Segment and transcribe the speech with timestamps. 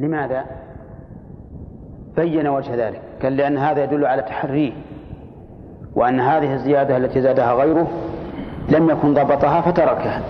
[0.00, 0.44] لماذا؟
[2.16, 4.72] بين وجه ذلك قال لأن هذا يدل على تحريه
[5.94, 7.88] وأن هذه الزيادة التي زادها غيره
[8.68, 10.20] لم يكن ضبطها فتركها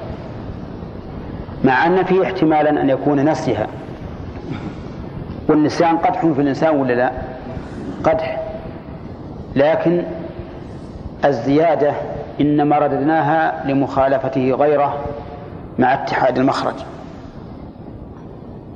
[1.64, 3.67] مع أن فيه احتمالا أن يكون نسيها.
[5.48, 7.11] والنسيان قدح في الإنسان ولا لا؟
[8.05, 8.43] قدح.
[9.57, 10.03] لكن
[11.25, 11.93] الزيادة
[12.41, 14.99] إنما رددناها لمخالفته غيره
[15.79, 16.75] مع اتحاد المخرج.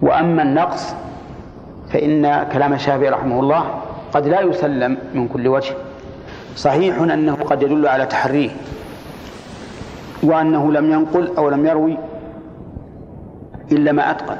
[0.04, 0.94] وأما النقص
[1.90, 3.64] فإن كلام الشافعي رحمه الله
[4.12, 5.74] قد لا يسلم من كل وجه.
[6.56, 8.50] صحيح أنه قد يدل على تحريه
[10.22, 11.98] وأنه لم ينقل أو لم يروي
[13.72, 14.36] إلا ما أتقن.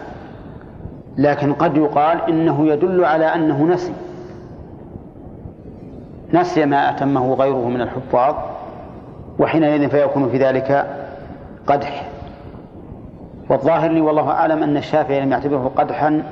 [1.19, 3.93] لكن قد يقال إنه يدل على أنه نسي.
[6.35, 8.35] نسي ما أتمه غيره من الحفاظ
[9.39, 10.87] وحينئذ فيكون في ذلك
[11.67, 12.14] قدح.
[13.49, 16.23] والظاهر لي والله أعلم أن الشافعي لم يعتبره قدحا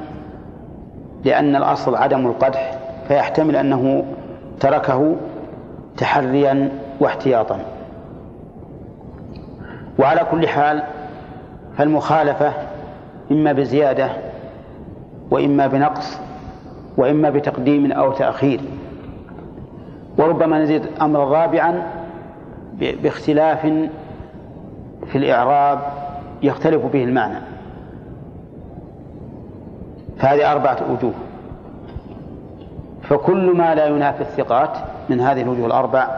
[1.25, 2.75] لأن الأصل عدم القدح
[3.09, 4.05] فيحتمل أنه
[4.61, 5.17] تركه
[5.97, 6.69] تحريا
[7.01, 7.59] واحتياطا.
[9.99, 10.83] وعلى كل حال
[11.77, 12.53] فالمخالفة
[13.31, 14.09] إما بزيادة
[15.31, 16.21] وإما بنقص
[16.97, 18.61] وإما بتقديم أو تأخير.
[20.19, 21.83] وربما نزيد أمرا رابعا
[22.79, 23.61] باختلاف
[25.07, 25.79] في الإعراب
[26.43, 27.39] يختلف به المعنى.
[30.19, 31.13] فهذه أربعة وجوه.
[33.03, 34.77] فكل ما لا ينافي الثقات
[35.11, 36.09] من هذه الوجوه الأربع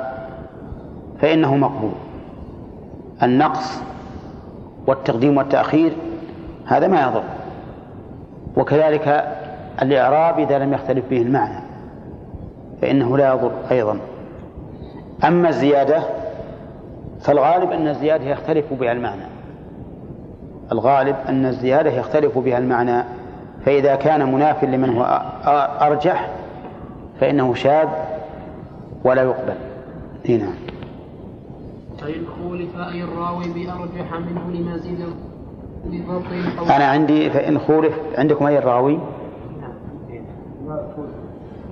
[1.20, 1.92] فإنه مقبول.
[3.22, 3.82] النقص
[4.86, 5.92] والتقديم والتأخير
[6.66, 7.22] هذا ما يضر.
[8.56, 9.36] وكذلك
[9.82, 11.64] الإعراب إذا لم يختلف به المعنى
[12.82, 13.98] فإنه لا يضر أيضا.
[15.24, 16.02] أما الزيادة
[17.20, 19.33] فالغالب أن الزيادة يختلف بها المعنى.
[20.72, 23.04] الغالب أن الزيادة يختلف بها المعنى
[23.64, 25.22] فإذا كان مناف لمن هو
[25.80, 26.28] أرجح
[27.20, 27.88] فإنه شاذ
[29.04, 29.54] ولا يقبل.
[30.28, 30.48] هنا
[31.98, 35.06] فإن خولف أي الراوي بأرجح منه لمزيد
[35.84, 38.98] بضبط أنا عندي فإن خولف عندكم أي الراوي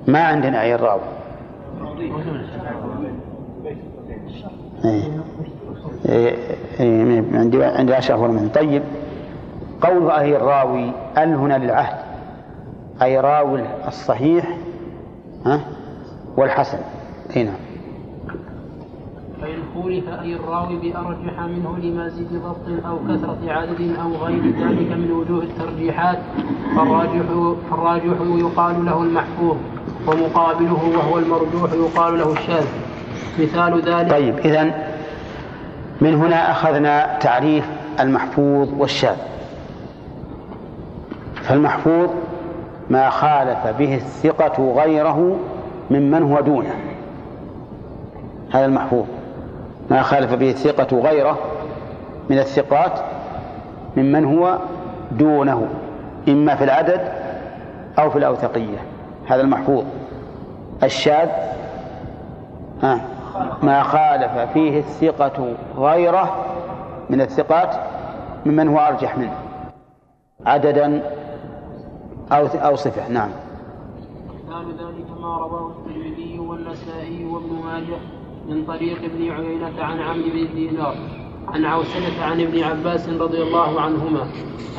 [0.09, 1.01] ما عندنا أي الراوي
[4.85, 5.03] إيه.
[6.09, 6.37] إيه.
[6.81, 7.25] إيه.
[7.35, 8.83] عندي عندي أشرف ولا طيب
[9.83, 11.99] قول أي الراوي ال هنا للعهد؟
[13.03, 14.57] أي راوي الصحيح
[15.47, 15.61] ها؟
[16.37, 16.79] والحسن.
[17.37, 17.55] هنا نعم.
[19.41, 25.11] فإن خولف أي الراوي بأرجح منه لمزيد ضبط أو كثرة عدد أو غير ذلك من
[25.11, 26.19] وجوه الترجيحات
[26.77, 27.23] فالراجح
[27.71, 29.57] فالراجح يقال له المحفوظ
[30.07, 32.67] ومقابله وهو المرجوح يقال له الشاذ.
[33.39, 34.92] مثال ذلك طيب إذا
[36.03, 37.65] من هنا أخذنا تعريف
[38.01, 39.17] المحفوظ والشاذ.
[41.43, 42.11] فالمحفوظ
[42.91, 45.37] ما خالف به الثقة غيره
[45.91, 46.75] ممن هو دونه.
[48.53, 49.05] هذا المحفوظ.
[49.91, 51.39] ما خالف به الثقة غيره
[52.31, 53.01] من الثقات
[53.97, 54.59] ممن هو
[55.13, 55.69] دونه
[56.29, 57.01] إما في العدد
[57.99, 58.79] أو في الأوثقية.
[59.27, 59.85] هذا المحفوظ.
[60.83, 61.29] الشاذ.
[63.63, 66.45] ما خالف فيه الثقة غيره
[67.11, 67.75] من الثقات
[68.47, 69.35] ممن هو أرجح منه.
[70.47, 71.03] عددا
[72.33, 73.31] أو أو صفة نعم.
[74.29, 77.99] مثال ذلك ما رواه الترمذي والنسائي وابن ماجه
[78.49, 80.97] من طريق ابن عيينة عن عمرو بن دينار.
[81.49, 84.27] عن عوسلة عن ابن عباس رضي الله عنهما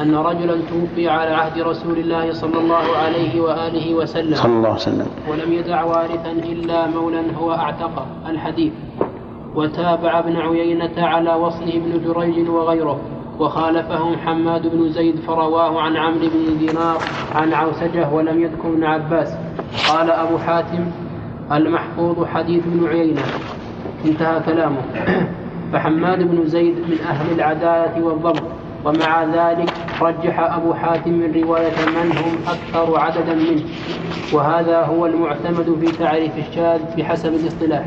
[0.01, 4.35] أن رجلا توفي على عهد رسول الله صلى الله عليه وآله وسلم.
[4.35, 5.07] صلى الله وسلم.
[5.31, 8.73] ولم يدع وارثا إلا مولا هو أعتقه الحديث.
[9.55, 12.99] وتابع ابن عيينة على وصله ابن جريج وغيره
[13.39, 16.97] وخالفهم حماد بن زيد فرواه عن عمرو بن دينار
[17.35, 19.33] عن عوسجة ولم يذكر ابن عباس.
[19.89, 20.85] قال أبو حاتم
[21.51, 23.21] المحفوظ حديث ابن عيينة.
[24.05, 24.81] انتهى كلامه.
[25.73, 28.43] فحماد بن زيد من أهل العدالة والضبط
[28.85, 33.63] ومع ذلك رجح أبو حاتم من رواية من هم أكثر عددا منه.
[34.33, 37.85] وهذا هو المعتمد في تعريف الشاذ بحسب الاصطلاح.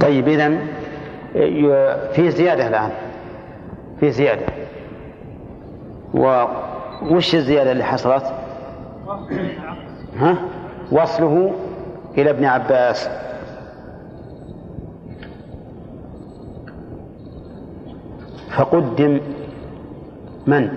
[0.00, 0.58] طيب إذا
[2.12, 2.90] في زيادة الآن.
[4.00, 4.46] في زيادة.
[7.10, 8.24] وش الزيادة اللي حصلت؟
[10.18, 10.36] ها؟
[10.92, 11.52] وصله
[12.18, 13.10] إلى ابن عباس.
[18.50, 19.20] فقدم
[20.46, 20.70] من؟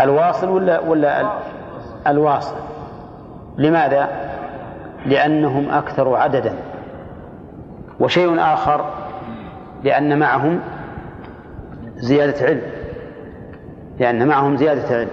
[0.00, 1.32] الواصل ولا ولا
[2.06, 2.54] الواصل؟
[3.58, 4.08] لماذا؟
[5.06, 6.54] لأنهم أكثر عددا.
[8.00, 8.84] وشيء آخر
[9.84, 10.60] لأن معهم
[11.96, 12.62] زيادة علم.
[13.98, 15.08] لأن معهم زيادة علم.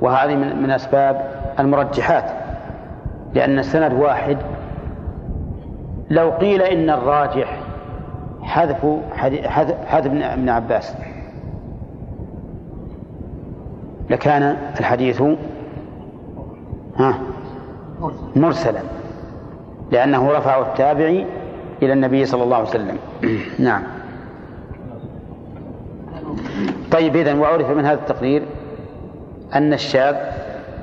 [0.00, 2.30] وهذه من, من أسباب المرجحات.
[3.34, 4.38] لأن السند واحد
[6.10, 7.65] لو قيل إن الراجح
[8.46, 8.86] حذف
[9.86, 10.94] حذف ابن عباس.
[14.10, 15.22] لكان الحديث
[16.98, 17.18] ها
[18.36, 18.80] مرسلا
[19.92, 21.26] لأنه رفعه التابعي
[21.82, 22.98] إلى النبي صلى الله عليه وسلم.
[23.58, 23.82] نعم.
[26.92, 28.42] طيب إذن وعرف من هذا التقرير
[29.54, 30.16] أن الشاذ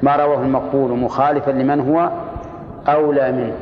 [0.04, 2.12] ما رواه المقبول مخالفا لمن هو
[2.88, 3.54] أولى منه.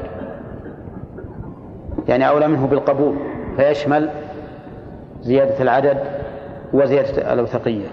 [2.07, 3.15] يعني أولى منه بالقبول.
[3.61, 4.09] فيشمل
[5.21, 5.97] زيادة العدد
[6.73, 7.87] وزيادة الأوثقية.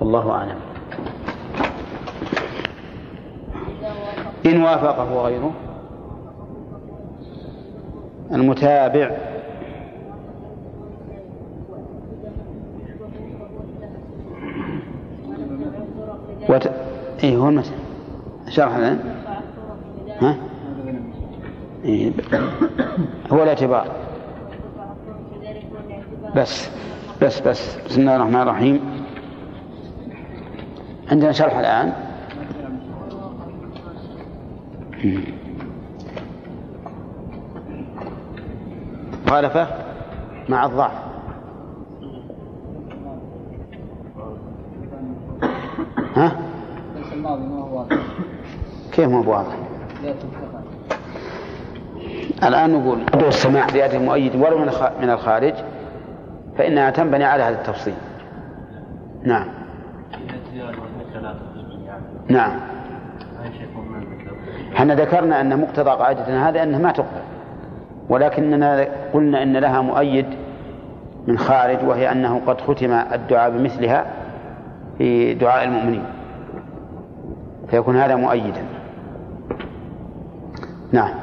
[0.00, 0.56] والله أعلم.
[4.46, 5.52] إن وافقه غيره
[8.32, 9.10] المتابع
[16.48, 16.70] وت...
[17.24, 17.72] إيه هو المتن
[18.48, 18.98] شرح الآن
[20.20, 20.36] ها؟
[21.84, 22.12] إيه
[23.32, 23.99] هو الاعتبار.
[26.36, 26.70] بس
[27.22, 27.76] بس بس.
[27.86, 28.80] بسم الله الرحمن الرحيم.
[31.10, 31.92] عندنا شرح الآن.
[39.26, 39.66] مخالفة
[40.48, 40.92] مع الضعف.
[46.16, 46.32] ها؟
[48.92, 49.56] كيف ما هو واضح؟
[52.44, 52.98] الآن نقول
[53.28, 54.58] السماع زيادة المؤيد ولو
[55.00, 55.54] من الخارج.
[56.60, 57.94] فإنها تنبني على هذا التفصيل.
[59.22, 59.46] نعم.
[62.28, 62.60] نعم.
[64.76, 67.22] إحنا ذكرنا أن مقتضى قاعدتنا هذا أنها ما تقبل.
[68.08, 70.26] ولكننا قلنا إن لها مؤيد
[71.26, 74.06] من خارج وهي أنه قد ختم الدعاء بمثلها
[74.98, 76.04] في دعاء المؤمنين.
[77.68, 78.62] فيكون هذا مؤيدا.
[80.92, 81.14] نعم.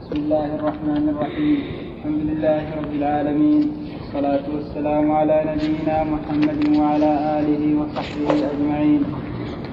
[0.00, 1.58] بسم الله الرحمن الرحيم.
[1.98, 3.81] الحمد لله رب العالمين.
[4.12, 9.02] والصلاة والسلام على نبينا محمد وعلى آله وصحبه أجمعين.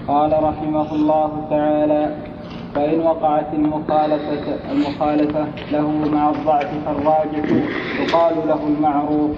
[0.08, 2.16] قال رحمه الله تعالى
[2.76, 7.46] فإن وقعت المخالفة المخالفة له مع الضعف فالراجح
[8.02, 9.32] يقال له المعروف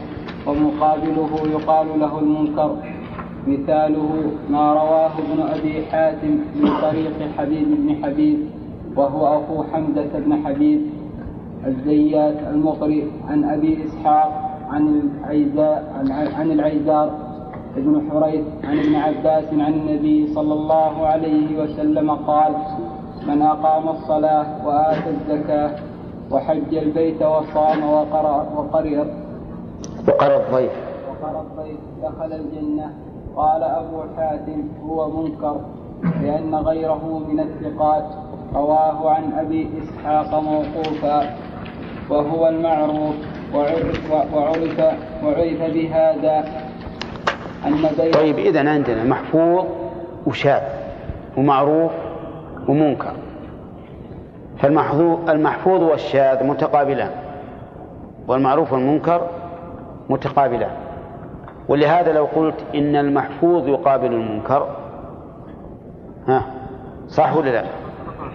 [0.48, 2.78] ومقابله يقال له المنكر.
[3.48, 8.40] مثاله ما رواه ابن أبي حاتم من طريق حبيب بن حبيب
[8.96, 10.82] وهو أخو حمزة بن حبيب
[11.68, 15.94] الزيات المقري عن أبي إسحاق عن العيزاء
[16.38, 17.10] عن العيزار
[17.76, 22.54] بن حريث عن ابن عباس عن النبي صلى الله عليه وسلم قال
[23.28, 25.72] من أقام الصلاة وآتى الزكاة
[26.32, 28.98] وحج البيت وصام وقرأ وقرئ
[30.08, 30.72] وقرأ الضيف.
[31.10, 32.94] وقرأ الضيف دخل الجنة.
[33.36, 35.56] قال أبو حاتم هو منكر
[36.22, 38.06] لأن غيره من الثقات.
[38.56, 41.36] رواه عن أبي إسحاق موقوفا
[42.10, 43.16] وهو المعروف.
[43.54, 44.12] وعرف
[45.24, 46.44] وعرف بهذا
[47.66, 49.66] أن بين طيب إذا عندنا محفوظ
[50.26, 50.62] وشاذ
[51.38, 51.92] ومعروف
[52.68, 53.14] ومنكر.
[54.58, 57.10] فالمحفوظ المحفوظ والشاذ متقابلان
[58.28, 59.28] والمعروف والمنكر
[60.10, 60.72] متقابلان.
[61.68, 64.68] ولهذا لو قلت إن المحفوظ يقابل المنكر
[66.28, 66.46] ها
[67.08, 67.64] صح ولا لا؟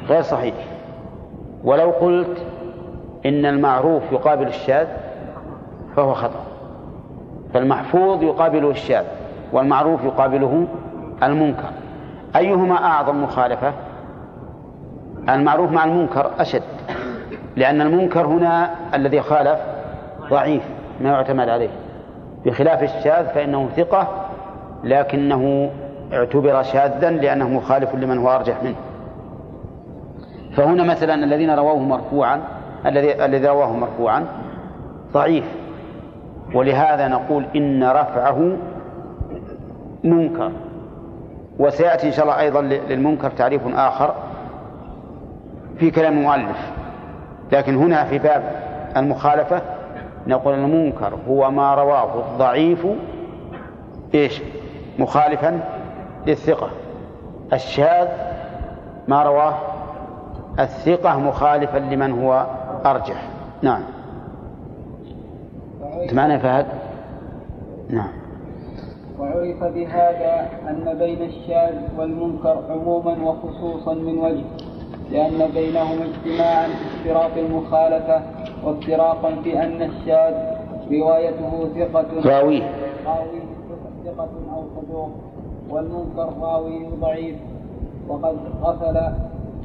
[0.09, 0.55] غير صحيح.
[1.65, 2.47] ولو قلت
[3.27, 4.87] إن المعروف يقابل الشاذ
[5.97, 6.45] فهو خطأ.
[7.55, 9.05] فالمحفوظ يقابله الشاذ
[9.53, 10.67] والمعروف يقابله
[11.23, 11.71] المنكر.
[12.37, 13.73] أيهما أعظم مخالفة؟
[15.29, 16.63] المعروف مع المنكر أشد
[17.57, 19.59] لأن المنكر هنا الذي خالف
[20.31, 20.63] ضعيف
[21.01, 21.71] ما يعتمد عليه.
[22.47, 24.09] بخلاف الشاذ فإنه ثقة
[24.85, 25.71] لكنه
[26.13, 28.77] اعتبر شاذا لأنه مخالف لمن هو أرجح منه.
[30.57, 32.41] فهنا مثلا الذين رووه مرفوعا
[32.87, 34.27] الذي الذي رواه مرفوعا
[35.13, 35.66] ضعيف.
[36.55, 38.57] ولهذا نقول إن رفعه
[40.05, 40.53] منكر.
[41.59, 44.15] وسيأتي إن شاء الله أيضا للمنكر تعريف آخر
[45.79, 46.73] في كلام المؤلف.
[47.53, 48.43] لكن هنا في باب
[48.97, 49.63] المخالفة
[50.27, 52.87] نقول المنكر هو ما رواه الضعيف
[54.15, 54.43] إيش؟
[54.99, 55.61] مخالفا
[56.27, 56.71] للثقة.
[57.53, 58.09] الشاذ
[59.09, 59.55] ما رواه
[60.59, 62.47] الثقة مخالفا لمن هو
[62.87, 63.23] أرجح.
[63.63, 63.83] نعم.
[66.03, 66.67] أنت معنا فهد؟
[67.91, 68.09] نعم.
[69.19, 74.45] وعرف بهذا أن بين الشاذ والمنكر عموما وخصوصا من وجه
[75.11, 78.23] لأن بينهما اجتماعا في اشتراط المخالفة
[78.65, 80.35] وافتراقا في أن الشاذ
[80.93, 82.63] روايته ثقة راويه.
[83.07, 83.41] راويه
[84.05, 85.11] ثقة أو صدوق
[85.71, 87.37] والمنكر راوي ضعيف.
[88.09, 89.01] وقد غفل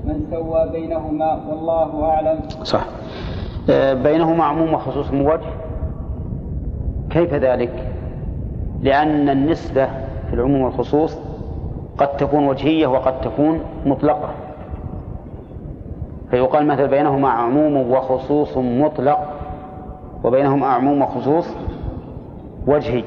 [0.06, 2.40] من سوى بينهما والله أعلم.
[2.64, 2.86] صح.
[3.70, 5.71] آه، بينهما عموم وخصوص من وجه؟
[7.14, 7.88] كيف ذلك؟
[8.82, 9.86] لأن النسبة
[10.28, 11.18] في العموم والخصوص
[11.98, 14.30] قد تكون وجهية وقد تكون مطلقة.
[16.30, 19.20] فيقال مثل بينهما عموم وخصوص مطلق
[20.24, 21.56] وبينهما عموم وخصوص
[22.68, 23.04] وجهي.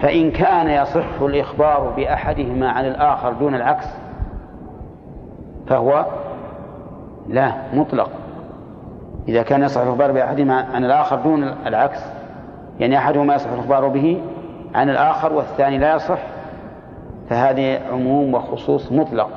[0.00, 3.86] فإن كان يصح الإخبار بأحدهما عن الآخر دون العكس
[5.66, 6.06] فهو
[7.28, 8.10] لا مطلق.
[9.28, 12.21] إذا كان يصح الإخبار بأحدهما عن الآخر دون العكس
[12.80, 14.22] يعني أحدهما يصح الإخبار به
[14.74, 16.18] عن الآخر والثاني لا يصح
[17.30, 19.28] فهذه عموم وخصوص مطلق.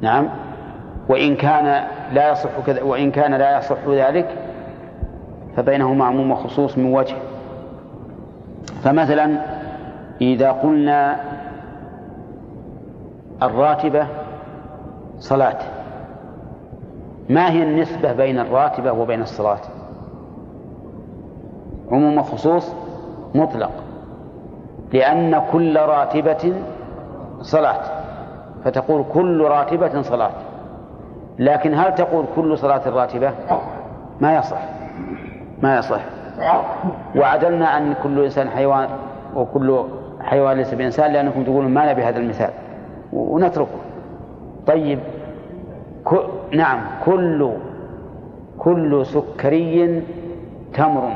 [0.00, 0.28] نعم.
[1.08, 4.28] وإن كان لا يصح كذا وإن كان لا يصح ذلك
[5.56, 7.16] فبينهما عموم وخصوص من وجه.
[8.84, 9.36] فمثلا
[10.20, 11.16] إذا قلنا
[13.42, 14.06] الراتبة
[15.18, 15.58] صلاة
[17.28, 19.60] ما هي النسبة بين الراتبة وبين الصلاة؟
[21.92, 22.74] عموم وخصوص
[23.34, 23.70] مطلق
[24.92, 26.54] لأن كل راتبة
[27.40, 27.80] صلاة
[28.64, 30.30] فتقول كل راتبة صلاة
[31.38, 33.32] لكن هل تقول كل صلاة راتبة؟
[34.20, 34.58] ما يصح
[35.62, 36.00] ما يصح.
[37.16, 38.88] وعدلنا عن كل إنسان حيوان
[39.34, 39.84] وكل
[40.20, 42.50] حيوان ليس بإنسان لأنكم تقولون ما نبي هذا المثال
[43.12, 43.78] ونتركه.
[44.66, 44.98] طيب
[46.06, 46.14] ك...
[46.52, 47.50] نعم كل
[48.58, 50.02] كل سكري
[50.74, 51.12] تمر.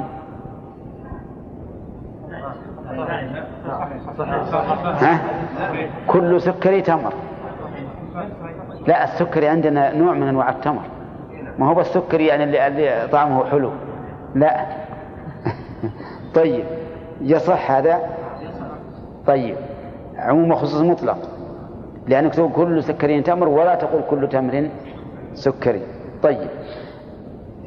[5.01, 5.21] ها؟
[6.07, 7.13] كل سكري تمر.
[8.87, 10.83] لا السكري عندنا نوع من أنواع التمر.
[11.59, 13.71] ما هو السكري يعني اللي, اللي طعمه حلو.
[14.35, 14.67] لا.
[16.35, 16.65] طيب.
[17.21, 18.01] يصح هذا؟
[19.27, 19.57] طيب.
[20.17, 21.19] عموم خصوص مطلق.
[22.07, 24.69] لأنك تقول كل سكري تمر ولا تقول كل تمر
[25.35, 25.83] سكري.
[26.23, 26.49] طيب.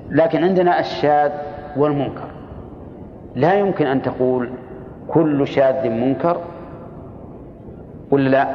[0.10, 1.32] لكن عندنا الشاذ
[1.78, 2.28] والمنكر.
[3.36, 4.50] لا يمكن أن تقول
[5.10, 6.38] كل شاذ منكر
[8.12, 8.48] ولا لا؟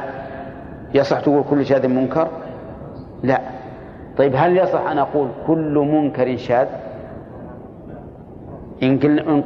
[0.93, 2.27] يصح تقول كل شاذ منكر؟
[3.23, 3.41] لا.
[4.17, 6.67] طيب هل يصح أن أقول كل منكر شاذ؟
[8.83, 8.97] إن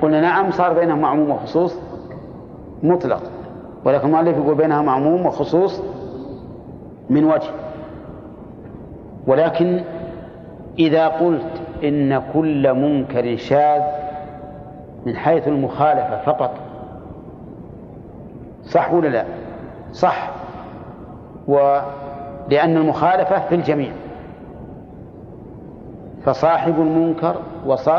[0.01, 1.79] قلنا نعم صار بينهما عموم وخصوص
[2.83, 3.21] مطلق.
[3.85, 5.83] ولكن المؤلف يقول بينها عموم وخصوص
[7.09, 7.49] من وجه.
[9.27, 9.81] ولكن
[10.79, 13.81] إذا قلت إن كل منكر شاذ
[15.05, 16.51] من حيث المخالفة فقط
[18.69, 19.25] صح ولا لا؟
[19.93, 20.29] صح.
[21.47, 23.91] ولأن المخالفة في الجميع.
[26.25, 27.35] فصاحب المنكر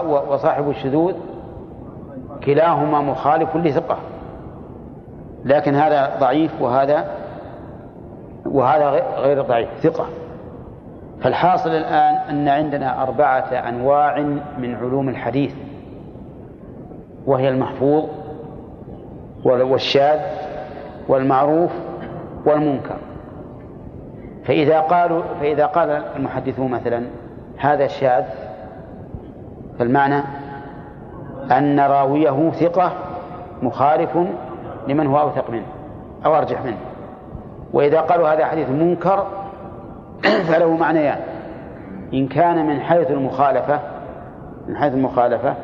[0.06, 1.14] وصاحب الشذوذ
[2.44, 3.96] كلاهما مخالف لثقة.
[5.44, 7.04] لكن هذا ضعيف وهذا
[8.46, 10.06] وهذا غير ضعيف ثقة.
[11.20, 14.20] فالحاصل الآن أن عندنا أربعة أنواع
[14.58, 15.54] من علوم الحديث
[17.26, 18.04] وهي المحفوظ
[19.44, 20.20] والشاذ
[21.10, 21.70] والمعروف
[22.46, 22.96] والمنكر.
[24.44, 27.06] فإذا قالوا فإذا قال المحدثون مثلا
[27.58, 28.24] هذا شاذ
[29.78, 30.22] فالمعنى
[31.50, 32.92] أن راويه ثقة
[33.62, 34.18] مخالف
[34.88, 35.66] لمن هو أوثق منه
[36.26, 36.78] أو أرجح منه.
[37.72, 39.26] وإذا قالوا هذا حديث منكر
[40.48, 41.18] فله معنيان.
[42.14, 43.80] إن كان من حيث المخالفة
[44.68, 45.54] من حيث المخالفة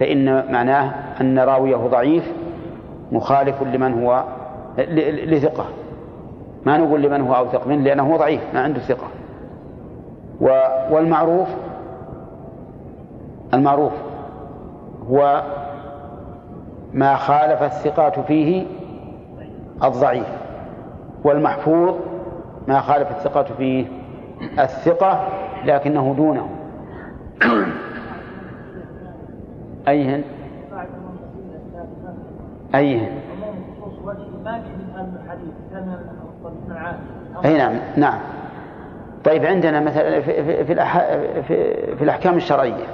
[0.00, 2.32] فإن معناه أن راويه ضعيف
[3.12, 4.24] مخالف لمن هو
[4.78, 5.66] لثقة.
[6.66, 9.08] ما نقول لمن هو أوثق منه لأنه ضعيف ما عنده ثقة.
[10.90, 11.48] والمعروف
[13.54, 13.92] المعروف
[15.10, 15.42] هو
[16.92, 18.66] ما خالف الثقات فيه
[19.84, 20.26] الضعيف
[21.24, 21.94] والمحفوظ
[22.68, 23.86] ما خالف الثقات فيه
[24.58, 25.28] الثقة
[25.64, 26.48] لكنه دونه.
[29.88, 30.22] أيهن
[32.74, 33.10] أيهن
[37.44, 38.18] أي نعم نعم.
[39.24, 40.74] طيب عندنا مثلا في, في, في,
[41.42, 42.84] في, في الأحكام الشرعية.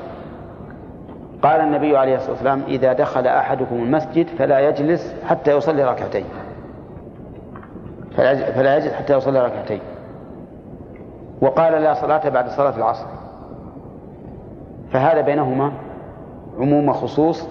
[1.43, 6.25] قال النبي عليه الصلاة والسلام إذا دخل أحدكم المسجد فلا يجلس حتى يصلي ركعتين.
[8.55, 9.81] فلا يجلس حتى يصلي ركعتين.
[11.41, 13.07] وقال لا صلاة بعد صلاة العصر.
[14.93, 15.73] فهذا بينهما
[16.59, 17.49] عموم خصوص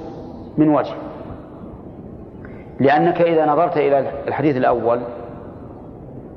[0.57, 0.93] من وجه.
[2.80, 5.01] لأنك إذا نظرت إلى الحديث الأول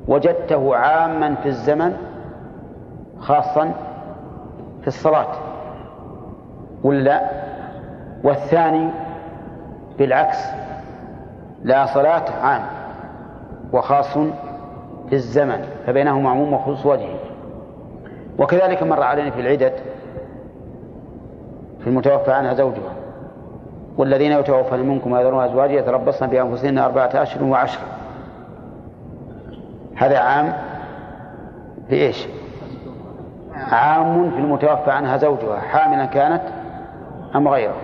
[0.07, 1.93] وجدته عاما في الزمن
[3.19, 3.71] خاصا
[4.81, 5.31] في الصلاة.
[6.83, 7.21] ولا؟
[8.23, 8.89] والثاني
[9.97, 10.37] بالعكس
[11.63, 12.61] لا صلاة عام
[13.73, 14.17] وخاص
[15.11, 17.19] للزمن فبينهما عموم وخصوص وجهه.
[18.39, 19.73] وكذلك مر علينا في العدد
[21.79, 22.96] في المتوفى عنها زوجها.
[23.97, 27.85] والذين يتوفون منكم ويذرون أزواجا يتربصن بأنفسهن أربعة أشهر وعشرة.
[29.95, 30.53] هذا عام
[31.89, 32.27] في إيش
[33.71, 36.41] عام في المتوفى عنها زوجها حاملا كانت
[37.35, 37.75] أم غيره.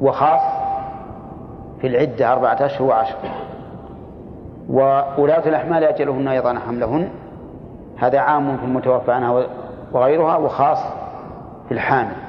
[0.00, 0.42] وخاص
[1.80, 3.18] في العدة أربعة أشهر وعشرة.
[4.68, 7.08] وولاة الأحمال أجلهن أيضا حملهن.
[7.96, 9.46] هذا عام في المتوفى عنها
[9.92, 10.78] وغيرها وخاص
[11.68, 12.23] في الحامل.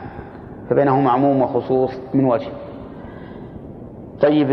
[0.70, 2.50] فبينهما عموم وخصوص من وجه.
[4.22, 4.52] طيب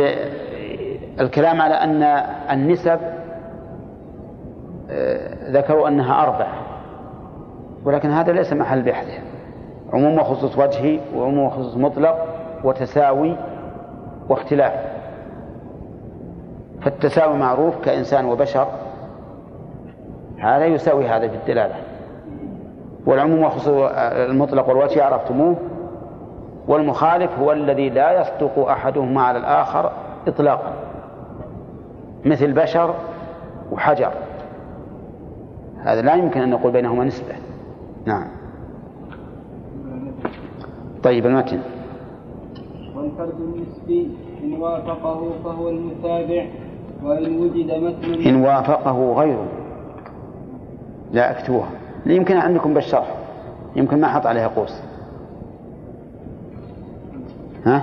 [1.21, 2.03] الكلام على أن
[2.51, 2.99] النسب
[4.91, 6.47] آه، ذكروا أنها أربع
[7.85, 9.07] ولكن هذا ليس محل بحث.
[9.93, 12.27] عموم وخصوص وجهي وعموم وخصوص مطلق
[12.65, 13.37] وتساوي
[14.29, 14.73] واختلاف.
[16.83, 18.67] فالتساوي معروف كإنسان وبشر.
[20.39, 21.75] هذا يساوي هذا في الدلالة.
[23.07, 25.57] والعموم وخصوص المطلق والوجه عرفتموه.
[26.69, 29.93] والمخالف هو الذي لا يصدق أحدهما على الآخر
[30.29, 30.73] إطلاقا.
[32.25, 32.95] مثل بشر
[33.73, 34.13] وحجر.
[35.79, 37.35] هذا لا يمكن أن نقول بينهما نسبة.
[38.05, 38.29] نعم.
[41.03, 41.61] طيب المتن.
[42.97, 44.11] والفرد النسبي
[44.45, 46.47] إن وافقه فهو المتابع
[47.03, 49.47] وإن وجد متن إن وافقه غيره.
[51.13, 51.69] لا أكتبوها.
[52.07, 53.15] يمكن عندكم بالشرح.
[53.77, 54.92] يمكن ما حط عليها قوس.
[57.67, 57.83] ها؟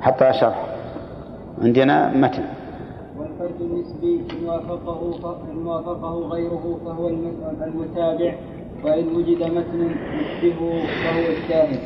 [0.00, 0.66] حطها شرح
[1.62, 2.44] عندنا متن.
[3.18, 5.00] والفرد النسبي إن وافقه
[5.52, 7.08] إن وافقه غيره فهو
[7.66, 8.34] المتابع
[8.84, 9.80] وإن وجد متن
[10.20, 11.80] يشبهه فهو الشاهد.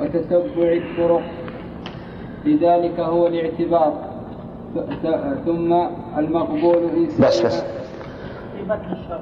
[0.00, 1.22] وتتبع الطرق.
[2.44, 3.92] لذلك هو الاعتبار.
[5.46, 5.72] ثم
[6.18, 7.62] المقبول إن بس بس.
[7.62, 9.20] في متن الشرع.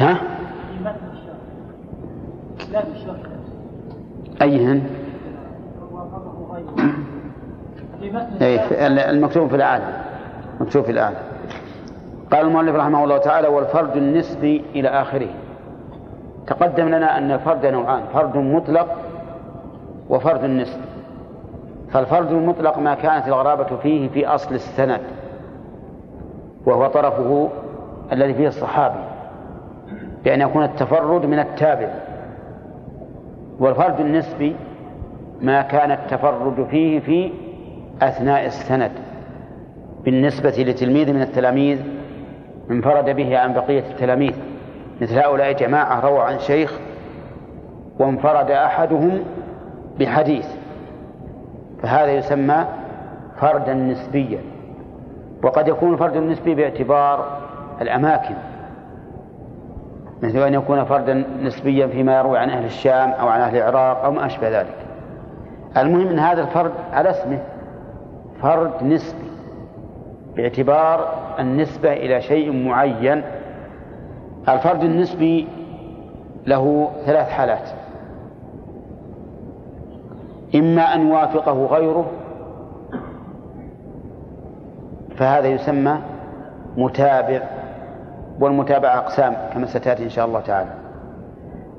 [0.00, 1.40] ها؟ في متن الشرع.
[2.72, 3.16] لا في الشرع.
[4.42, 4.82] أيهن
[5.92, 6.94] وافقه غيره
[8.68, 9.84] في- المكتوب في الأعلى
[10.60, 11.16] مكتوب في الأعلى
[12.32, 15.28] قال المؤلف رحمه الله تعالى والفرد النسبي إلى آخره.
[16.46, 18.88] تقدم لنا أن الفرد نوعان فرد مطلق
[20.08, 20.82] وفرد نسبي
[21.90, 25.00] فالفرد المطلق ما كانت الغرابة فيه في أصل السند
[26.66, 27.48] وهو طرفه
[28.12, 28.98] الذي فيه الصحابي
[30.24, 31.88] بأن يكون التفرد من التابع.
[33.58, 34.56] والفرد النسبي
[35.40, 37.30] ما كان التفرد فيه في
[38.02, 38.90] أثناء السند
[40.04, 41.78] بالنسبة لتلميذ من التلاميذ
[42.70, 44.34] انفرد به عن بقية التلاميذ.
[45.00, 46.78] مثل هؤلاء جماعة رووا عن شيخ
[47.98, 49.24] وانفرد أحدهم
[49.98, 50.46] بحديث.
[51.82, 52.64] فهذا يسمى
[53.36, 54.40] فردا نسبيا.
[55.42, 57.38] وقد يكون الفرد النسبي باعتبار
[57.80, 58.34] الأماكن.
[60.22, 64.12] مثل أن يكون فردا نسبيا فيما يروي عن أهل الشام أو عن أهل العراق أو
[64.12, 64.76] ما أشبه ذلك.
[65.76, 67.38] المهم أن هذا الفرد على اسمه.
[68.44, 69.30] فرد نسبي
[70.36, 73.22] باعتبار النسبة إلى شيء معين.
[74.48, 75.48] الفرد النسبي
[76.46, 77.68] له ثلاث حالات.
[80.54, 82.06] إما أن يوافقه غيره
[85.16, 85.98] فهذا يسمى
[86.76, 87.42] متابع
[88.40, 90.70] والمتابعة أقسام كما ستأتي إن شاء الله تعالى.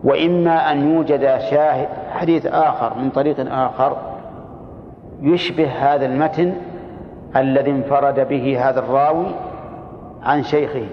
[0.04, 4.15] وإما أن يوجد شاهد حديث آخر من طريق آخر
[5.22, 6.54] يشبه هذا المتن
[7.36, 9.26] الذي انفرد به هذا الراوي
[10.24, 10.86] عن شيخه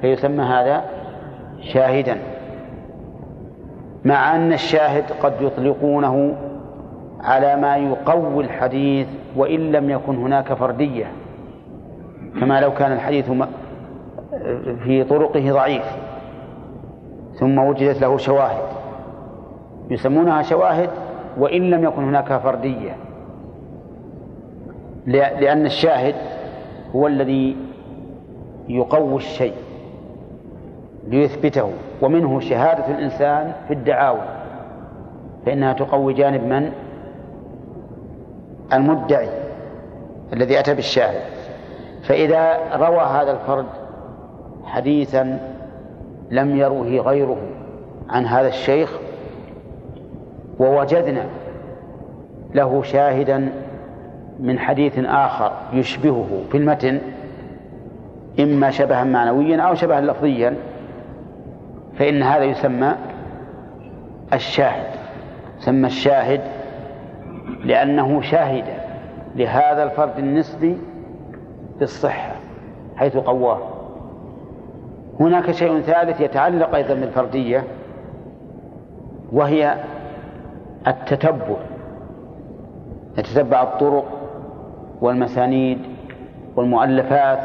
[0.00, 0.84] فيسمى هذا
[1.60, 2.18] شاهدا.
[4.04, 6.34] مع أن الشاهد قد يطلقونه
[7.20, 11.06] على ما يقوي الحديث وإن لم يكن هناك فردية
[12.40, 13.30] كما لو كان الحديث
[14.84, 15.84] في طرقه ضعيف
[17.34, 18.62] ثم وجدت له شواهد.
[19.90, 20.90] يسمونها شواهد
[21.38, 22.96] وإن لم يكن هناك فردية.
[25.06, 26.14] لأن الشاهد
[26.94, 27.56] هو الذي
[28.68, 29.54] يقوي الشيء
[31.08, 31.70] ليثبته
[32.02, 34.22] ومنه شهادة الإنسان في الدعاوى.
[35.46, 36.72] فإنها تقوي جانب من؟
[38.72, 39.28] المدعي
[40.32, 41.22] الذي أتى بالشاهد.
[42.02, 43.66] فإذا روى هذا الفرد
[44.64, 45.38] حديثا
[46.30, 47.36] لم يروه غيره
[48.08, 48.98] عن هذا الشيخ
[50.58, 51.26] ووجدنا
[52.54, 53.52] له شاهدا
[54.40, 57.00] من حديث آخر يشبهه في المتن
[58.40, 60.56] إما شبها معنويا أو شبها لفظيا
[61.98, 62.94] فإن هذا يسمى
[64.32, 64.90] الشاهد.
[65.58, 66.40] يسمى الشاهد
[67.64, 68.64] لأنه شاهد
[69.36, 70.78] لهذا الفرد النسبي
[71.78, 72.32] بالصحة
[72.96, 73.58] حيث قواه.
[75.20, 77.64] هناك شيء ثالث يتعلق أيضا بالفردية
[79.32, 79.76] وهي
[80.86, 81.56] التتبع.
[83.18, 84.04] نتتبع الطرق
[85.00, 85.78] والمسانيد
[86.56, 87.38] والمؤلفات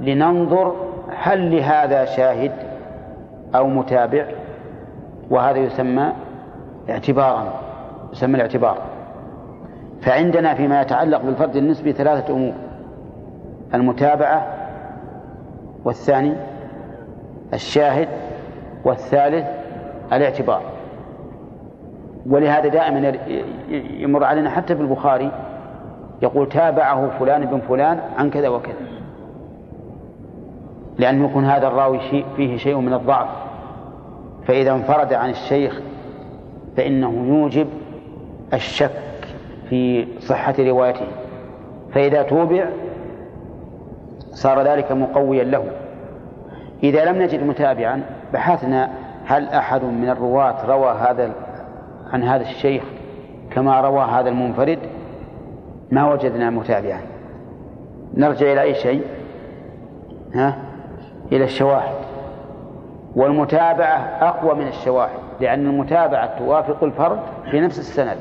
[0.00, 0.74] لننظر
[1.16, 2.52] هل لهذا شاهد
[3.54, 4.26] أو متابع
[5.30, 6.12] وهذا يسمى
[6.90, 7.52] اعتبارا
[8.12, 8.78] يسمى الاعتبار.
[10.02, 12.52] فعندنا فيما يتعلق بالفرد النسبي ثلاثة أمور
[13.74, 14.46] المتابعة
[15.84, 16.32] والثاني
[17.54, 18.08] الشاهد
[18.84, 19.46] والثالث
[20.12, 20.62] الاعتبار.
[22.26, 23.12] ولهذا دائما
[23.98, 25.30] يمر علينا حتى في البخاري
[26.22, 28.74] يقول تابعه فلان بن فلان عن كذا وكذا.
[30.98, 33.28] لأن يكون هذا الراوي شيء فيه شيء من الضعف.
[34.46, 35.80] فإذا انفرد عن الشيخ
[36.76, 37.66] فإنه يوجب
[38.54, 38.90] الشك
[39.68, 41.06] في صحة روايته.
[41.92, 42.64] فإذا توبع
[44.30, 45.64] صار ذلك مقويا له.
[46.82, 48.02] إذا لم نجد متابعا
[48.32, 48.90] بحثنا
[49.26, 51.30] هل أحد من الرواة روى هذا
[52.12, 52.82] عن هذا الشيخ
[53.50, 54.78] كما روى هذا المنفرد
[55.90, 57.00] ما وجدنا متابعا.
[58.14, 59.02] نرجع إلى أي شيء؟
[60.34, 60.56] ها؟
[61.32, 61.94] إلى الشواهد.
[63.16, 67.20] والمتابعة أقوى من الشواهد لأن المتابعة توافق الفرد
[67.50, 68.18] في نفس السند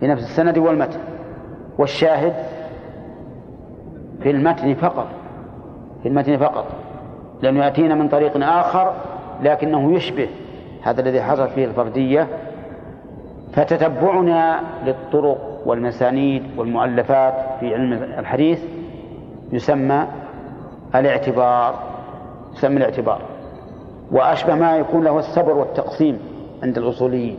[0.00, 1.00] في نفس السند والمتن.
[1.78, 2.34] والشاهد
[4.22, 5.06] في المتن فقط
[6.02, 6.66] في المتن فقط.
[7.42, 8.92] لأنه يأتينا من طريق آخر
[9.42, 10.28] لكنه يشبه
[10.82, 12.28] هذا الذي حصل فيه الفردية
[13.52, 18.64] فتتبعنا للطرق والمسانيد والمؤلفات في علم الحديث
[19.52, 20.06] يسمى
[20.94, 21.74] الاعتبار
[22.56, 23.20] يسمى الاعتبار.
[24.12, 26.18] وأشبه ما يكون له الصبر والتقسيم
[26.62, 27.36] عند الأصوليين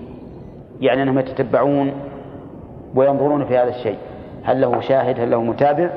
[0.81, 1.91] يعني أنهم يتتبعون
[2.95, 3.97] وينظرون في هذا الشيء.
[4.43, 5.89] هل له شاهد هل له متابع؟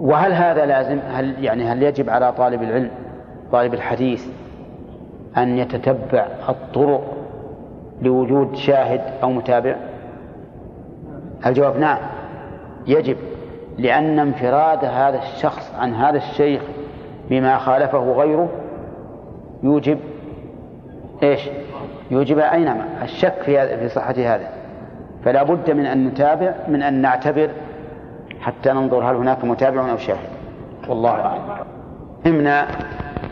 [0.00, 2.90] وهل هذا لازم؟ هل يعني هل يجب على طالب العلم
[3.52, 4.26] طالب الحديث
[5.36, 7.19] أن يتتبع الطرق
[8.02, 9.76] لوجود شاهد أو متابع؟
[11.46, 11.98] الجواب نعم.
[12.86, 13.16] يجب
[13.78, 16.62] لأن انفراد هذا الشخص عن هذا الشيخ
[17.30, 18.48] بما خالفه غيره
[19.62, 19.98] يوجب
[21.22, 21.48] إيش؟
[22.10, 24.48] يوجب أينما الشك في في صحة هذا.
[25.24, 27.50] فلا بد من أن نتابع من أن نعتبر
[28.40, 30.28] حتى ننظر هل هناك متابع أو شاهد.
[30.88, 31.42] والله أعلم.
[32.24, 32.66] فهمنا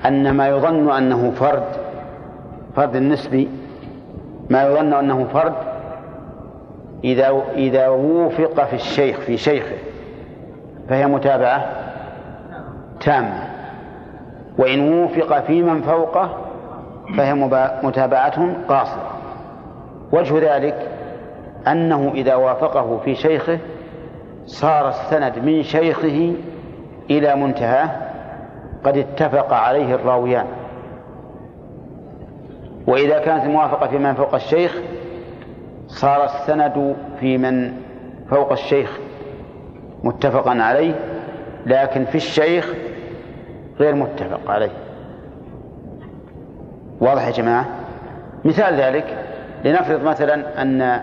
[0.06, 1.64] أن ما يظن أنه فرد
[2.76, 3.48] فرد النسبي
[4.50, 5.54] ما يظن أنه فرد
[7.04, 9.76] إذا إذا وفق في الشيخ في شيخه.
[10.88, 11.66] فهي متابعة
[13.00, 13.48] تامة.
[14.58, 16.30] وإن وفق في من فوقه
[17.16, 17.34] فهي
[17.82, 19.10] متابعة قاصرة.
[20.12, 20.88] وجه ذلك
[21.66, 23.58] أنه إذا وافقه في شيخه
[24.46, 26.34] صار السند من شيخه
[27.10, 27.90] إلى منتهاه
[28.84, 30.46] قد اتفق عليه الراويان.
[32.88, 34.76] وإذا كانت الموافقة في من فوق الشيخ
[35.86, 37.72] صار السند في من
[38.30, 38.98] فوق الشيخ
[40.04, 40.94] متفقا عليه
[41.66, 42.74] لكن في الشيخ
[43.78, 44.70] غير متفق عليه.
[47.00, 47.66] واضح يا جماعة؟
[48.44, 49.24] مثال ذلك
[49.64, 51.00] لنفرض مثلا أن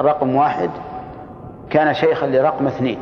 [0.00, 0.70] رقم واحد
[1.70, 2.98] كان شيخا لرقم اثنين.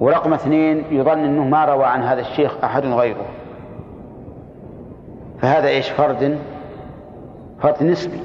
[0.00, 3.26] ورقم اثنين يظن أنه ما روى عن هذا الشيخ أحد غيره.
[5.40, 6.38] فهذا إيش؟ فرد
[7.62, 8.20] فرد نسبي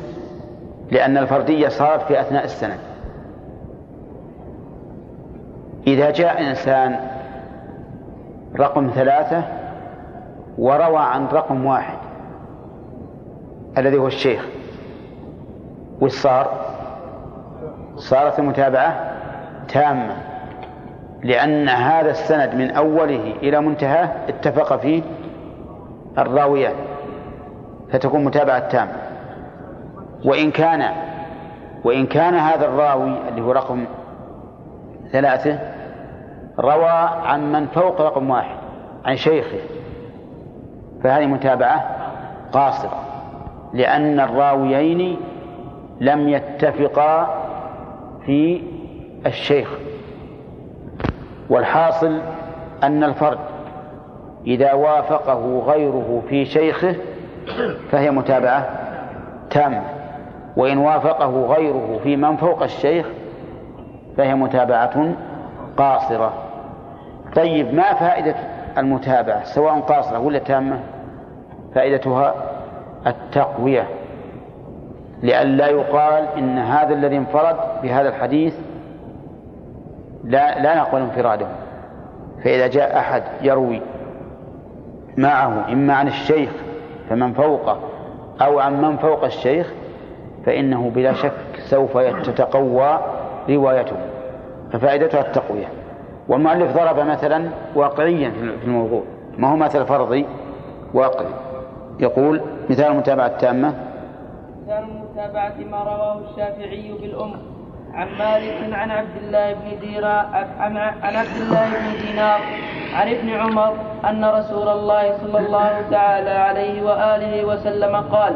[0.92, 2.78] لأن الفردية صارت في أثناء السنة.
[5.88, 7.00] إذا جاء إنسان
[8.60, 9.44] رقم ثلاثة
[10.58, 11.98] وروى عن رقم واحد
[13.78, 14.46] الذي هو الشيخ
[16.02, 16.66] وش صار؟
[17.96, 19.12] صارت المتابعة
[19.68, 20.16] تامة
[21.24, 25.02] لأن هذا السند من أوله إلى منتهاه اتفق فيه
[26.18, 26.76] الراويان.
[27.96, 28.94] فتكون متابعة تامة
[30.26, 30.92] وإن كان
[31.84, 33.86] وإن كان هذا الراوي اللي هو رقم
[35.12, 35.60] ثلاثة
[36.60, 38.58] روى عن من فوق رقم واحد
[39.06, 39.58] عن شيخه.
[41.04, 41.86] فهذه متابعة
[42.52, 43.00] قاصرة
[43.74, 45.18] لأن الراويين
[46.02, 47.44] لم يتفقا
[48.26, 48.62] في
[49.26, 49.70] الشيخ.
[51.50, 52.22] والحاصل
[52.84, 53.40] أن الفرد
[54.48, 56.96] إذا وافقه غيره في شيخه
[57.92, 58.70] فهي متابعة
[59.50, 59.82] تامة.
[60.58, 63.06] وإن وافقه غيره في من فوق الشيخ
[64.18, 65.14] فهي متابعة
[65.78, 66.34] قاصرة.
[67.36, 68.36] طيب ما فائدة
[68.78, 70.80] المتابعة؟ سواء قاصرة ولا تامة
[71.76, 72.36] فائدتها
[73.08, 73.88] التقوية.
[75.24, 78.54] لئلا يقال إن هذا الذي انفرد بهذا الحديث
[80.24, 81.48] لا لا نقبل انفراده.
[82.44, 83.82] فإذا جاء أحد يروي
[85.18, 86.50] معه إما عن الشيخ
[87.10, 87.80] فمن فوقه
[88.42, 89.74] أو عن من فوق الشيخ
[90.46, 93.00] فإنه بلا شك سوف تتقوى
[93.50, 93.96] روايته
[94.72, 95.68] ففائدتها التقوية.
[96.28, 99.04] والمؤلف ضرب مثلا واقعيا في الموضوع
[99.38, 100.26] ما هو مثل فرضي
[100.94, 101.34] واقعي؟
[102.00, 103.74] يقول مثال المتابعة التامة.
[104.64, 107.32] مثال المتابعة ما رواه الشافعي بالأم.
[107.96, 110.26] عن مالك عن عبد الله بن دينار
[110.60, 110.78] عن
[111.16, 112.40] عبد الله بن دينار
[112.94, 113.74] عن ابن عمر
[114.10, 118.34] أن رسول الله صلى الله تعالى عليه وآله وسلم قال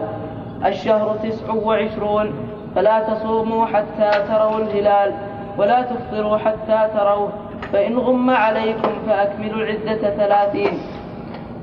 [0.65, 2.33] الشهر تسع وعشرون
[2.75, 5.13] فلا تصوموا حتى تروا الهلال
[5.57, 7.31] ولا تفطروا حتى تروه
[7.73, 10.79] فإن غم عليكم فأكملوا العدة ثلاثين.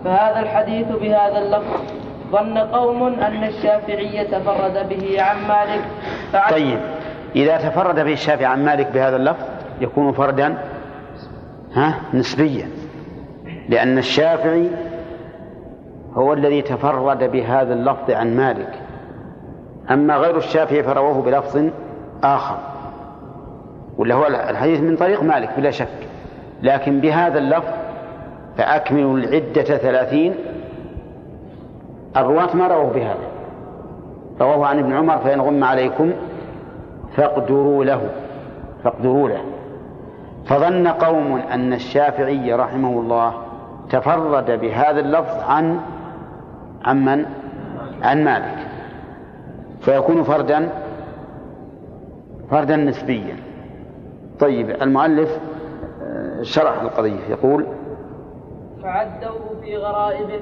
[0.05, 1.81] فهذا الحديث بهذا اللفظ
[2.33, 5.85] ظن قوم أن الشافعي تفرد به عن مالك
[6.51, 6.79] طيب.
[7.37, 9.45] إذا تفرد به الشافعي عن مالك بهذا اللفظ
[9.81, 10.59] يكون فردا
[11.75, 12.69] ها نسبيا.
[13.69, 14.71] لأن الشافعي
[16.15, 18.73] هو الذي تفرد بهذا اللفظ عن مالك.
[19.91, 21.65] أما غير الشافعي فرواه بلفظ
[22.25, 22.59] آخر.
[23.99, 26.09] ولا هو الحديث من طريق مالك بلا شك.
[26.63, 27.73] لكن بهذا اللفظ
[28.57, 30.35] فأكملوا العدة ثلاثين.
[32.17, 33.29] الرواة ما رواه بهذا.
[34.41, 36.13] رواه عن ابن عمر فإن غم عليكم.
[37.17, 38.11] فاقدروا له
[38.85, 39.45] فاقدروا له.
[40.47, 43.35] فظن قوم أن الشافعي رحمه الله
[43.91, 45.81] تفرد بهذا اللفظ عن
[46.85, 47.27] عن من؟
[48.03, 48.59] عن مالك.
[49.81, 50.69] فيكون فردا
[52.51, 53.37] فردا نسبيا.
[54.41, 55.39] طيب المؤلف
[56.03, 57.21] آه، شرح القضية.
[57.31, 57.67] يقول
[58.83, 60.41] فعدوه في غرائبه.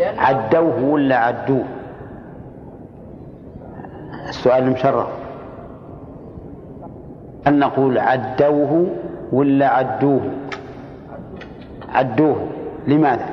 [0.00, 1.64] عدوه ولا عدوه؟
[4.28, 5.23] السؤال المشرف.
[7.46, 8.86] أن نقول عدوه
[9.32, 10.20] ولا عدوه
[11.94, 12.36] عدوه
[12.86, 13.26] لماذا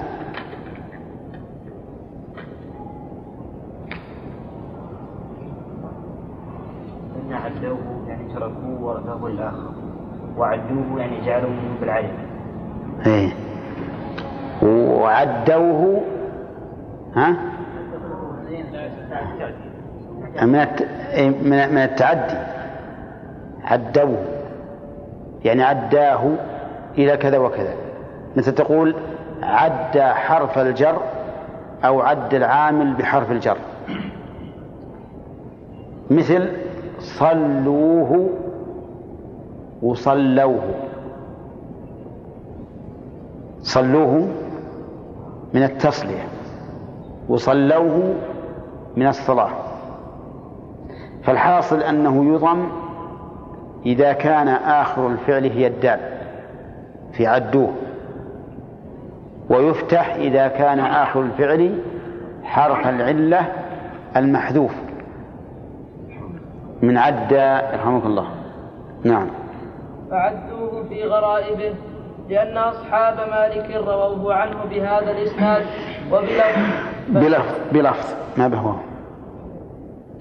[7.16, 9.72] إن عدوه يعني تركوه ورثه الآخر
[10.38, 12.08] وعدوه يعني جعلوه بالعدل
[13.06, 13.30] إيه
[14.64, 16.02] وعدوه
[17.16, 17.36] ها
[20.42, 22.61] من إيه، من التعدي
[23.64, 24.24] عدوه
[25.46, 26.30] يعني عداه
[26.98, 27.74] إلى كذا وكذا.
[28.36, 28.96] مثل تقول
[29.44, 31.02] عد حرف الجر
[31.86, 33.58] أو عد العامل بحرف الجر.
[36.12, 36.50] مثل
[37.00, 38.30] صلوه
[39.82, 40.62] وصلوه.
[43.62, 44.28] صلوه
[45.54, 46.24] من التصلية
[47.30, 48.14] وصلوه
[48.98, 49.50] من الصلاة.
[51.24, 52.68] فالحاصل أنه يضم
[53.86, 56.00] إذا كان آخر الفعل هي الدال
[57.14, 57.74] في عدوه.
[59.50, 61.80] ويفتح إذا كان آخر الفعل
[62.44, 63.48] حرف العلة
[64.16, 64.72] المحذوف.
[66.82, 68.28] من عدى رحمك الله.
[69.04, 69.28] نعم.
[70.12, 71.74] فعدوه في غرائبه
[72.30, 75.66] لأن أصحاب مالك رووه عنه بهذا الإسناد
[76.12, 76.60] وبلفظ.
[77.08, 78.14] بلفظ بلفظ.
[78.38, 78.74] ما بهو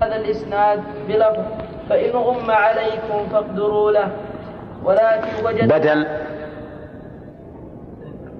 [0.03, 1.70] هذا الإسناد بلفظ.
[1.91, 4.13] فإن غم عليكم فاقدروا له.
[4.85, 6.07] ولكن وجد بدل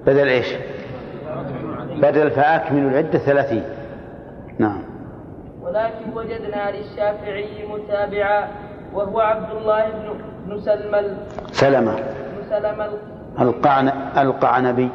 [0.05, 0.55] بدل إيش؟
[2.01, 3.63] بدل فأكملوا العدة ثلاثين.
[4.59, 4.81] نعم.
[5.61, 8.47] ولكن وجدنا للشافعي متابعا
[8.93, 10.13] وهو عبد الله بن
[10.45, 11.17] بن سلمة
[11.51, 11.95] سلمة.
[11.95, 12.89] بن سلمة
[13.39, 13.87] القعن
[14.17, 14.89] القعنبي.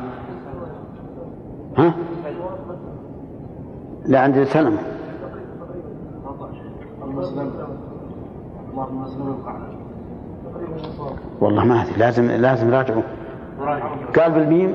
[1.79, 1.93] ها؟
[4.07, 4.79] لا عندي سلمة.
[11.41, 13.03] والله ما أدري لازم لازم راجعوا
[14.17, 14.75] قال بالميم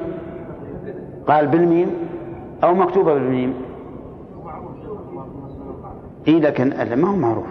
[1.27, 1.89] قال بالميم
[2.63, 3.53] أو مكتوبة بالميم
[6.27, 6.69] إيه لكن
[7.01, 7.45] ما هو معروف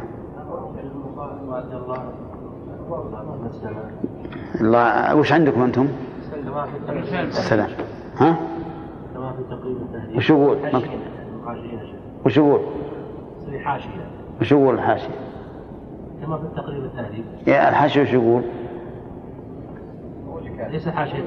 [4.61, 5.89] الله وش عندكم أنتم؟
[7.29, 7.69] السلام
[8.17, 8.37] ها؟
[10.17, 10.57] وش يقول؟
[12.27, 12.61] وش يقول؟
[14.41, 15.30] وش يقول الحاشية؟
[16.23, 18.43] كما في التقريب التهذيب يا الحاشية وش يقول؟
[20.71, 21.25] ليس حاشية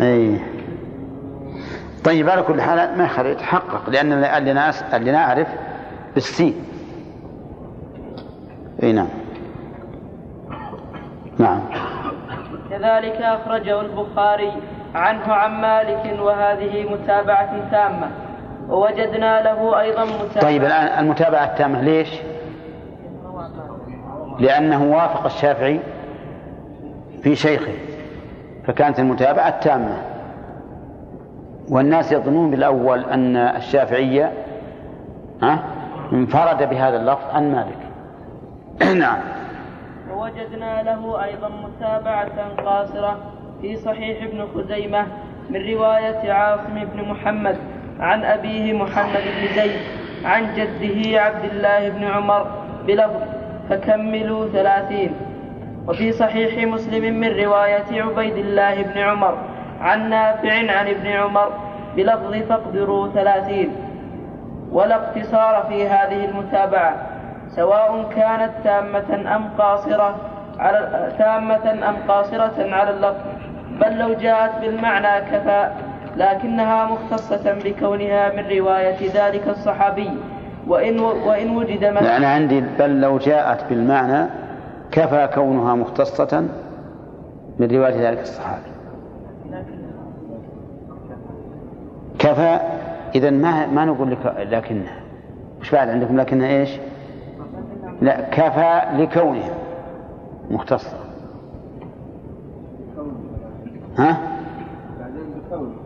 [0.00, 0.40] أي.
[2.04, 5.48] طيب على كل حال ما يخلي يتحقق لأن اللي ناس اللي نعرف
[6.14, 6.54] بالسين
[8.82, 9.08] أي نعم.
[11.38, 11.60] نعم.
[12.70, 14.52] كذلك أخرجه البخاري
[14.94, 18.10] عنه عن مالك وهذه متابعة تامة.
[18.68, 20.40] ووجدنا له أيضا متابعة.
[20.42, 22.08] طيب الآن المتابعة التامة ليش؟
[24.38, 25.80] لأنه وافق الشافعي
[27.22, 27.72] في شيخه
[28.66, 29.96] فكانت المتابعة التامة.
[31.70, 34.32] والناس يظنون بالأول أن الشافعية
[36.12, 37.78] انفرد بهذا اللفظ عن مالك.
[39.00, 39.18] نعم.
[40.12, 43.18] ووجدنا له أيضا متابعة قاصرة
[43.60, 45.06] في صحيح ابن خزيمة
[45.50, 47.56] من رواية عاصم بن محمد
[48.00, 49.80] عن أبيه محمد بن زيد
[50.24, 52.46] عن جده عبد الله بن عمر
[52.86, 53.37] بلفظ.
[53.68, 55.12] فكملوا ثلاثين.
[55.88, 59.38] وفي صحيح مسلم من رواية عبيد الله بن عمر
[59.80, 61.48] عن نافع عن ابن عمر
[61.96, 63.72] بلفظ فاقدروا ثلاثين.
[64.72, 66.94] ولا اقتصار في هذه المتابعة
[67.56, 70.16] سواء كانت تامة أم قاصرة
[70.58, 73.24] على تامة أم قاصرة على اللفظ.
[73.80, 75.70] بل لو جاءت بالمعنى كفى
[76.16, 80.10] لكنها مختصة بكونها من رواية ذلك الصحابي.
[80.68, 84.30] وإن وإن وجد مثلا أنا عندي بل لو جاءت بالمعنى
[84.90, 86.48] كفى كونها مختصة
[87.58, 88.70] من رواية ذلك الصحابي.
[92.18, 92.60] كفى
[93.14, 95.00] إذا ما ما نقول لك لكنها.
[95.60, 96.70] وش بعد عندكم لكنها إيش؟
[98.02, 99.54] لا كفى لكونها
[100.50, 100.96] مختصة.
[103.98, 104.16] ها؟
[105.00, 105.76] بعدين بكون.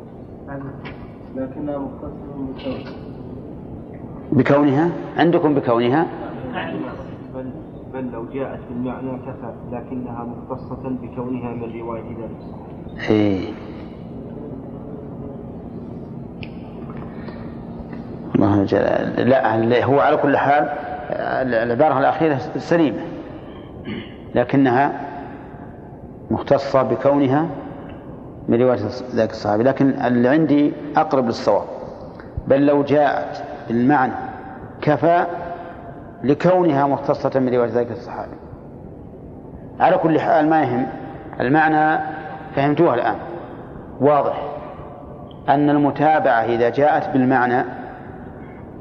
[1.36, 3.01] لكنها مختصة بكون
[4.32, 6.06] بكونها؟ عندكم بكونها؟
[7.34, 7.50] بل
[7.94, 13.10] بل لو جاءت بالمعنى كفى لكنها مختصة بكونها من رواية ذلك.
[13.10, 13.52] إيه
[18.34, 18.78] الله جل...
[19.28, 20.68] لا هو على كل حال
[21.52, 23.00] العبارة الأخيرة سليمة.
[24.34, 24.92] لكنها
[26.30, 27.46] مختصة بكونها
[28.48, 28.80] من رواية
[29.14, 29.62] ذاك الصحابي.
[29.62, 31.64] لكن اللي عندي أقرب للصواب.
[32.46, 34.12] بل لو جاءت بالمعنى
[34.83, 35.25] كفى
[36.25, 38.37] لكونها مختصة من رواية ذاك الصحابي.
[39.81, 40.87] على كل حال ما يهم
[41.40, 42.01] المعنى
[42.57, 43.16] فهمتوها الآن.
[44.01, 44.42] واضح.
[45.48, 47.64] أن المتابعة إذا جاءت بالمعنى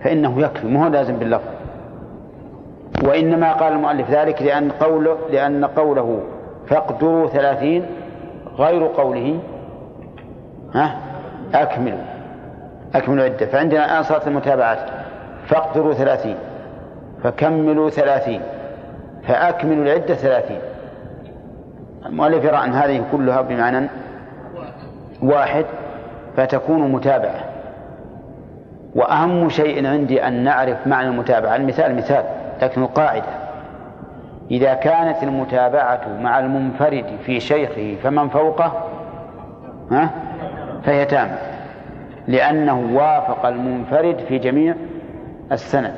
[0.04, 1.48] فإنه يكفي مو لازم باللفظ.
[3.04, 6.20] وإنما قال المؤلف ذلك لأن قوله لأن قوله
[6.68, 7.86] فاقدروا ثلاثين
[8.58, 9.40] غير قوله
[10.74, 10.96] ها
[11.54, 12.11] أكملوا
[12.96, 13.46] أكملوا عدة.
[13.46, 14.80] فعندنا الآن صارت المتابعات.
[15.48, 16.36] فاقدروا ثلاثين.
[17.24, 18.42] فكملوا ثلاثين.
[19.28, 20.60] فأكملوا العدة ثلاثين.
[22.06, 23.90] المؤلف يرى أن هذه كلها بمعنى
[25.24, 25.66] واحد
[26.38, 27.44] فتكون متابعة.
[28.96, 31.56] وأهم شيء عندي أن نعرف معنى المتابعة.
[31.56, 32.24] المثال مثال
[32.62, 33.42] لكن القاعدة
[34.52, 38.74] إذا كانت المتابعة مع المنفرد في شيخه فمن فوقه؟
[39.92, 40.10] ها؟
[40.84, 41.38] فهي تامة.
[42.28, 44.76] لأنه وافق المنفرد في جميع
[45.52, 45.96] السند.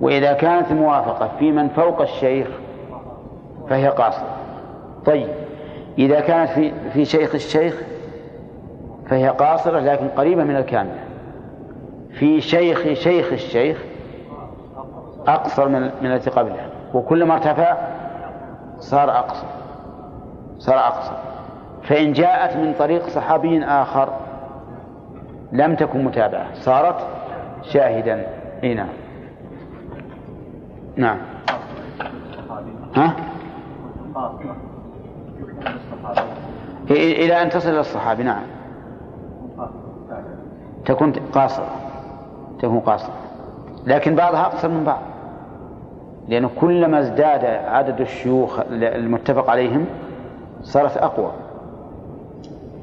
[0.00, 2.48] وإذا كانت الموافقة في من فوق الشيخ
[3.70, 4.36] فهي قاصرة
[5.06, 5.28] طيب
[5.98, 7.82] إذا كانت في في شيخ الشيخ
[9.08, 10.98] فهي قاصرة لكن قريبة من الكاملة.
[12.12, 13.82] في شيخ شيخ الشيخ
[15.26, 17.76] أقصر من من التي قبله وكلما ارتفع
[18.78, 19.46] صار أقصر
[20.58, 21.12] صار أقصر.
[21.82, 24.08] فإن جاءت من طريق صحابي آخر
[25.52, 26.54] لم تكن متابعة.
[26.54, 27.06] صارت
[27.62, 28.26] شاهدا.
[28.64, 28.88] إي نعم.
[30.96, 31.18] نعم.
[32.96, 33.16] ها؟
[36.90, 38.42] إلى أن تصل إلى الصحابي نعم.
[40.84, 41.68] تكون قاصرة.
[42.58, 43.14] تكون قاصرة.
[43.86, 45.02] لكن بعضها أقصر من بعض.
[46.28, 49.86] لأنه كلما ازداد عدد الشيوخ المتفق عليهم
[50.62, 51.32] صارت أقوى.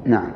[0.04, 0.30] نعم.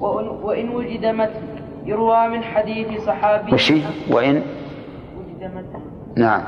[0.00, 1.42] وإن- وإن وجد متن
[1.84, 3.52] يروى من حديث صحابي.
[3.54, 4.42] وشي وإن
[5.16, 5.80] وجد متن
[6.16, 6.42] نعم.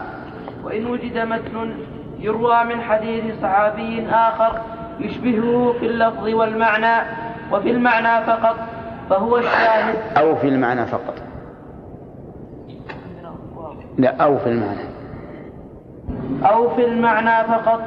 [0.64, 1.74] وإن وجد متن
[2.18, 4.60] يروى من حديث صحابي آخر
[5.00, 7.06] يشبهه في اللفظ والمعنى
[7.52, 8.56] وفي المعنى فقط
[9.10, 9.94] فهو الشاهد.
[10.16, 11.14] أو في المعنى فقط.
[13.98, 14.80] لا أو في المعنى.
[16.44, 17.80] أو في المعنى فقط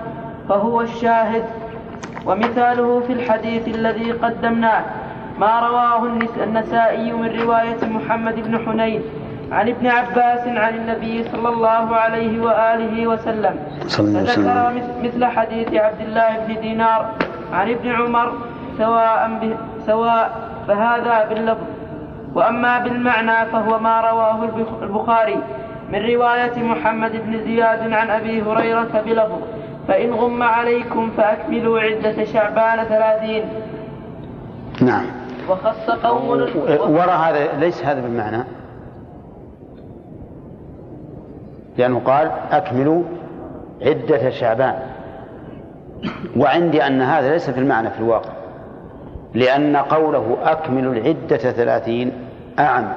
[0.50, 1.44] فهو الشاهد.
[2.26, 4.84] ومثاله في الحديث الذي قدمناه.
[5.40, 9.02] ما رواه النس- النسائي من رواية محمد بن حنين
[9.52, 13.56] عن ابن عباس عن النبي صلى الله عليه وآله وسلم.
[14.36, 14.72] فذكر
[15.04, 17.06] مثل حديث عبد الله بن دينار
[17.54, 18.32] عن ابن عمر
[18.78, 19.56] سواء به
[19.86, 20.32] سواء
[20.68, 21.64] فهذا باللفظ.
[22.36, 25.38] وأما بالمعنى فهو ما رواه البخ- البخاري
[25.94, 29.42] من رواية محمد بن زياد عن أبي هريرة بلفظ.
[29.88, 33.44] فإن غم عليكم فأكملوا عدة شعبان ثلاثين.
[34.82, 35.06] نعم.
[35.50, 36.30] وخص قوم
[36.70, 38.44] وراء هذا ليس هذا بالمعنى.
[41.78, 43.04] لأنه قال أكملوا
[43.82, 44.76] عدة شعبان.
[46.38, 48.32] وعندي أن هذا ليس في المعنى في الواقع.
[49.34, 52.12] لأن قوله أكمل العدة ثلاثين
[52.60, 52.94] أعم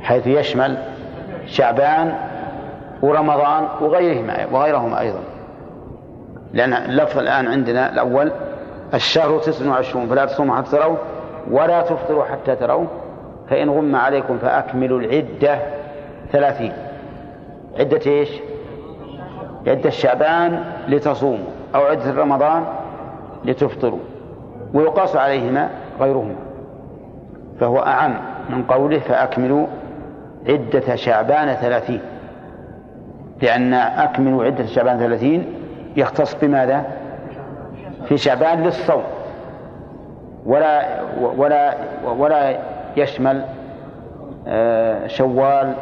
[0.00, 0.78] حيث يشمل
[1.46, 2.14] شعبان
[3.02, 5.20] ورمضان وغيرهما وغيرهما أيضا.
[6.52, 8.32] لأن اللفظ الآن عندنا الأول
[8.94, 10.96] الشهر تسع وعشرون فلا تصوموا حتى تروا
[11.50, 12.86] ولا تفطروا حتى تروا
[13.50, 15.58] فإن غم عليكم فأكملوا العدة
[16.32, 16.72] ثلاثين.
[17.78, 18.28] عدة إيش؟
[19.66, 22.64] عدة شعبان لتصوموا أو عدة رمضان
[23.44, 23.98] لتفطروا
[24.74, 25.70] ويقاس عليهما
[26.00, 26.34] غيرهما
[27.60, 28.14] فهو أعم
[28.50, 29.66] من قوله فأكملوا
[30.48, 32.00] عدة شعبان ثلاثين.
[33.42, 35.54] لأن أكملوا عدة شعبان ثلاثين
[35.96, 37.01] يختص بماذا؟
[38.08, 39.02] في شعبان للصوم.
[40.46, 41.74] ولا ولا
[42.04, 42.58] ولا
[42.96, 43.44] يشمل
[44.46, 45.74] آه، شوال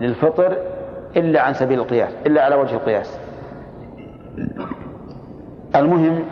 [0.00, 0.56] للفطر
[1.16, 3.18] إلا عن سبيل القياس إلا على وجه القياس.
[5.76, 6.24] المهم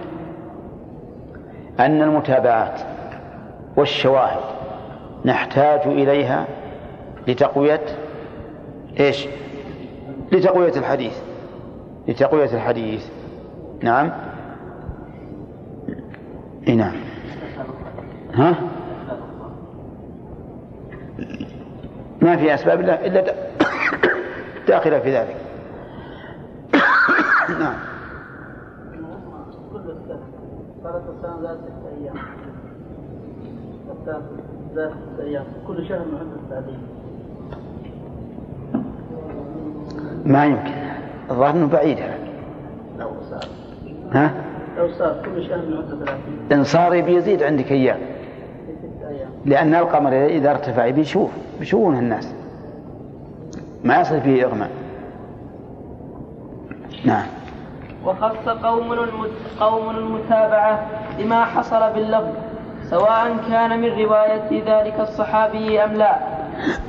[1.81, 2.81] أن المتابعات
[3.77, 4.41] والشواهد
[5.25, 6.47] نحتاج إليها
[7.29, 7.81] لتقوية
[9.01, 9.29] إيش؟
[10.33, 11.19] لتقوية الحديث.
[12.09, 13.09] لتقوية الحديث.
[13.83, 14.13] نعم.
[16.67, 16.93] إيه نعم.
[18.35, 18.55] ها؟
[22.23, 23.35] ما في أسباب إلا إلا
[24.69, 25.37] داخلة في ذلك.
[27.61, 27.75] نعم.
[35.67, 36.05] كل شهر
[40.25, 40.73] ما يمكن.
[41.31, 41.99] الظاهر إنه بعيد.
[44.13, 44.33] ها؟
[44.79, 45.85] لو صار كل شهر
[46.53, 47.99] إن صار يبي يزيد عندك أيام
[49.45, 52.35] لأن القمر إذا ارتفع بيشوف بيشوفونه الناس.
[53.85, 54.71] ما يصير فيه اغماء
[57.05, 57.27] نعم.
[58.05, 59.31] وخص قوم المت...
[59.61, 60.87] قوم المتابعة
[61.19, 62.33] بما حصل باللفظ
[62.91, 66.19] سواء كان من رواية ذلك الصحابي أم لا.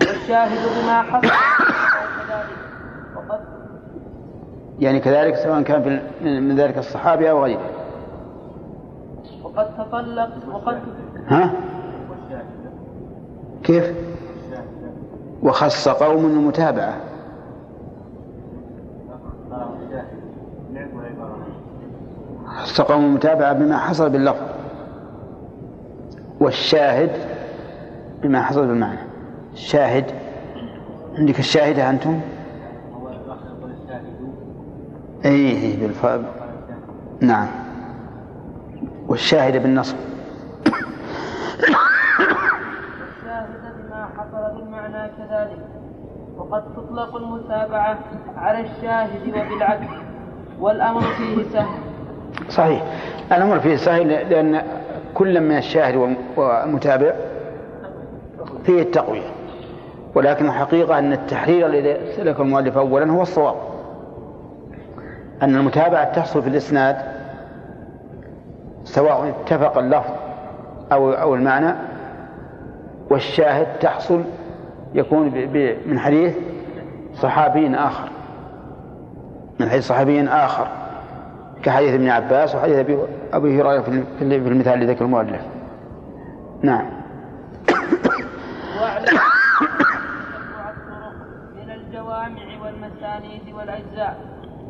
[0.01, 1.33] والشاهد بما حصل.
[4.79, 7.78] يعني كذلك سواء كان من ذلك الصحابي أو غيره.
[9.59, 10.77] وقد تطلق وقد
[11.27, 11.53] ها؟
[13.63, 13.93] كيف؟
[15.43, 16.97] وخص قوم المتابعة
[22.45, 24.41] خص قوم المتابعة بما حصل باللفظ.
[26.39, 27.11] والشاهد
[28.23, 28.99] بما حصل بالمعنى.
[29.53, 30.05] الشاهد
[31.15, 32.19] عندك الشاهدة أنتم؟
[35.25, 36.05] أي أي بالف...
[37.21, 37.47] نعم.
[39.09, 39.95] والشاهد بالنصب
[43.17, 45.59] الشاهد بما حصل بالمعنى كذلك.
[46.37, 47.99] وقد تطلق المتابعة
[48.37, 49.87] على الشاهد وبالعكس
[50.59, 51.79] والأمر فيه سهل.
[52.49, 52.83] صحيح.
[53.31, 54.61] الأمر فيه سهل لأن
[55.13, 57.13] كل من الشاهد والمتابع
[58.63, 59.29] فيه التقوية.
[60.15, 63.55] ولكن الحقيقة أن التحرير الذي سلك المؤلف أولا هو الصواب.
[65.41, 67.18] أن المتابعة تحصل في الإسناد
[68.99, 70.13] سواء اتفق اللفظ
[70.91, 71.75] أو أو المعنى
[73.09, 74.23] والشاهد تحصل
[74.93, 75.25] يكون
[75.85, 76.35] من حديث
[77.13, 78.09] صحابي آخر.
[79.59, 80.67] من حديث صحابي آخر
[81.63, 82.97] كحديث ابن عباس وحديث أبي
[83.33, 83.91] أبي هريرة في
[84.21, 85.41] المثال اللي ذكر المؤلف.
[86.61, 86.85] نعم.
[91.55, 94.17] من الجوامع والمسانيد والأجزاء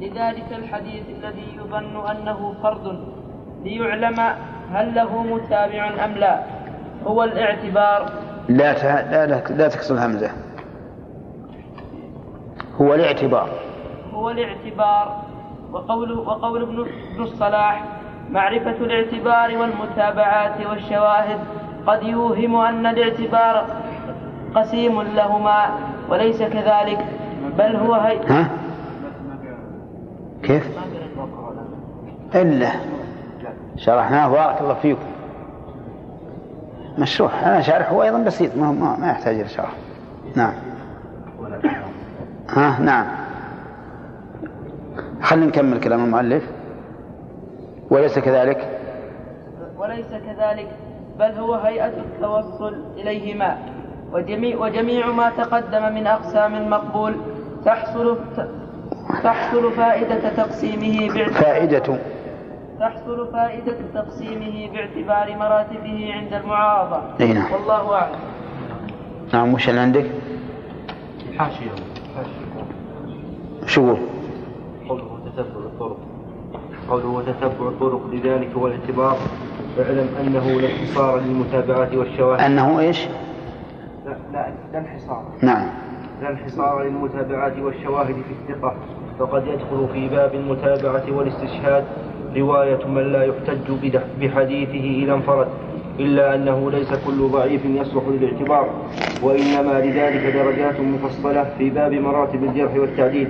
[0.02, 3.19] لذلك الحديث الذي يظن أنه فرد
[3.64, 4.20] ليعلم
[4.74, 6.44] هل له متابع أم لا.
[7.08, 8.12] هو الاعتبار.
[8.50, 10.32] لا لا لا, لا تكسر الهمزة
[12.82, 13.50] هو الاعتبار.
[14.14, 15.24] هو الاعتبار.
[15.72, 16.80] وقول وقول ابن
[17.14, 17.84] ابن الصلاح
[18.32, 21.40] معرفة الاعتبار والمتابعات والشواهد.
[21.88, 23.66] قد يوهم أن الاعتبار
[24.56, 25.70] قسيم لهما
[26.10, 27.06] وليس كذلك
[27.58, 28.50] بل هو هي ها؟
[30.44, 30.70] كيف؟
[32.36, 32.72] إلا.
[33.80, 35.06] شرحناه بارك الله فيكم.
[36.98, 37.44] مشروح.
[37.44, 39.72] أنا شارحه أيضا بسيط ما, ما, ما يحتاج إلى شرح.
[40.36, 40.54] نعم.
[42.50, 43.06] ها نعم.
[45.22, 46.44] خلينا نكمل كلام المؤلف.
[47.90, 48.80] وليس كذلك؟
[49.78, 50.68] وليس كذلك
[51.20, 53.58] بل هو هيئة التوصل إليهما.
[54.14, 57.16] وجميع, وجميع ما تقدم من أقسام المقبول
[57.66, 58.18] تحصل
[59.24, 61.98] تحصل فائدة تقسيمه فائدة.
[62.80, 67.54] تحصل فائدة تقسيمه باعتبار مراتبه عند المعارضة أي نعم.
[67.54, 68.20] والله أعلم.
[69.34, 70.06] نعم وش اللي عندك؟
[71.38, 71.72] حاشية
[73.66, 75.98] شو يقول؟ وتتبع الطرق.
[76.90, 79.18] قوله وتتبع الطرق لذلك والاعتبار
[79.80, 82.42] اعلم أنه لا انحصار للمتابعات والشواهد.
[82.42, 83.08] أنه إيش؟
[84.06, 85.24] لا لا لا انحصار.
[85.42, 85.68] نعم.
[86.22, 88.76] لا انحصار للمتابعات والشواهد في الثقة.
[89.20, 91.84] فقد يدخل في باب المتابعة والاستشهاد
[92.36, 93.72] رواية من لا يحتج
[94.22, 95.48] بحديثه إذا انفرد
[96.00, 98.70] إلا أنه ليس كل ضعيف يصلح للاعتبار
[99.24, 103.30] وإنما لذلك درجات مفصلة في باب مراتب الجرح والتعديل.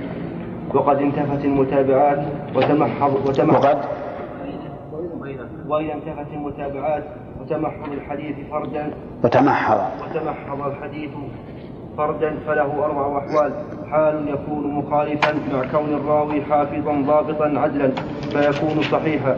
[0.74, 2.24] وقد انتفت المتابعات
[2.54, 3.78] وتمحض وتمحض وقد؟
[5.68, 7.04] وإذا انتفت المتابعات
[7.40, 8.90] وتمحض الحديث فردا
[9.24, 9.80] وتمحض.
[10.02, 11.10] وتمحض الحديث
[11.96, 13.52] فردا فله أربع أحوال.
[13.90, 17.90] حال يكون مخالفا مع كون الراوي حافظا ضابطا عدلا
[18.32, 19.36] فيكون صحيحا.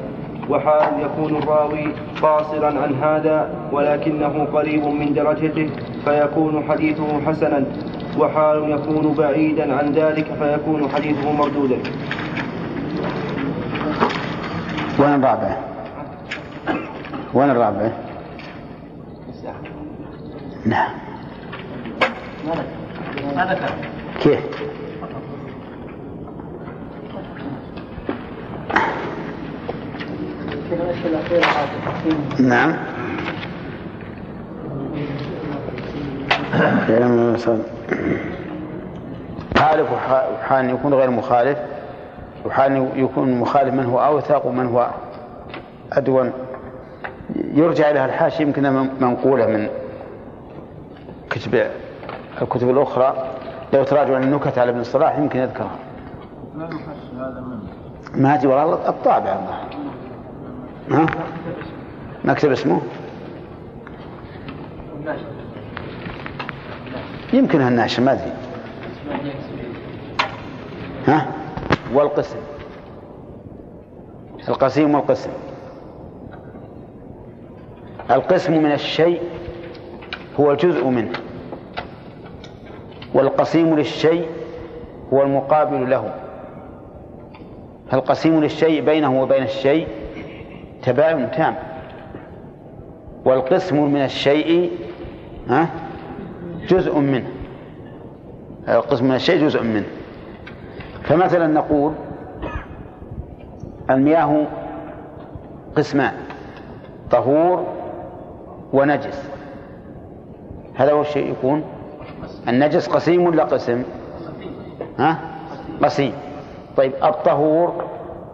[0.50, 1.84] وحال يكون الراوي
[2.22, 5.70] قاصرا عن هذا ولكنه قريب من درجته
[6.04, 7.64] فيكون حديثه حسنا.
[8.18, 11.76] وحال يكون بعيدا عن ذلك فيكون حديثه مردودا.
[14.98, 15.56] وين الرابع؟
[17.34, 17.90] وين الرابع؟
[20.66, 21.11] نعم.
[24.20, 24.40] كيف؟
[32.40, 32.76] نعم.
[39.58, 41.58] خالف وح- وحال يكون غير مخالف.
[42.46, 44.90] وحال يكون مخالف من هو أوثق ومن هو
[45.92, 46.32] أدون.
[47.54, 49.68] يرجع إلى الحاشية يمكن منقولة من
[51.30, 51.66] كتب
[52.42, 53.30] الكتب الأخرى
[53.72, 55.78] لو تراجعوا النكت على ابن الصلاح يمكن يذكرها.
[58.14, 59.38] ما أدري والله الطابع.
[59.38, 59.60] الله
[60.90, 61.06] ها؟
[62.24, 62.80] مكتب اسمه؟
[67.32, 68.32] يمكن هالناشر ما أدري.
[71.06, 71.26] ها؟
[71.94, 72.38] والقسم.
[74.48, 75.30] القسيم والقسم.
[78.10, 79.22] القسم من الشيء
[80.40, 81.21] هو الجزء منه.
[83.14, 84.26] والقسيم للشيء
[85.12, 86.14] هو المقابل له.
[87.90, 89.88] فالقسيم للشيء بينه وبين الشيء
[90.82, 91.54] تباين تام.
[93.24, 94.70] والقسم من الشيء
[96.68, 97.30] جزء منه.
[98.68, 99.86] القسم من الشيء جزء منه.
[101.02, 101.92] فمثلا نقول
[103.90, 104.46] المياه
[105.76, 106.12] قسمان
[107.10, 107.66] طهور
[108.72, 109.30] ونجس.
[110.74, 111.64] هذا هو الشيء يكون
[112.48, 113.82] النجس قسيم ولا قسم؟
[114.98, 115.18] ها؟
[115.82, 116.12] قسيم.
[116.76, 117.84] طيب الطهور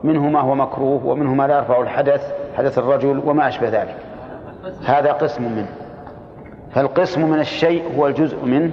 [0.05, 3.97] منه ما هو مكروه ومنه ما لا يرفع الحدث حدث الرجل وما أشبه ذلك.
[4.85, 5.69] هذا قسم منه.
[6.75, 8.71] فالقسم من الشيء هو الجزء منه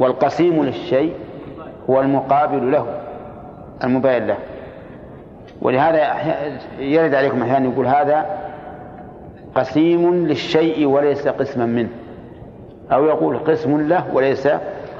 [0.00, 1.14] والقسيم للشيء
[1.90, 2.86] هو المقابل له
[3.84, 4.36] المباين له.
[5.62, 6.06] ولهذا
[6.78, 8.26] يرد عليكم أحيانا يقول هذا
[9.54, 11.88] قسيم للشيء وليس قسما منه.
[12.92, 14.48] أو يقول قسم له وليس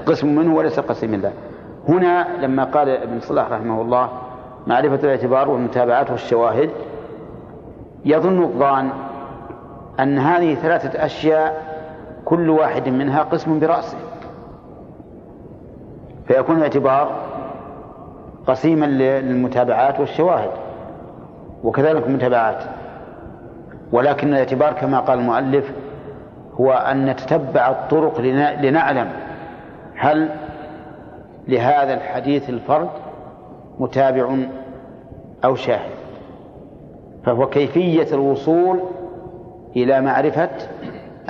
[0.07, 1.33] قسم منه وليس قسم له
[1.89, 4.09] هنا لما قال ابن صلاح رحمه الله
[4.66, 6.70] معرفة الاعتبار والمتابعات والشواهد
[8.05, 8.91] يظن الظان
[10.01, 11.62] أن هذه ثلاثة أشياء
[12.24, 13.99] كل واحد منها قسم برأسه.
[16.26, 17.12] فيكون الاعتبار
[18.47, 20.51] قسيما للمتابعات والشواهد
[21.64, 22.64] وكذلك المتابعات.
[23.93, 25.72] ولكن الاعتبار كما قال المؤلف
[26.61, 28.20] هو أن نتتبع الطرق
[28.61, 29.11] لنعلم
[29.96, 30.28] هل
[31.48, 32.88] لهذا الحديث الفرد
[33.78, 34.36] متابع
[35.44, 35.90] أو شاهد.
[37.24, 38.80] فهو كيفية الوصول
[39.76, 40.50] إلى معرفة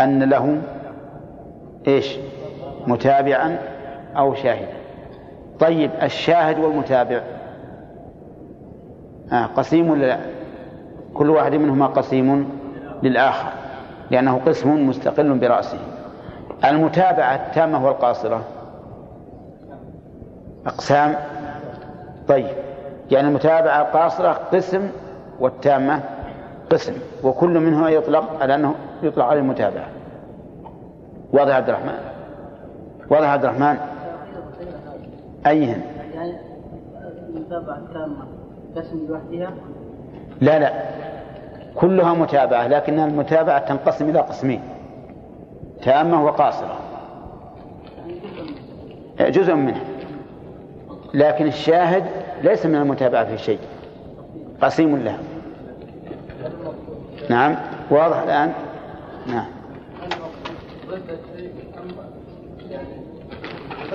[0.00, 0.62] أن له
[1.88, 2.18] إيش؟
[2.86, 3.58] متابعا
[4.16, 4.76] أو شاهدا.
[5.60, 7.20] طيب الشاهد والمتابع.
[9.32, 10.18] آه قسيم ولا لا؟
[11.14, 12.48] كل واحد منهما قسيم
[13.02, 13.61] للآخر.
[14.10, 15.78] لأنه قسم مستقل برأسه.
[16.64, 18.44] المتابعة التامة والقاصرة.
[20.66, 21.14] أقسام.
[22.28, 22.46] طيب.
[23.10, 24.88] يعني المتابعة القاصرة قسم
[25.40, 26.00] والتامة
[26.70, 26.92] قسم.
[27.24, 29.86] وكل منهما يطلق على أنه يطلق على المتابعة.
[31.32, 31.98] واضح عبد الرحمن؟
[33.10, 33.76] واضح عبد الرحمن؟
[35.46, 35.82] أيهن.
[36.14, 36.32] يعني
[37.28, 38.26] المتابعة التامة
[38.76, 39.50] قسم لوحدها؟
[40.40, 40.72] لا لا.
[41.74, 44.60] كلها متابعة لكن المتابعة تنقسم إلى قسمين
[45.82, 46.76] تامة وقاصرة.
[49.20, 49.80] جزء منها
[51.14, 52.04] لكن الشاهد
[52.42, 53.58] ليس من المتابعة في شيء.
[54.62, 55.18] قسيم لها.
[57.30, 57.56] نعم
[57.90, 58.52] واضح الآن؟
[59.26, 59.46] نعم.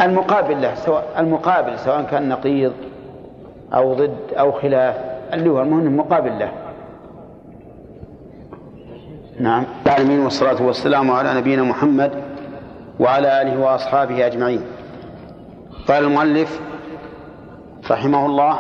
[0.01, 2.73] المقابل له سواء المقابل سواء كان نقيض
[3.73, 4.95] أو ضد أو خلاف
[5.33, 6.51] اللي هو المهم مقابل له.
[9.39, 9.63] نعم.
[9.85, 12.23] العالمين والصلاة والسلام على نبينا محمد
[12.99, 14.61] وعلى آله وأصحابه أجمعين.
[15.87, 16.59] قال المؤلف
[17.91, 18.59] رحمه الله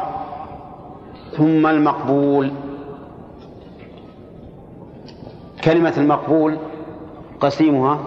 [1.37, 2.51] ثم المقبول.
[5.63, 6.57] كلمة المقبول
[7.39, 7.99] قسيمها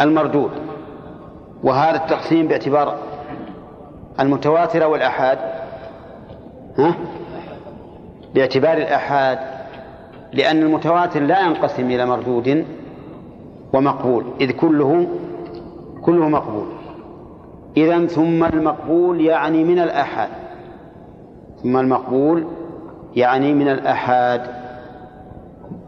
[0.00, 0.50] المردود
[1.62, 2.98] وهذا التقسيم باعتبار
[4.20, 5.38] المتواتر والآحاد.
[6.78, 6.94] ها؟
[8.34, 9.55] باعتبار الآحاد.
[10.32, 12.64] لأن المتواتر لا ينقسم إلى مردود
[13.72, 15.06] ومقبول إذ كله
[16.02, 16.66] كله مقبول.
[17.76, 20.28] إذا ثم المقبول يعني من الآحاد.
[21.62, 22.44] ثم المقبول
[23.16, 24.42] يعني من الآحاد.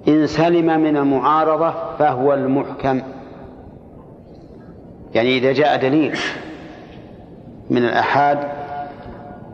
[0.08, 3.00] إن سلم من المعارضة فهو المحكم.
[5.14, 6.18] يعني إذا جاء دليل
[7.70, 8.38] من الآحاد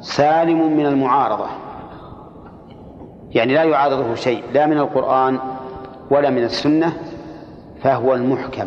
[0.01, 1.64] سالم من المعارضة.
[3.35, 5.39] يعني لا يعارضه شيء لا من القرآن
[6.11, 6.93] ولا من السنة
[7.83, 8.67] فهو المحكم.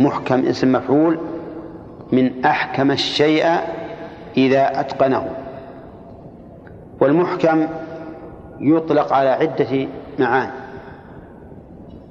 [0.00, 1.18] محكم اسم مفعول
[2.12, 3.46] من أحكم الشيء
[4.36, 5.30] إذا أتقنه.
[7.00, 7.66] والمحكم
[8.60, 9.88] يطلق على عدة
[10.18, 10.52] معاني.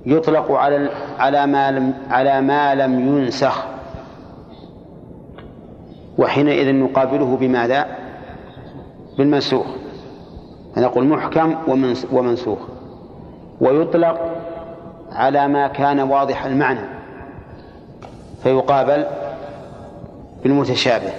[0.06, 3.66] يطلق على على ما لم على ما لم ينسخ.
[6.18, 7.86] وحينئذ نقابله بماذا؟
[9.18, 9.85] بالمنسوخ.
[10.78, 11.56] نقول محكم
[12.12, 12.60] ومنسوخ.
[13.62, 14.20] ويطلق
[15.12, 16.80] على ما كان واضح المعنى.
[18.44, 19.06] فيقابل
[20.44, 21.10] بالمتشابه.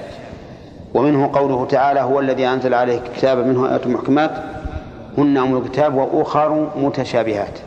[0.94, 4.30] ومنه قوله تعالى هو الذي أنزل عليه كتابا منه آيات محكمات
[5.18, 7.58] هن أم الكتاب وأخر متشابهات.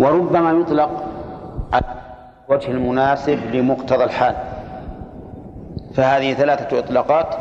[0.00, 1.04] وربما يطلق
[1.72, 1.84] على
[2.48, 4.34] وجه المناسب لمقتضى الحال.
[5.94, 7.34] فهذه ثلاثة إطلاقات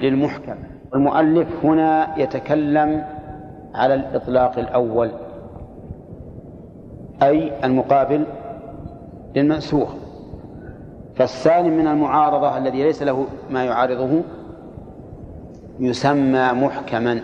[0.00, 0.54] للمحكم.
[0.92, 3.04] والمؤلف هنا يتكلم
[3.74, 5.10] على الإطلاق الأول
[7.22, 8.24] أي المقابل
[9.36, 9.88] للمنسوخ.
[11.16, 14.22] فالسالم من المعارضة الذي ليس له ما يعارضه
[15.80, 17.20] يسمى محكما.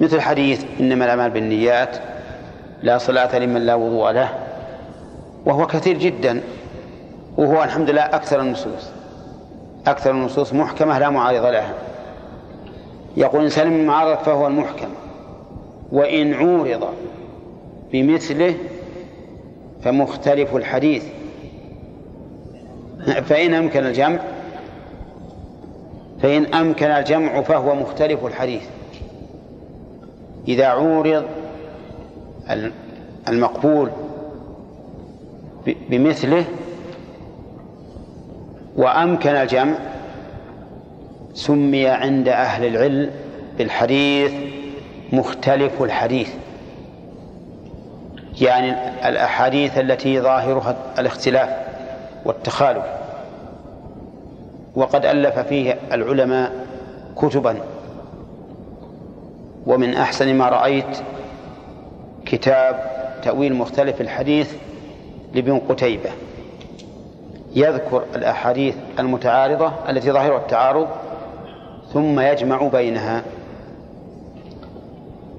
[0.00, 1.96] مثل حديث إنما الأعمال بالنيات
[2.82, 4.28] لا صلاة لمن لا وضوء له
[5.46, 6.40] وهو كثير جدا
[7.36, 8.90] وهو الحمد لله أكثر النصوص.
[9.86, 11.72] أكثر النصوص محكمة لا معارض لها.
[13.16, 14.88] يقول إن سلم المعارض فهو المحكم
[15.92, 16.88] وإن عورض
[17.92, 18.54] بمثله
[19.82, 21.04] فمختلف الحديث.
[23.06, 24.18] فإن أمكن الجمع
[26.22, 28.62] فإن أمكن الجمع فهو مختلف الحديث.
[30.48, 31.24] إذا عورض
[33.28, 33.90] المقبول
[35.90, 36.44] بمثله
[38.76, 39.74] وأمكن الجمع
[41.36, 43.10] سمي عند أهل العلم
[43.58, 44.32] بالحديث
[45.12, 46.30] مختلف الحديث.
[48.40, 48.74] يعني
[49.08, 51.48] الأحاديث التي ظاهرها الاختلاف
[52.24, 52.84] والتخالف.
[54.74, 56.52] وقد ألف فيه العلماء
[57.16, 57.56] كتبا.
[59.66, 60.98] ومن أحسن ما رأيت
[62.26, 62.90] كتاب
[63.22, 64.54] تأويل مختلف الحديث
[65.34, 66.10] لابن قتيبة.
[67.54, 70.88] يذكر الأحاديث المتعارضة التي ظاهرها التعارض
[71.96, 73.22] ثم يجمع بينها.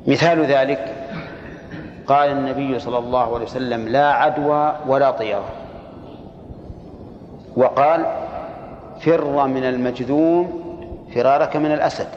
[0.08, 0.96] مثال ذلك
[2.08, 5.46] قال النبي صلى الله عليه وسلم لا عدوى ولا طيرة
[7.56, 8.06] وقال
[9.00, 10.64] فر من المجذوم
[11.16, 12.08] فرارك من الأسد.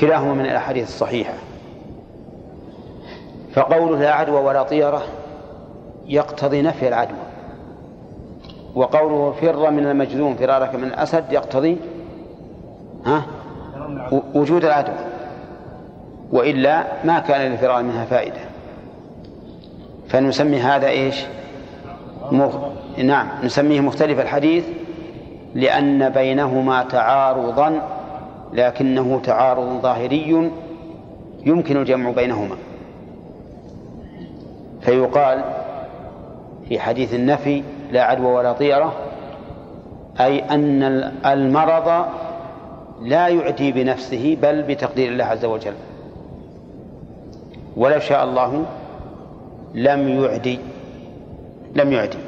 [0.00, 1.34] كلاهما من الأحاديث الصحيحة.
[3.54, 5.02] فقوله لا عدوى ولا طيرة
[6.06, 7.25] يقتضي نفي العدوى.
[8.76, 11.76] وقوله فر من المجذوم فرارك من الأسد يقتضي
[13.06, 13.22] ها؟
[14.34, 14.94] وجود العدوى
[16.32, 18.40] وإلا ما كان للفرار منها فائدة.
[20.08, 21.24] فنسمي هذا إيش؟
[22.32, 22.54] مخ...
[22.98, 24.64] نعم نسميه مختلف الحديث
[25.54, 27.82] لأن بينهما تعارضا
[28.52, 30.50] لكنه تعارض ظاهري
[31.46, 32.56] يمكن الجمع بينهما.
[34.80, 35.44] فيقال
[36.68, 37.62] في حديث النفي
[37.92, 38.92] لا عدوى ولا طيرة
[40.20, 40.82] أي أن
[41.26, 42.06] المرض
[43.02, 45.74] لا يعدي بنفسه بل بتقدير الله عز وجل.
[47.76, 48.64] ولو شاء الله
[49.74, 50.58] لم يعدي
[51.74, 52.18] لم يعدي.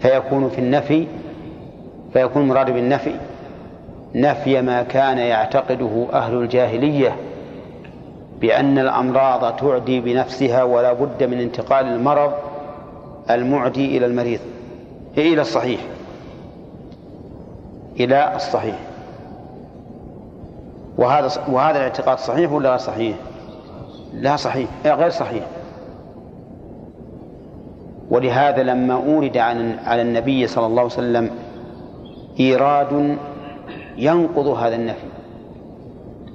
[0.00, 1.06] فيكون في النفي
[2.12, 3.14] فيكون مراد بالنفي.
[4.14, 7.16] نفي ما كان يعتقده أهل الجاهلية
[8.40, 12.32] بأن الأمراض تعدي بنفسها ولا بد من انتقال المرض
[13.30, 14.40] المعدي إلى المريض.
[15.18, 15.80] إلى الصحيح.
[18.00, 18.78] إلى الصحيح.
[20.98, 23.16] وهذا وهذا الاعتقاد صحيح ولا غير صحيح؟
[24.12, 24.68] لا صحيح.
[24.84, 25.46] غير صحيح.
[28.10, 29.36] ولهذا لما أورد
[29.86, 31.30] على النبي صلى الله عليه وسلم
[32.40, 33.18] إيراد
[33.96, 35.06] ينقض هذا النفي.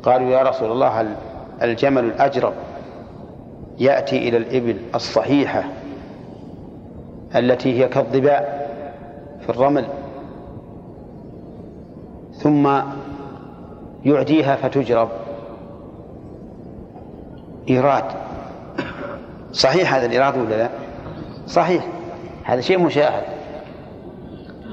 [0.04, 1.16] قالوا يا رسول الله
[1.62, 2.54] الجمل الأجرب
[3.80, 5.64] يأتي إلى الإبل الصحيحة.
[7.36, 8.72] التي هي كالضباء
[9.42, 9.86] في الرمل.
[12.34, 12.80] ثم
[14.06, 15.10] يعديها فتجرب.
[17.70, 18.04] إيراد.
[19.52, 20.70] صحيح هذا الإيراد ولا لا؟
[21.48, 21.88] صحيح.
[22.44, 23.24] هذا شيء مشاهد.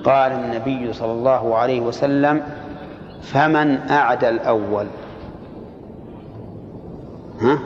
[0.04, 2.42] قال النبي صلى الله عليه وسلم
[3.22, 4.86] فمن أعدى الأول.
[7.40, 7.59] ها؟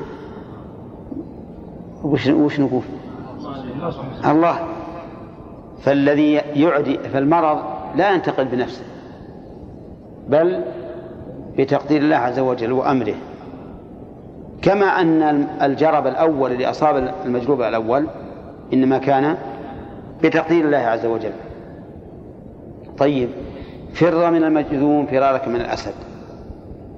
[2.05, 2.83] وش وش نقول؟
[4.25, 4.72] الله.
[5.83, 7.63] فالذي يعدي فالمرض
[7.97, 8.85] لا ينتقل بنفسه
[10.29, 10.65] بل
[11.59, 13.15] بتقدير الله عز وجل وأمره.
[14.63, 18.07] كما أن الجرب الأول اللي أصاب المجروب الأول
[18.73, 19.37] إنما كان
[20.23, 21.33] بتقدير الله عز وجل.
[22.99, 23.29] طيب
[23.95, 25.95] فر من المجذوم فرارك من الأسد.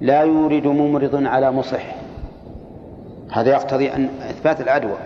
[0.00, 1.94] لا يورد ممرض على مصح
[3.32, 4.96] هذا يقتضي أن إثبات العدوى.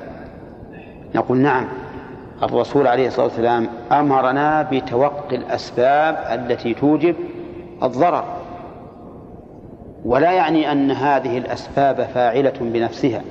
[1.14, 1.68] نقول نعم.
[2.42, 7.16] الرسول عليه الصلاة والسلام أمرنا بتوقي الأسباب التي توجب
[7.82, 8.24] الضرر.
[10.04, 13.22] ولا يعني أن هذه الأسباب فاعلة بنفسها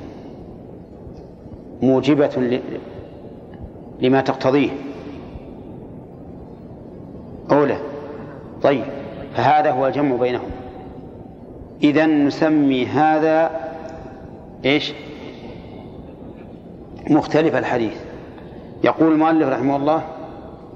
[1.81, 2.59] موجبة
[4.01, 4.69] لما تقتضيه.
[7.51, 7.77] أولى.
[8.63, 8.85] طيب
[9.35, 10.49] فهذا هو الجمع بينهم.
[11.83, 13.51] إذا نسمي هذا
[14.65, 14.93] إيش؟
[17.09, 18.06] مختلف الحديث.
[18.83, 20.03] يقول المؤلف رحمه الله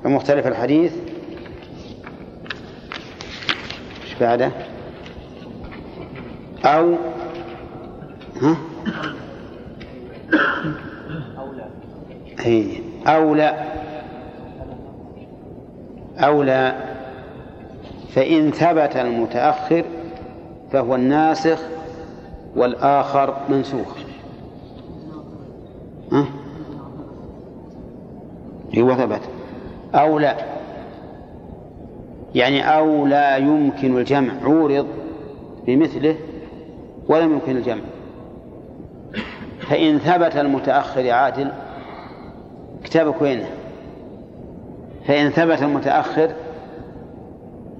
[0.04, 0.93] في مختلف الحديث.
[4.04, 4.52] إيش بعده؟
[6.66, 6.95] أو
[8.41, 8.56] ها؟
[12.39, 12.66] هي
[13.08, 13.66] أو لا
[16.18, 16.76] أو لا
[18.16, 19.86] فإن ثبت المتأخر
[20.72, 21.60] فهو الناسخ
[22.56, 23.97] والآخر منسوخ.
[26.12, 26.26] ها؟
[28.78, 29.22] هو ثبت
[29.95, 30.36] أو لا.
[32.36, 34.88] يعني أو لا يمكن الجمع عورض
[35.67, 36.15] بمثله
[37.07, 37.82] ولم يمكن الجمع.
[39.59, 41.51] فإن ثبت المتأخر عادل
[42.84, 43.49] كتابك وينه
[45.07, 46.32] فإن ثبت المتأخر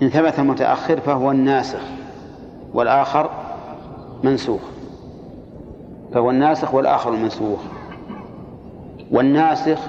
[0.02, 1.82] إن ثبت المتأخر فهو الناسخ
[2.74, 3.30] والآخر
[4.24, 4.62] منسوخ.
[6.14, 7.60] فهو الناسخ والآخر المنسوخ
[9.12, 9.80] والناسخ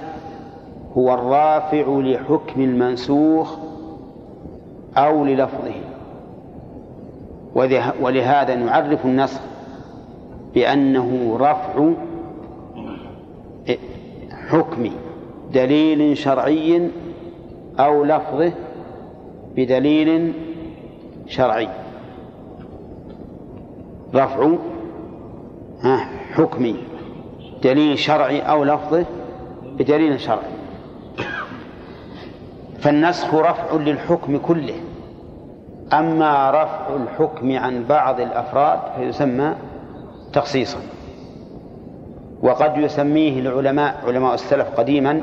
[0.99, 3.57] هو الرافع لحكم المنسوخ
[4.97, 5.74] أو للفظه.
[8.01, 9.40] ولهذا نعرف النسخ
[10.55, 11.93] بأنه رفع
[14.49, 14.90] حكم
[15.53, 16.90] دليل شرعي
[17.78, 18.53] أو لفظه
[19.57, 20.32] بدليل
[21.26, 21.68] شرعي.
[24.14, 24.53] رفع
[26.32, 26.74] حكم
[27.62, 29.05] دليل شرعي أو لفظه
[29.78, 30.51] بدليل شرعي.
[32.83, 34.74] فالنسخ رفع للحكم كله.
[35.93, 39.55] أما رفع الحكم عن بعض الأفراد فيسمى
[40.33, 40.78] تخصيصا.
[42.43, 45.22] وقد يسميه العلماء علماء السلف قديما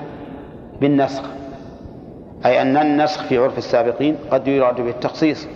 [0.82, 1.24] بالنسخ.
[2.46, 5.48] أي أن النسخ في عرف السابقين قد يراد به التخصيص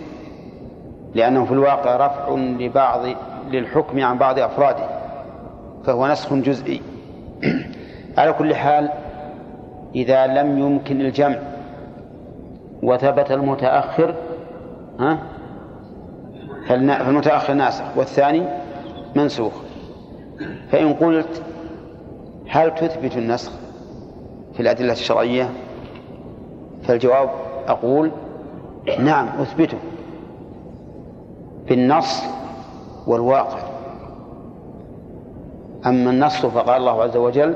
[1.14, 3.00] لأنه في الواقع رفع لبعض
[3.50, 4.88] للحكم عن بعض أفراده.
[5.84, 6.82] فهو نسخ جزئي.
[8.18, 8.90] على كل حال
[9.94, 11.53] إذا لم يمكن الجمع
[12.84, 14.14] وثبت المتأخر
[15.00, 15.18] ها؟
[16.68, 18.42] فالمتأخر ناسخ والثاني
[19.16, 19.52] منسوخ.
[20.70, 21.42] فإن قلت
[22.48, 23.52] هل تثبت النسخ
[24.54, 25.50] في الأدلة الشرعية؟
[26.82, 27.30] فالجواب
[27.68, 28.10] أقول
[28.98, 29.78] نعم أثبته
[31.68, 32.22] بالنص
[33.06, 33.58] والواقع.
[35.86, 37.54] أما النص فقال الله عز وجل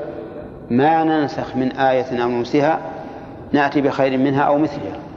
[0.69, 2.79] ما ننسخ من آية أو ننسها
[3.51, 5.08] نأتي بخير منها أو مثلها.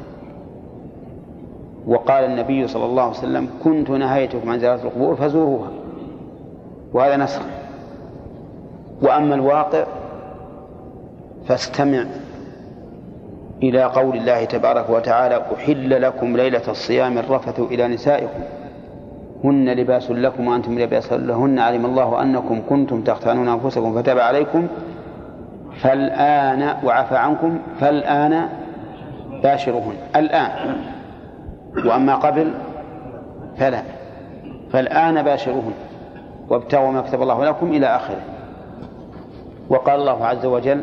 [1.86, 5.70] وقال النبي صلى الله عليه وسلم كنت نهيتكم عن زيارة القبور فزوروها.
[6.92, 7.42] وهذا نسخ.
[9.02, 9.84] وأما الواقع
[11.46, 12.04] فاستمع
[13.62, 18.40] إلى قول الله تبارك وتعالى أحل لكم ليلة الصيام الرفث إلى نسائكم
[19.44, 24.66] هن لباس لكم وأنتم لباس لهن علم الله أنكم كنتم تختانون أنفسكم فتاب عليكم
[25.80, 28.48] فالآن وعفى عنكم فالآن
[29.42, 30.50] باشرهن الآن.
[31.76, 32.52] وأما قبل
[33.56, 33.82] فلا.
[34.72, 35.72] فالآن باشرهن
[36.48, 38.20] وابتغوا ما كتب الله لكم إلى آخره.
[39.70, 40.80] وقال الله عز وجل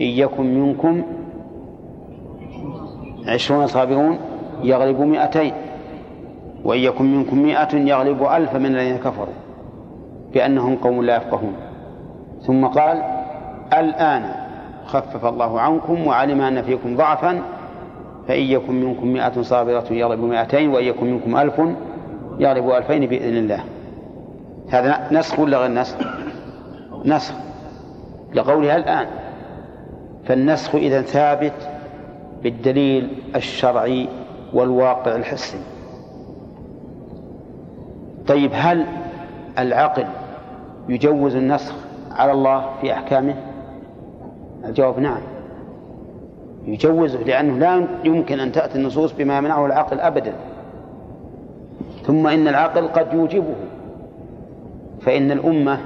[0.00, 1.02] إن يكن منكم
[3.28, 4.18] عشرون صابرون
[4.62, 5.52] يغلبوا مئتين
[6.64, 9.34] وإن يكن منكم مئة يغلب ألف من الذين كفروا
[10.34, 11.54] بأنهم قوم لا يفقهون.
[12.46, 13.02] ثم قال
[13.72, 14.22] الآن
[14.86, 17.42] خفف الله عنكم وعلم أن فيكم ضعفا
[18.32, 21.60] فإن يكن منكم مئة صابرة يغلب مئتين وإن يكن منكم ألف
[22.38, 23.64] يغلب ألفين بإذن الله.
[24.68, 25.96] هذا نسخ ولا غير نسخ؟
[27.04, 27.34] نسخ.
[28.34, 29.06] لقولها الآن.
[30.24, 31.52] فالنسخ إذا ثابت
[32.42, 34.08] بالدليل الشرعي
[34.52, 35.58] والواقع الحسي.
[38.26, 38.86] طيب هل
[39.58, 40.06] العقل
[40.88, 41.74] يجوز النسخ
[42.10, 43.34] على الله في أحكامه؟
[44.64, 45.31] الجواب نعم.
[46.66, 50.32] يجوزه لأنه لا يمكن أن تأتي النصوص بما يمنعه العقل أبدا.
[52.02, 53.54] ثم إن العقل قد يوجبه.
[55.00, 55.80] فإن الأمة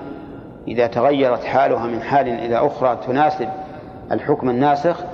[0.69, 3.49] إذا تغيرت حالها من حال إلى أخرى تناسب
[4.13, 5.05] الحكم الناسخ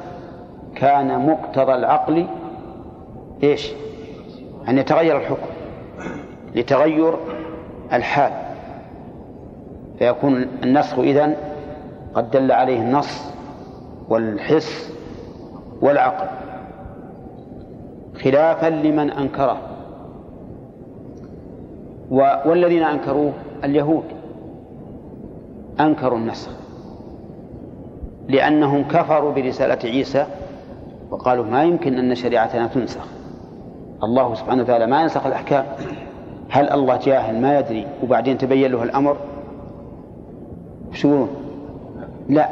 [0.75, 2.27] كان مقتضى العقل
[3.43, 3.73] إيش؟
[4.69, 5.47] أن يتغير الحكم
[6.55, 7.15] لتغير
[7.93, 8.33] الحال.
[9.99, 11.37] فيكون النسخ إذن
[12.15, 13.33] قد دل عليه النص
[14.09, 14.93] والحس
[15.83, 16.27] والعقل
[18.23, 19.59] خلافا لمن أنكره.
[22.47, 23.33] والذين أنكروه
[23.65, 24.05] اليهود.
[25.81, 26.51] أنكروا النسخ.
[28.29, 30.27] لأنهم كفروا برسالة عيسى
[31.11, 33.07] وقالوا ما يمكن أن شريعتنا تنسخ.
[34.03, 35.65] الله سبحانه وتعالى ما ينسخ الأحكام.
[36.51, 39.17] هل الله جاهل ما يدري؟ وبعدين تبين له الأمر.
[40.93, 41.27] شو
[42.29, 42.49] لا.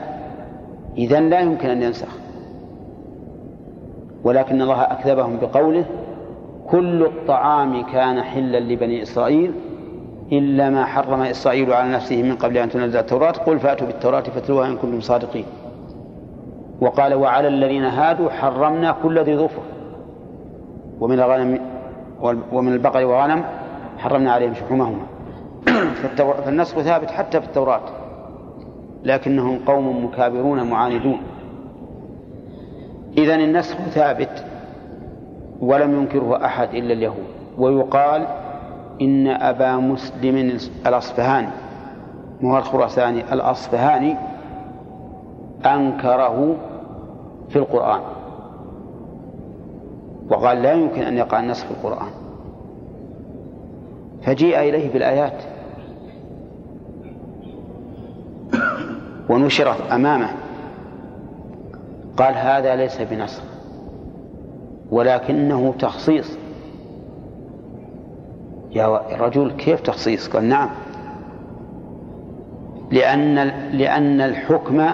[0.99, 2.09] إذا لا يمكن أن ينسخ.
[4.25, 5.85] ولكن الله أكذبهم بقوله
[6.71, 9.53] كل الطعام كان حلا لبني إسرائيل
[10.33, 13.31] إلا ما حرم إسرائيل على نفسه من قبل أن تنزل التوراة.
[13.31, 15.45] قل فأتوا بالتوراة فاتلوها إن كنتم صادقين.
[16.81, 19.63] وقال وعلى الذين هادوا حرمنا كل ذي ظفر.
[21.01, 21.61] ومن الغنم
[22.53, 23.45] ومن البقر والغنم
[23.99, 25.07] حرمنا عليهم شحومهما.
[26.45, 27.81] فالنسخ ثابت حتى في التوراة.
[29.05, 31.21] لكنهم قوم مكابرون معاندون.
[33.19, 34.45] إذا النسخ ثابت
[35.61, 37.27] ولم ينكره أحد إلا اليهود.
[37.59, 38.27] ويقال
[39.01, 41.49] إن أبا مسلم الأصفهاني
[42.41, 44.17] مو الخراساني الأصفهاني
[45.67, 46.57] أنكره
[47.49, 48.01] في القرآن.
[50.31, 52.11] وقال لا يمكن أن يقع النسخ في القرآن.
[54.23, 55.43] فجيء إليه بالآيات.
[59.29, 60.31] ونشرت أمامه.
[62.17, 63.43] قال هذا ليس بنسخ
[64.91, 66.39] ولكنه تخصيص.
[68.71, 70.71] يا رجل كيف تخصيص؟ قال نعم.
[72.91, 73.35] لأن
[73.73, 74.87] لأن الحكم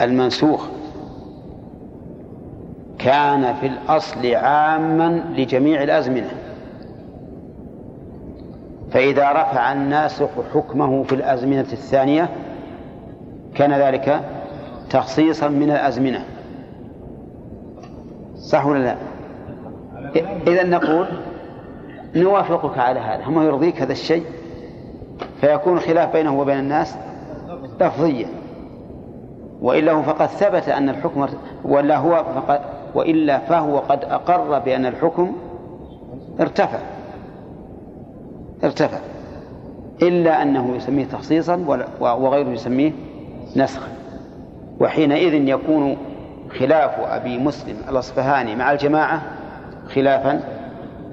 [0.00, 0.66] المنسوخ.
[2.98, 6.30] كان في الأصل عاما لجميع الأزمنة.
[8.90, 12.28] فإذا رفع الناسخ حكمه في الأزمنة الثانية
[13.54, 14.20] كان ذلك
[14.90, 16.24] تخصيصا من الأزمنة.
[18.36, 18.96] صح ولا لا؟
[20.46, 21.06] إذا نقول
[22.16, 23.24] نوافقك على هذا.
[23.24, 24.24] هم يرضيك هذا الشيء؟
[25.40, 26.96] فيكون خلاف بينه وبين الناس
[27.80, 28.28] لفظيا.
[29.60, 31.26] وإلا هو فقد ثبت أن الحكم
[31.64, 32.60] ولا هو فقد
[32.94, 35.32] وإلا فهو قد أقر بأن الحكم
[36.40, 36.78] ارتفع.
[38.64, 38.98] ارتفع.
[40.02, 42.92] إلا أنه يسميه تخصيصا وغيره يسميه
[43.56, 43.88] نسخا.
[44.80, 45.96] وحينئذ يكون
[46.58, 49.22] خلاف أبي مسلم الأصفهاني مع الجماعة
[49.94, 50.40] خلافا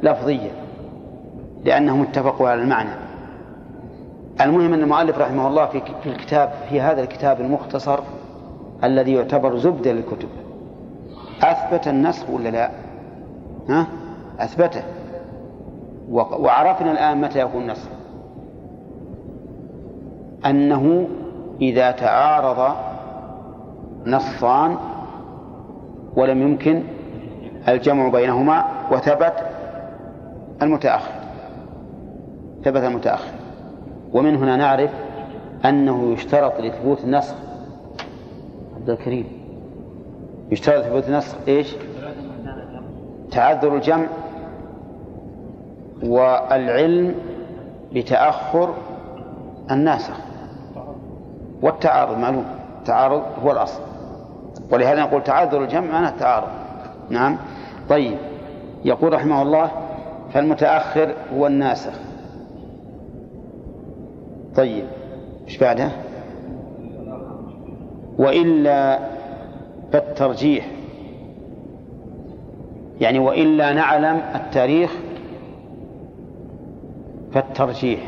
[0.03, 0.51] لفظيا
[1.65, 2.89] لأنهم اتفقوا على المعنى
[4.41, 7.99] المهم أن المؤلف رحمه الله في الكتاب في هذا الكتاب المختصر
[8.83, 10.29] الذي يعتبر زبدة للكتب
[11.43, 12.71] أثبت النسخ ولا لا؟
[13.69, 13.87] ها؟
[14.39, 14.83] أثبته
[16.11, 17.87] وعرفنا الآن متى يكون النسخ
[20.45, 21.07] أنه
[21.61, 22.75] إذا تعارض
[24.05, 24.77] نصان
[26.15, 26.83] ولم يمكن
[27.67, 29.33] الجمع بينهما وثبت
[30.61, 31.11] المتأخر
[32.63, 33.31] ثبت المتأخر.
[34.13, 34.91] ومن هنا نعرف
[35.65, 37.35] أنه يشترط لثبوت النسخ.
[38.75, 39.27] عبد الكريم.
[40.51, 41.75] يشترط لثبوت النسخ إيش؟
[43.31, 44.05] تعذر الجمع
[46.03, 47.15] والعلم
[47.93, 48.73] بتأخر
[49.71, 50.17] الناسخ
[51.61, 52.45] والتعارض معلوم.
[52.79, 53.81] التعارض هو الأصل.
[54.71, 56.47] ولهذا نقول تعذر الجمع معناه التعارض
[57.09, 57.37] نعم.
[57.89, 58.17] طيب.
[58.85, 59.71] يقول رحمه الله
[60.33, 61.93] فالمتأخر هو الناسخ.
[64.55, 64.85] طيب.
[65.47, 65.91] إيش بعده؟
[68.17, 68.99] وإلا
[69.91, 70.67] فالترجيح
[73.01, 74.91] يعني وإلا نعلم التاريخ
[77.33, 77.99] فالترجيح.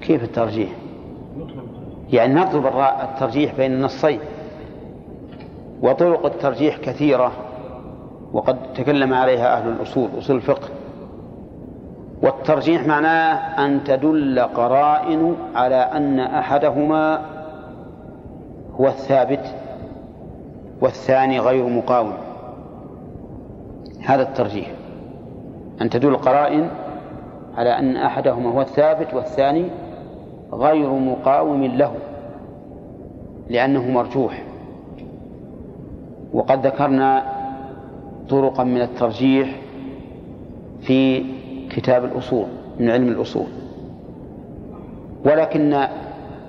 [0.00, 0.70] كيف الترجيح؟
[2.12, 2.66] يعني نطلب
[3.02, 4.18] الترجيح بين النصين.
[5.82, 7.32] وطرق الترجيح كثيرة
[8.32, 10.68] وقد تكلم عليها أهل الأصول أصول الفقه.
[12.22, 17.20] والترجيح معناه أن تدل قرائن على أن أحدهما
[18.80, 19.54] هو الثابت
[20.80, 22.12] والثاني غير مقاوم.
[24.04, 24.70] هذا الترجيح.
[25.82, 26.70] أن تدل قرائن
[27.56, 29.70] على أن أحدهما هو الثابت والثاني
[30.52, 31.92] غير مقاوم له
[33.50, 34.51] لأنه مرجوح.
[36.32, 37.24] وقد ذكرنا
[38.28, 39.60] طرقا من الترجيح
[40.80, 41.24] في
[41.70, 42.46] كتاب الأصول
[42.80, 43.46] من علم الأصول.
[45.24, 45.86] ولكن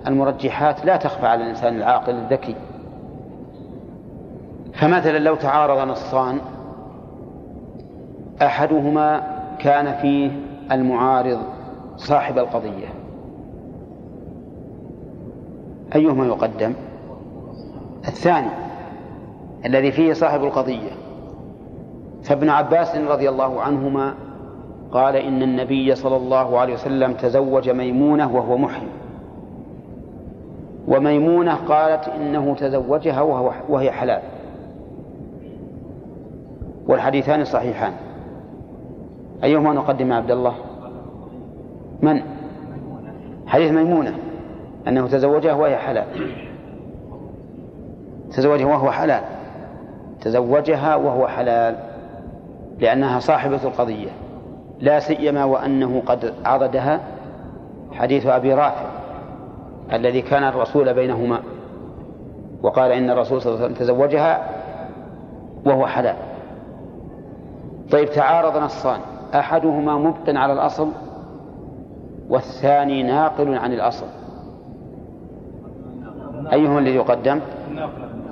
[0.08, 2.56] المرجحات لا تخفى على الإنسان العاقل الذكي.
[4.74, 6.40] فمثلا لو تعارض نصان
[8.42, 9.24] أحدهما
[9.60, 10.32] كان فيه
[10.72, 11.40] المعارض
[11.98, 12.88] صاحب القضية.
[15.96, 16.74] أيهما يقدم؟
[18.08, 18.63] الثاني.
[19.66, 20.92] الذي فيه صاحب القضية.
[22.24, 24.14] فابن عباس رضي الله عنهما
[24.92, 28.90] قال إن النبي صلى الله عليه وسلم تزوج ميمونة وهو محرم.
[30.88, 33.22] وميمونة قالت إنه تزوجها
[33.70, 34.22] وهي حلال.
[36.88, 37.94] والحديثان صحيحان.
[39.44, 40.54] أيهما نقدم يا عبد الله؟
[42.02, 42.22] من؟
[43.48, 44.16] حديث ميمونة.
[44.88, 46.06] أنه تزوجها وهي حلال.
[48.32, 49.24] تزوجها وهو حلال.
[50.24, 51.76] تزوجها وهو حلال
[52.80, 54.10] لأنها صاحبة القضية
[54.80, 57.00] لا سيما وأنه قد عضدها
[57.92, 58.86] حديث أبي رافع
[59.94, 61.40] الذي كان الرسول بينهما
[62.64, 64.50] وقال إن الرسول صلى الله عليه وسلم تزوجها
[65.66, 66.16] وهو حلال.
[67.92, 69.00] طيب تعارض نصان
[69.36, 70.88] أحدهما مبق على الأصل
[72.30, 74.06] والثاني ناقل عن الأصل.
[76.54, 77.40] أيهما الذي يقدم؟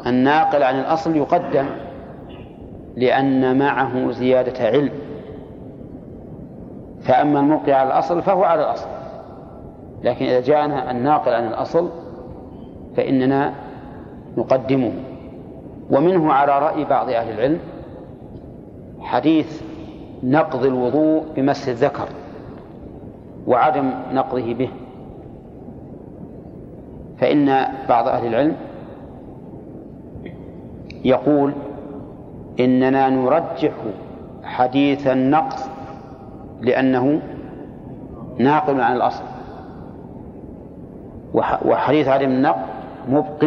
[0.07, 1.65] الناقل عن الأصل يقدم.
[2.95, 4.91] لأن معه زيادة علم.
[7.01, 8.87] فأما المبقي على الأصل فهو على الأصل.
[10.03, 11.89] لكن إذا جاءنا الناقل عن الأصل
[12.97, 13.53] فإننا
[14.37, 14.91] نقدمه.
[15.91, 17.59] ومنه على رأي بعض أهل العلم
[18.99, 19.61] حديث
[20.23, 22.07] نقض الوضوء بمس الذكر
[23.47, 24.69] وعدم نقضه به.
[27.17, 28.55] فإن بعض أهل العلم
[31.05, 31.53] يقول
[32.59, 33.71] إننا نرجح
[34.43, 35.59] حديث النقض
[36.61, 37.21] لأنه
[38.37, 39.23] ناقل عن الأصل.
[41.65, 42.61] وحديث عدم النقض
[43.09, 43.45] مبق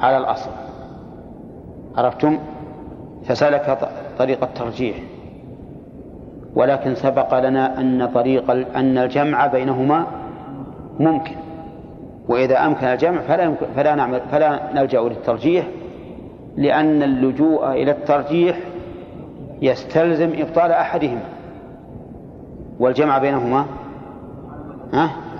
[0.00, 0.50] على الأصل.
[1.96, 2.38] عرفتم؟
[3.24, 3.78] فسلك
[4.18, 4.96] طريق الترجيح.
[6.56, 10.06] ولكن سبق لنا أن طريق أن الجمع بينهما
[11.00, 11.36] ممكن.
[12.28, 15.66] وإذا أمكن الجمع فلا فلا نعمل فلا نلجأ للترجيح
[16.56, 18.58] لأن اللجوء إلى الترجيح
[19.62, 21.22] يستلزم إبطال أحدهما
[22.78, 23.66] والجمع بينهما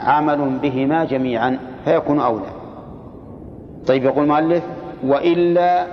[0.00, 2.46] عمل بهما جميعا فيكون أولى.
[3.86, 4.64] طيب يقول المؤلف
[5.06, 5.86] وإلا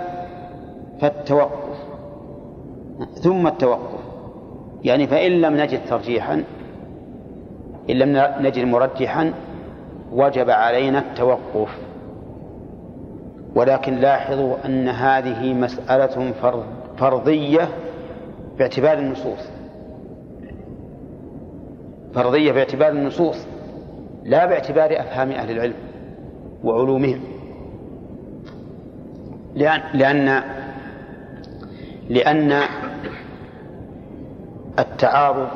[1.00, 1.76] فالتوقف.
[3.14, 4.00] ثم التوقف.
[4.84, 6.44] يعني فإن لم نجد ترجيحا
[7.90, 9.32] إن لم نجد مرجحا
[10.12, 11.78] وجب علينا التوقف.
[13.54, 16.64] ولكن لاحظوا أن هذه مسألة فرض
[16.98, 17.68] فرضية
[18.58, 19.50] باعتبار النصوص.
[22.14, 23.46] فرضية باعتبار النصوص
[24.24, 25.74] لا باعتبار أفهام أهل العلم
[26.64, 27.20] وعلومهم.
[29.54, 30.42] لأن لأن
[32.08, 32.62] لأن
[34.78, 35.48] التعارض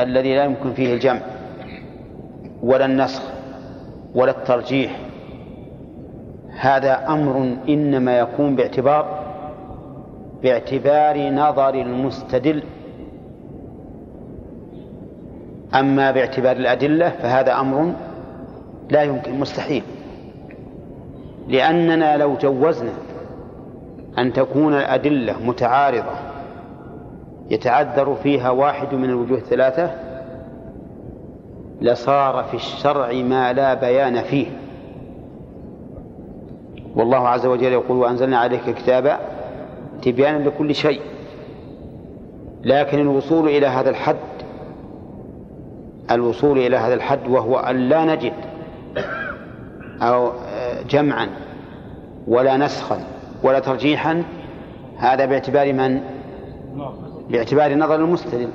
[0.00, 1.20] الذي لا يمكن فيه الجمع
[2.62, 3.22] ولا النسخ
[4.14, 5.00] ولا الترجيح
[6.56, 9.26] هذا أمر إنما يكون باعتبار
[10.42, 12.62] باعتبار نظر المستدل.
[15.74, 17.92] أما باعتبار الأدلة فهذا أمر
[18.90, 19.82] لا يمكن مستحيل.
[21.48, 22.92] لأننا لو جوزنا
[24.18, 26.16] أن تكون الأدلة متعارضة
[27.50, 29.90] يتعذر فيها واحد من الوجوه الثلاثة
[31.80, 34.46] لصار في الشرع ما لا بيان فيه.
[36.96, 39.18] والله عز وجل يقول وأنزلنا عليك كتابا
[40.02, 41.00] تبيانا لكل شيء
[42.64, 44.16] لكن الوصول إلى هذا الحد
[46.10, 48.32] الوصول إلى هذا الحد وهو أن لا نجد
[50.02, 50.32] أو
[50.90, 51.28] جمعا
[52.28, 53.00] ولا نسخا
[53.42, 54.22] ولا ترجيحا
[54.96, 56.00] هذا باعتبار من؟
[57.30, 58.48] باعتبار نظر المستدل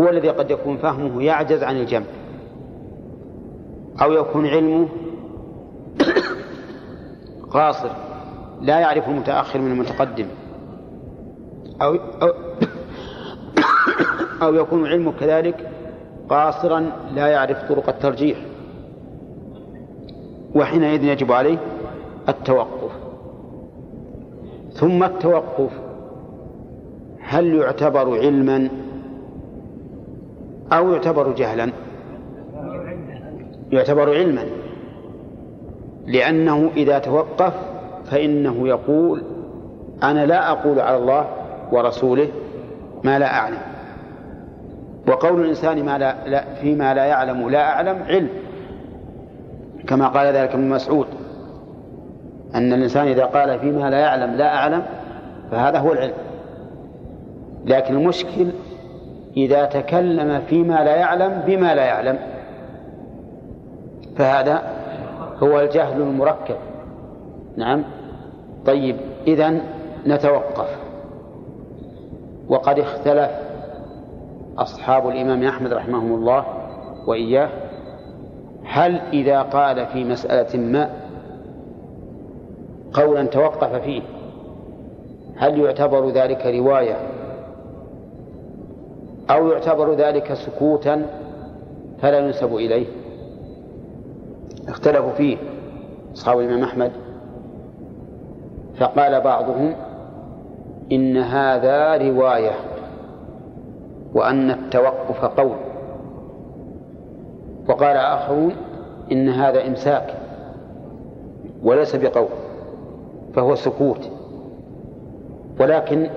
[0.00, 2.06] هو الذي قد يكون فهمه يعجز عن الجمع
[4.02, 4.88] أو يكون علمه
[7.50, 7.90] قاصر
[8.60, 10.26] لا يعرف المتأخر من المتقدم.
[11.82, 12.32] أو أو,
[14.42, 15.70] أو يكون علمه كذلك
[16.28, 18.38] قاصرا لا يعرف طرق الترجيح.
[20.54, 21.58] وحينئذ يجب عليه
[22.28, 22.92] التوقف.
[24.72, 25.72] ثم التوقف.
[27.20, 28.68] هل يعتبر علما
[30.72, 31.72] أو يعتبر جهلا؟
[33.72, 34.44] يعتبر علما.
[36.08, 37.52] لأنه إذا توقف
[38.04, 39.22] فإنه يقول
[40.02, 41.26] أنا لا أقول على الله
[41.72, 42.28] ورسوله
[43.04, 43.58] ما لا أعلم.
[45.08, 48.28] وقول الإنسان ما لا, لا فيما لا يعلم لا أعلم علم.
[49.86, 51.06] كما قال ذلك ابن مسعود
[52.54, 54.82] أن الإنسان إذا قال فيما لا يعلم لا أعلم
[55.50, 56.14] فهذا هو العلم.
[57.66, 58.46] لكن المشكل
[59.36, 62.18] إذا تكلم فيما لا يعلم بما لا يعلم.
[64.16, 64.77] فهذا
[65.42, 66.56] هو الجهل المركب.
[67.56, 67.84] نعم.
[68.66, 69.60] طيب إذا
[70.06, 70.78] نتوقف.
[72.48, 73.30] وقد اختلف
[74.58, 76.44] أصحاب الإمام أحمد رحمهم الله
[77.06, 77.48] وإياه.
[78.64, 80.90] هل إذا قال في مسألة ما
[82.92, 84.02] قولا توقف فيه
[85.36, 86.96] هل يعتبر ذلك رواية
[89.30, 91.06] أو يعتبر ذلك سكوتا؟
[92.02, 92.86] فلا ينسب إليه.
[94.68, 95.36] اختلفوا فيه
[96.14, 96.92] أصحاب الإمام أحمد
[98.76, 99.74] فقال بعضهم
[100.92, 102.50] إن هذا رواية
[104.14, 105.56] وأن التوقف قول
[107.68, 108.52] وقال آخرون
[109.12, 110.14] إن هذا إمساك
[111.62, 112.28] وليس بقول
[113.34, 114.10] فهو سكوت
[115.60, 116.10] ولكن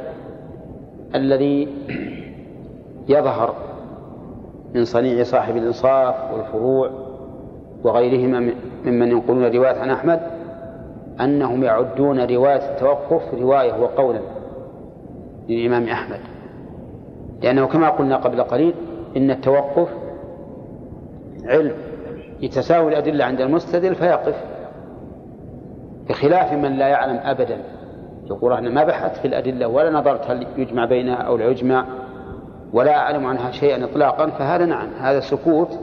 [1.15, 1.67] الذي
[3.09, 3.55] يظهر
[4.75, 7.10] من صنيع صاحب الإنصاف والفروع
[7.83, 8.53] وغيرهما
[8.85, 10.19] ممن ينقلون رواية عن أحمد
[11.21, 14.19] أنهم يعدون رواية التوقف رواية وقولا
[15.49, 16.19] للإمام أحمد.
[17.41, 18.73] لأنه كما قلنا قبل قليل
[19.17, 19.87] إن التوقف
[21.45, 21.73] علم
[22.41, 24.35] يتساوي الأدلة عند المستدل فيقف
[26.09, 27.57] بخلاف من لا يعلم أبدا.
[28.25, 31.85] يقول أنا ما بحثت في الأدلة ولا نظرت هل يجمع بينها أو لا يجمع
[32.73, 35.79] ولا أعلم عنها شيئا إطلاقا فهذا نعم هذا سكوت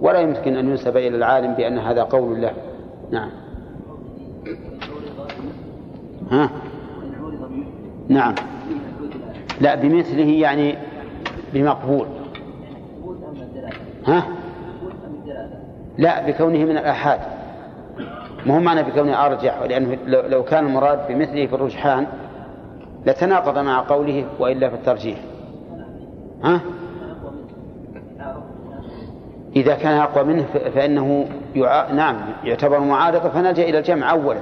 [0.00, 2.52] ولا يمكن أن ينسب إلى العالم بأن هذا قول له.
[3.10, 3.30] نعم.
[6.30, 6.50] ها؟
[8.08, 8.34] نعم.
[9.60, 10.74] لا بمثله يعني
[11.54, 12.06] بمقبول.
[14.06, 14.24] ها؟
[15.98, 17.20] لا بكونه من الآحاد.
[18.46, 22.06] مو معنى بكونه أرجح؟ لأنه لو كان المراد بمثله في الرجحان
[23.06, 25.18] لتناقض مع قوله وإلا في الترجيح.
[26.44, 26.60] ها؟
[29.56, 30.44] إذا كان أقوى منه
[30.74, 31.92] فإنه يع...
[31.92, 34.40] نعم يعتبر معارضة فنلجأ إلى الجمع أولا.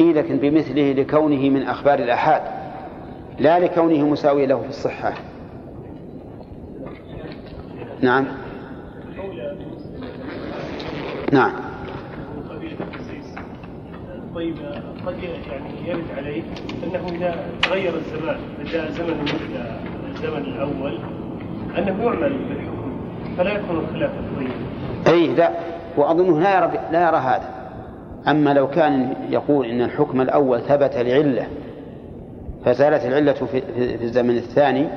[0.00, 2.42] إيه لكن بمثله لكونه من أخبار الآحاد
[3.38, 5.14] لا لكونه مساوي له في الصحة.
[8.00, 8.26] نعم.
[11.32, 11.52] نعم.
[14.34, 14.56] طيب
[15.06, 16.42] قد يعني يرد عليه
[16.84, 18.38] أنه إذا تغير الزمان
[18.72, 19.24] جاء زمن
[20.18, 20.98] الزمن الأول
[21.78, 22.98] أنه يعمل بالحكم
[23.36, 24.50] فلا يكون الخلاف الطيب.
[25.06, 25.50] أي لا.
[25.96, 27.48] وأظنه لا يرى لا يرى هذا.
[28.28, 31.46] أما لو كان يقول إن الحكم الأول ثبت لعلة
[32.64, 33.62] فزالت العلة في,
[34.04, 34.88] الزمن الثاني.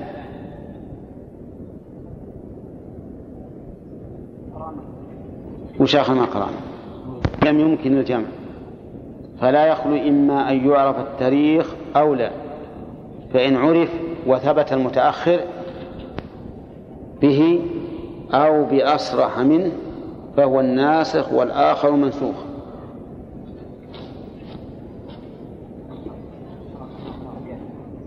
[5.79, 6.57] وش آخر ما قرأنا
[7.45, 8.25] لم يمكن الجمع.
[9.41, 12.31] فلا يخلو إما أن يعرف التاريخ أو لا.
[13.33, 13.89] فإن عرف
[14.27, 15.39] وثبت المتأخر
[17.21, 17.61] به
[18.33, 19.71] أو بأصرح منه
[20.37, 22.35] فهو الناسخ والآخر منسوخ.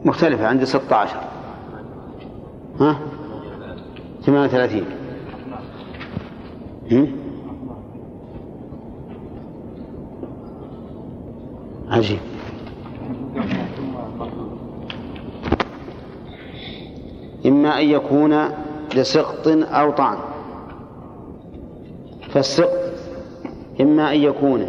[0.05, 1.17] مختلفة عندي 16
[2.81, 2.97] ها؟
[4.23, 4.85] 38
[11.91, 12.19] عجيب.
[17.47, 18.49] إما أن يكون
[18.95, 20.17] لسقط أو طعن.
[22.31, 22.93] فالسقط
[23.81, 24.67] إما أن يكون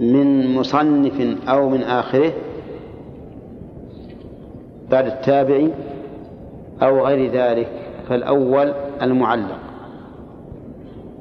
[0.00, 2.32] من مصنف أو من آخره
[4.90, 5.68] بعد التابع
[6.82, 7.68] أو غير ذلك
[8.08, 9.58] فالأول المعلق.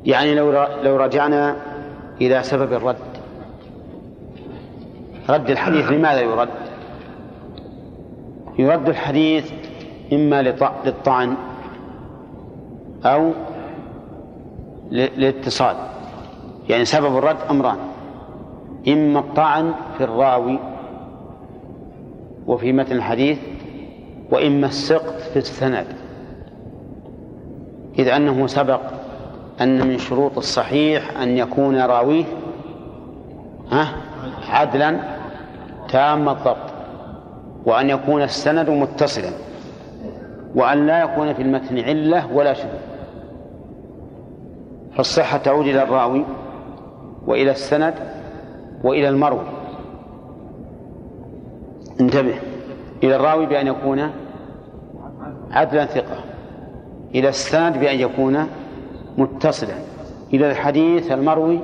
[0.05, 1.55] يعني لو لو رجعنا
[2.21, 2.95] إلى سبب الرد.
[5.29, 6.49] رد الحديث لماذا يرد؟
[8.59, 9.51] يرد الحديث
[10.13, 10.41] إما
[10.85, 11.35] للطعن
[13.05, 13.31] أو
[14.91, 15.75] للاتصال.
[16.69, 17.77] يعني سبب الرد أمران.
[18.87, 20.59] إما الطعن في الراوي
[22.47, 23.39] وفي متن الحديث
[24.31, 25.87] وإما السقط في السند.
[27.99, 28.81] إذ أنه سبق
[29.61, 32.25] أن من شروط الصحيح أن يكون راويه
[34.49, 34.99] عدلا
[35.89, 36.73] تام الضبط
[37.65, 39.29] وأن يكون السند متصلا.
[40.55, 42.95] وأن لا يكون في المتن علة ولا شذوذ
[44.95, 46.25] فالصحة تعود إلى الراوي
[47.27, 47.93] وإلى السند
[48.83, 49.45] وإلى المروي.
[51.99, 52.35] انتبه.
[53.03, 54.11] إلى الراوي بأن يكون
[55.51, 56.17] عدلا ثقة.
[57.15, 58.47] إلى السند بأن يكون
[59.17, 59.73] متصلا.
[60.33, 61.59] إلى الحديث المروي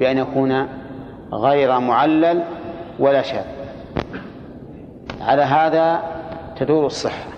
[0.00, 0.66] بأن يكون
[1.32, 2.42] غير معلل
[2.98, 3.44] ولا شاذ.
[5.20, 6.02] على هذا
[6.56, 7.37] تدور الصحة.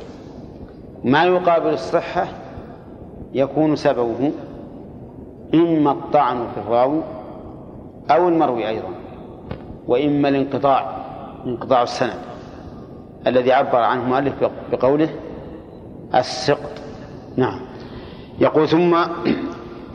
[1.05, 2.27] ما يقابل الصحة
[3.32, 4.32] يكون سببه
[5.55, 7.02] إما الطعن في الراوي
[8.10, 8.89] أو المروي أيضا
[9.89, 10.97] وإما الانقطاع
[11.47, 12.18] انقطاع السند
[13.27, 14.35] الذي عبر عنه المؤلف
[14.72, 15.09] بقوله
[16.14, 16.70] السقط.
[17.36, 17.60] نعم.
[18.39, 18.97] يقول ثم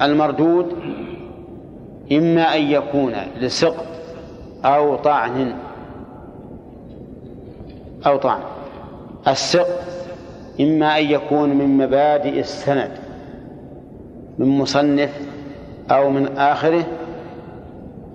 [0.02, 0.74] المردود
[2.12, 3.86] إما أن يكون لسقط
[4.66, 5.56] أو طعن
[8.08, 8.40] أو طعن.
[9.28, 10.05] السقط
[10.60, 12.92] إما أن يكون من مبادئ السند
[14.38, 15.22] من مصنف
[15.92, 16.84] أو من آخره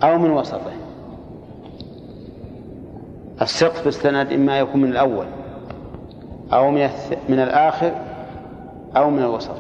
[0.03, 0.73] أو من وسطه.
[3.43, 5.27] السقط في السند إما يكون من الأول
[6.53, 6.89] أو من
[7.29, 7.93] من الآخر
[8.97, 9.57] أو من الوسط.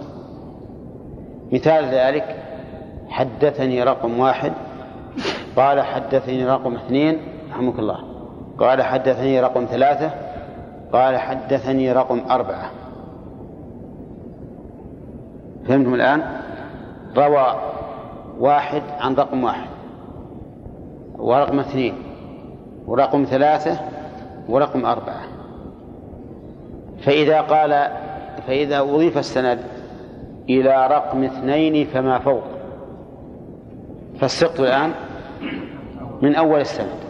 [1.52, 2.36] مثال ذلك
[3.08, 4.52] حدثني رقم واحد
[5.56, 7.18] قال حدثني رقم اثنين
[7.50, 7.98] رحمك الله
[8.58, 10.10] قال حدثني رقم ثلاثة
[10.92, 12.70] قال حدثني رقم أربعة.
[15.68, 16.22] فهمتم الآن؟
[17.16, 17.54] روى
[18.38, 19.68] واحد عن رقم واحد.
[21.18, 21.94] ورقم اثنين
[22.86, 23.80] ورقم ثلاثة
[24.48, 25.22] ورقم أربعة.
[27.02, 27.88] فإذا قال
[28.46, 29.58] فإذا أضيف السند
[30.48, 32.42] إلى رقم اثنين فما فوق.
[34.20, 34.90] فالسقط الآن
[36.22, 37.09] من أول السند.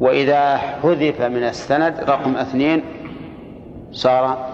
[0.00, 2.82] وإذا حذف من السند رقم اثنين
[3.92, 4.48] صار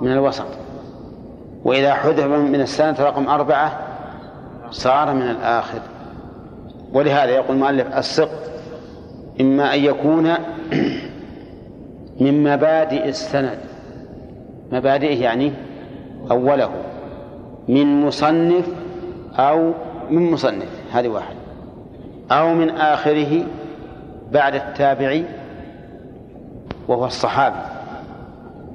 [0.00, 0.46] من الوسط.
[1.64, 3.78] وإذا حذف من السند رقم أربعة
[4.70, 5.80] صار من الآخر.
[6.92, 8.50] ولهذا يقول المؤلف السقط
[9.40, 10.34] إما أن يكون
[12.20, 13.58] من مبادئ السند.
[14.72, 15.52] مبادئه يعني
[16.30, 16.70] أوله.
[17.68, 18.68] من مصنف
[19.38, 19.72] أو
[20.10, 20.68] من مصنف.
[20.92, 21.34] هذه واحد.
[22.30, 23.44] أو من آخره
[24.32, 25.24] بعد التابعي
[26.88, 27.60] وهو الصحابي.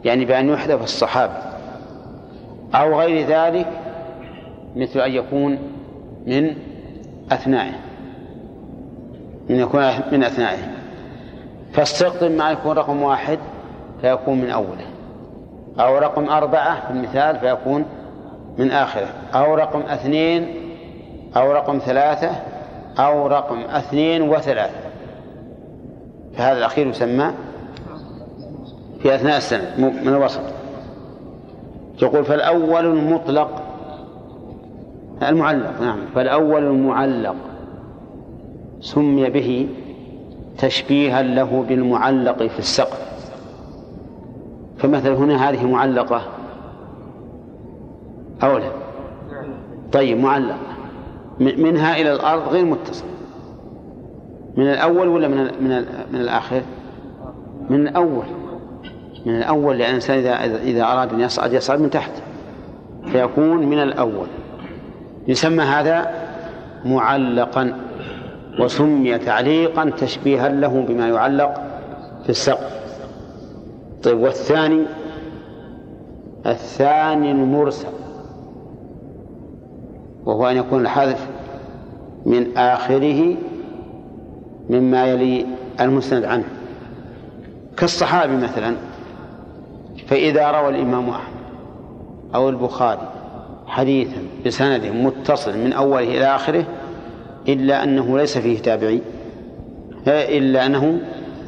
[0.05, 1.33] يعني بأن يحذف الصحابي.
[2.75, 3.67] أو غير ذلك
[4.75, 5.59] مثل أن يكون
[6.27, 6.55] من
[7.31, 7.79] أثنائه.
[9.49, 9.81] من يكون
[10.11, 10.71] من أثنائه.
[11.73, 13.39] فالسقط إما أن يكون رقم واحد
[14.01, 14.85] فيكون من أوله.
[15.79, 17.85] أو رقم أربعة في المثال فيكون
[18.57, 19.07] من آخره.
[19.33, 20.47] أو رقم اثنين
[21.37, 22.31] أو رقم ثلاثة
[22.99, 24.82] أو رقم اثنين وثلاثة.
[26.37, 27.31] فهذا الأخير يسمى
[28.99, 30.41] في أثناء السنة من الوسط.
[32.01, 33.61] يقول فالأول المطلق
[35.21, 37.35] المعلق نعم فالأول المعلق
[38.81, 39.69] سمي به
[40.57, 43.13] تشبيها له بالمعلق في السقف.
[44.77, 46.21] فمثلا هنا هذه معلقة
[48.43, 48.71] أو لا؟
[49.91, 50.57] طيب معلقة
[51.39, 53.12] منها إلى الأرض غير متصل.
[54.57, 56.61] من الأول ولا من من من الآخر؟
[57.69, 58.25] من الأول.
[59.25, 62.11] من الأول لأن الإنسان إذا إذا أراد أن يصعد يصعد من تحت.
[63.11, 64.27] فيكون من الأول.
[65.27, 66.11] يسمى هذا
[66.85, 67.77] معلقا
[68.59, 71.61] وسمي تعليقا تشبيها له بما يعلق
[72.23, 72.83] في السقف.
[74.03, 74.83] طيب والثاني؟
[76.45, 77.87] الثاني المرسل.
[80.25, 81.27] وهو أن يكون الحذف
[82.25, 83.35] من آخره
[84.69, 85.45] مما يلي
[85.81, 86.43] المسند عنه.
[87.77, 88.75] كالصحابي مثلا
[90.07, 91.33] فإذا روى الإمام أحمد
[92.35, 93.09] أو البخاري
[93.67, 96.65] حديثا بسند متصل من أوله إلى آخره
[97.47, 99.01] إلا أنه ليس فيه تابعي
[100.07, 100.99] إلا أنه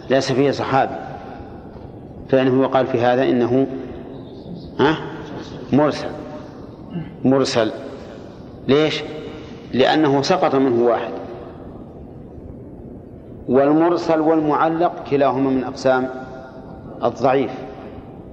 [0.10, 0.96] ليس فيه صحابي.
[2.30, 3.68] فإنه يقال في هذا إنه
[4.80, 4.98] ها؟
[5.74, 6.08] مرسل.
[7.24, 7.72] مرسل.
[8.68, 9.04] ليش؟
[9.74, 11.12] لأنه سقط منه واحد.
[13.50, 16.10] والمرسل والمعلق كلاهما من أقسام
[17.04, 17.52] الضعيف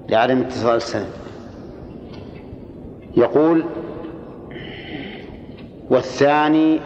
[0.09, 1.07] لعدم اتصال السند.
[3.17, 3.65] يقول
[5.91, 6.81] والثاني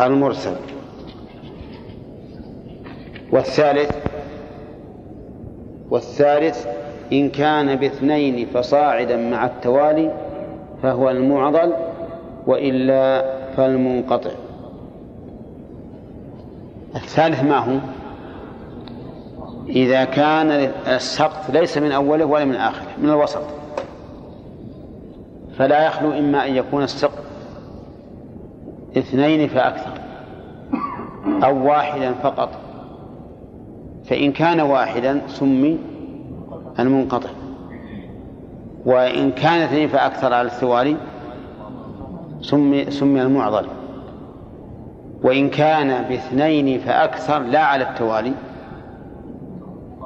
[0.00, 0.56] المرسل.
[3.32, 3.90] والثالث
[5.90, 6.66] والثالث
[7.12, 10.10] إن كان باثنين فصاعدا مع التوالي
[10.82, 11.72] فهو المعضل
[12.46, 13.24] وإلا
[13.56, 14.30] فالمنقطع.
[16.96, 17.78] الثالث ما هو؟
[19.68, 20.50] إذا كان
[20.86, 23.42] السقط ليس من أوله ولا من آخره من الوسط.
[25.58, 27.24] فلا يخلو إما أن يكون السقط
[28.96, 30.00] اثنين فأكثر
[31.44, 32.50] أو واحدا فقط.
[34.04, 35.78] فإن كان واحدا سمي
[36.78, 37.30] المنقطع.
[38.86, 40.96] وإن كان اثنين فأكثر على الثوالي
[42.40, 43.66] سمي سمي المعضل.
[45.24, 48.32] وإن كان باثنين فأكثر لا على التوالي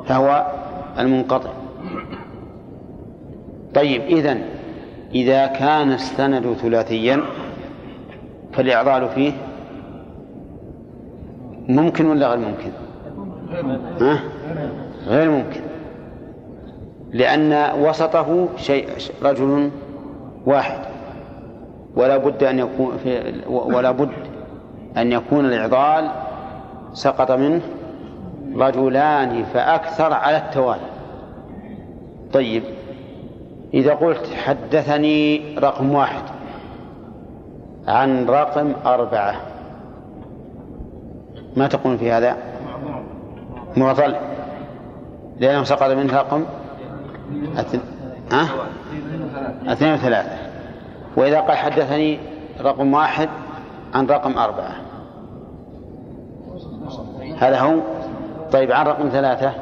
[0.07, 0.47] فهو
[0.99, 1.51] المنقطع
[3.75, 4.43] طيب إذن
[5.15, 7.21] إذا كان السند ثلاثيا
[8.53, 9.33] فالإعضال فيه
[11.69, 12.71] ممكن ولا غير ممكن؟
[14.01, 14.21] ها؟
[15.07, 15.61] غير ممكن
[17.13, 18.89] لأن وسطه شيء
[19.23, 19.71] رجل
[20.47, 20.79] واحد
[21.97, 24.28] ولا بد أن يكون في ولا بد
[24.99, 26.11] أن يكون الإعضال
[26.93, 27.61] سقط منه
[28.57, 30.81] رجلان فأكثر على التوالي.
[32.33, 32.63] طيب
[33.75, 36.23] إذا قلت حدثني رقم واحد
[37.89, 39.35] عن رقم أربعة
[41.57, 42.37] ما تقول في هذا؟
[43.77, 44.15] معضل
[45.41, 46.45] لأنه سقط منه رقم؟
[49.67, 50.37] اثنين وثلاثة.
[51.17, 52.19] وإذا قال حدثني
[52.61, 53.29] رقم واحد
[53.95, 54.88] عن رقم أربعة
[57.39, 57.81] هذا هو؟
[58.53, 59.53] طيب عن رقم ثلاثة.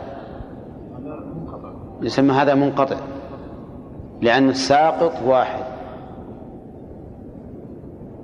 [2.03, 2.97] يسمى هذا منقطع
[4.21, 5.65] لأن الساقط واحد.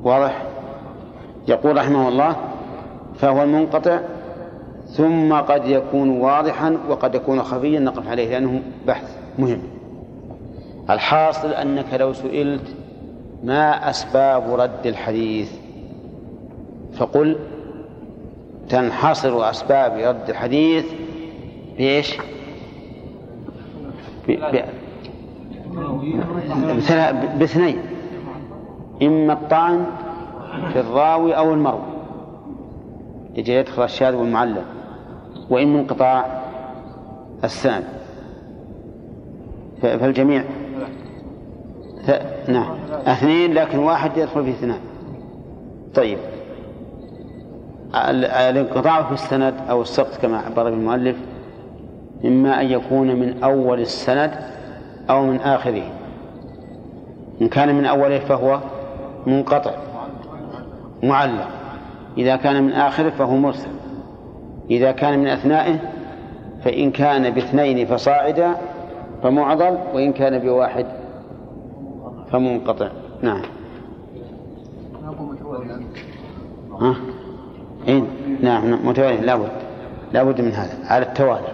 [0.02, 0.42] واضح؟
[1.48, 2.36] يقول رحمه الله
[3.14, 4.00] فهو المنقطع
[4.86, 9.62] ثم قد يكون واضحا وقد يكون خفيا نقف عليه لأنه بحث مهم.
[10.90, 12.74] الحاصل أنك لو سئلت
[13.44, 15.52] ما أسباب رد الحديث
[16.92, 17.38] فقل
[18.72, 20.84] تنحصر أسباب رد الحديث
[21.76, 22.18] بإيش؟
[27.38, 27.78] باثنين.
[29.02, 29.86] إما الطعن
[30.72, 31.82] في الراوي أو المروي.
[33.34, 34.64] يجي يدخل الشاذ والمعلم.
[35.50, 36.42] وإما انقطاع
[37.44, 37.84] السند.
[39.82, 40.44] فالجميع.
[42.06, 42.10] ف...
[42.48, 42.76] نعم.
[42.92, 44.80] اثنين لكن واحد يدخل في اثنان.
[45.94, 46.18] طيب.
[47.94, 51.16] الانقطاع في السند أو السقط كما عبر المؤلف
[52.24, 54.30] إما أن يكون من أول السند
[55.10, 55.82] أو من آخره.
[57.40, 58.60] إن كان من أوله فهو
[59.26, 59.74] منقطع
[61.02, 61.48] معلق.
[62.18, 63.70] إذا كان من آخره فهو مرسل.
[64.70, 65.78] إذا كان من أثنائه
[66.64, 68.56] فإن كان باثنين فصاعدا
[69.22, 70.86] فمعضل وإن كان بواحد
[72.30, 72.88] فمنقطع.
[73.22, 73.42] نعم.
[76.80, 76.96] ها؟
[77.88, 78.02] إيه؟
[78.42, 79.26] نعم نعم متوالي.
[79.26, 79.52] لابد
[80.12, 81.52] لابد من هذا على التوالي.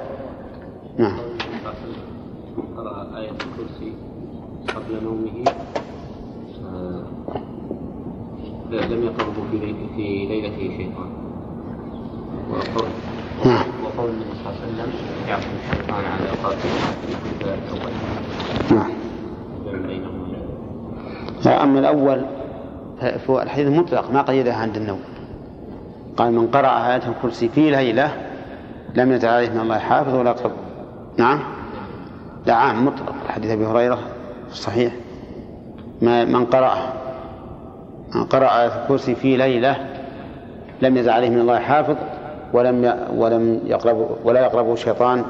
[0.98, 1.18] نعم.
[2.76, 3.92] قرأ آية الكرسي
[4.68, 5.44] قبل نومه.
[6.74, 7.02] آه،
[8.70, 11.10] لم يقربه في في ليلته شيطان.
[12.50, 12.88] وقول
[13.46, 13.64] نعم.
[13.84, 14.90] وقول النبي صلى الله عليه وسلم
[15.28, 16.68] يعقل الشيطان على قاتل
[17.38, 17.92] في الأول
[18.70, 18.90] نعم.
[19.86, 20.18] بينهما.
[21.62, 22.24] أما الأول
[23.26, 25.00] فهو الحديث مطلق ما قيدها عند النوم.
[26.18, 28.10] قال من قرأ آية الكرسي في ليلة
[28.94, 30.52] لم يزل عليه من الله حافظ ولا يقرب
[31.16, 31.40] نعم.
[32.48, 33.14] عام مطلق.
[33.28, 33.94] حديث أبي هريرة
[34.46, 34.92] في الصحيح.
[36.02, 36.74] ما من قرأ
[38.14, 39.76] من قرأ آية الكرسي في ليلة
[40.82, 41.96] لم يزل عليه من الله حافظ
[42.52, 42.94] ولم.
[43.16, 45.24] ولم يقرب ولا يقربه شيطان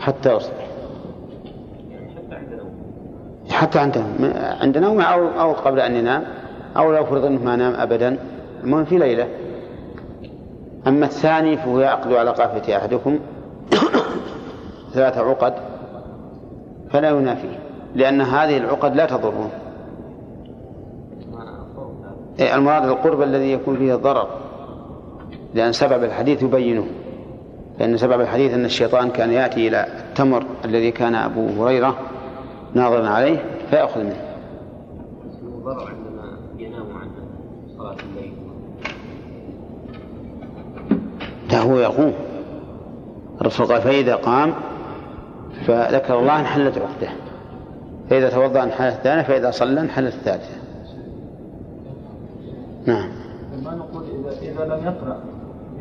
[0.00, 0.66] حتى يصبح.
[3.50, 4.04] حتى عند
[4.60, 6.24] عند نومه أو أو قبل أن ينام
[6.76, 8.18] أو لو فرض أنه ما نام أبدا.
[8.64, 9.26] المهم في ليلة.
[10.86, 13.18] أما الثاني فهو يعقد على قافية أحدكم
[14.92, 15.54] ثلاث عقد
[16.90, 17.58] فلا ينافيه
[17.94, 19.50] لأن هذه العقد لا تضره.
[22.40, 24.28] إيه، المراد القرب الذي يكون فيه الضرر
[25.54, 26.86] لأن سبب الحديث يبينه
[27.78, 31.96] لأن سبب الحديث أن الشيطان كان يأتي إلى التمر الذي كان أبو هريرة
[32.74, 34.20] ناظرا عليه فيأخذ منه
[35.42, 37.10] الضرر عندما ينام عن
[37.78, 38.32] صلاة الليل
[41.56, 42.12] لا هو يقوم.
[43.40, 44.54] الرسول قال فإذا قام
[45.66, 47.12] فذكر الله انحلت عقده.
[48.10, 50.54] فإذا توضأ انحلت الثانية فإذا صلى انحلت الثالثة.
[52.86, 53.08] نعم.
[53.64, 55.20] ما نقول اذا إذا لم يقرا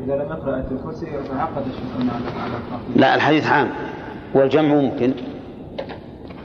[0.06, 2.54] إذا لم يقرأ آية الكرسي يتعقد الشيطان على
[2.96, 3.70] لا الحديث عام.
[4.34, 5.14] والجمع ممكن.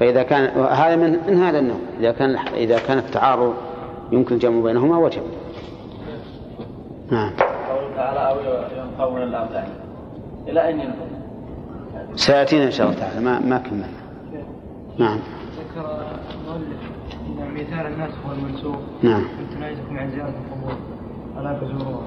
[0.01, 1.79] فإذا كان هذا من من هذا النوع.
[2.01, 3.55] إذا كان إذا كان التعارض
[4.13, 5.23] يمكن الجمع بينهما وجب.
[7.11, 7.33] نعم.
[8.01, 8.37] تعالى أو
[8.79, 9.69] ينقون الابدان
[10.49, 11.11] إلى أين ينقون؟
[12.15, 13.21] سيأتينا إن شاء الله تعالى.
[13.21, 13.87] ما ما كملنا.
[14.99, 15.19] نعم.
[15.59, 16.03] ذكر
[16.35, 16.81] المؤلف
[17.27, 18.77] إن مثال الناس هو المنسوخ.
[19.03, 19.25] نعم.
[19.61, 20.77] نعيزكم عن زيارة القبور
[21.39, 22.07] ألا تزوروها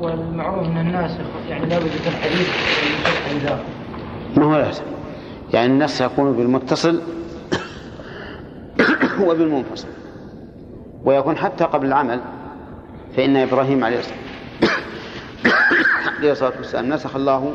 [0.00, 1.18] والمعروف أن الناس
[1.48, 2.48] يعني لابد يكون حديث
[2.82, 3.52] والمنسوخ حديث
[4.38, 4.82] ما هو لازم
[5.52, 7.02] يعني النص يكون بالمتصل
[9.26, 9.88] وبالمنفصل.
[11.04, 12.20] ويكون حتى قبل العمل
[13.16, 14.31] فإن إبراهيم عليه الصلاة
[16.18, 16.88] عليه الصلاة والسلام.
[16.88, 17.52] نسخ الله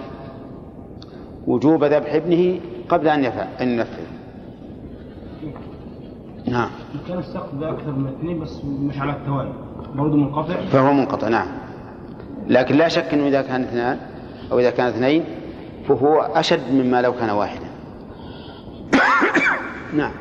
[1.47, 2.59] وجوب ذبح ابنه
[2.89, 4.03] قبل أن يفعل أن ينفذ.
[6.47, 6.69] نعم.
[7.07, 9.53] كان السقف ده أكثر من اثنين بس مش على التوالي.
[9.95, 11.47] برضه منقطع؟ فهو منقطع نعم.
[12.47, 13.99] لكن لا شك أنه إذا كان اثنان
[14.51, 15.23] أو إذا كان اثنين
[15.87, 17.67] فهو أشد مما لو كان واحدا.
[19.97, 20.11] نعم.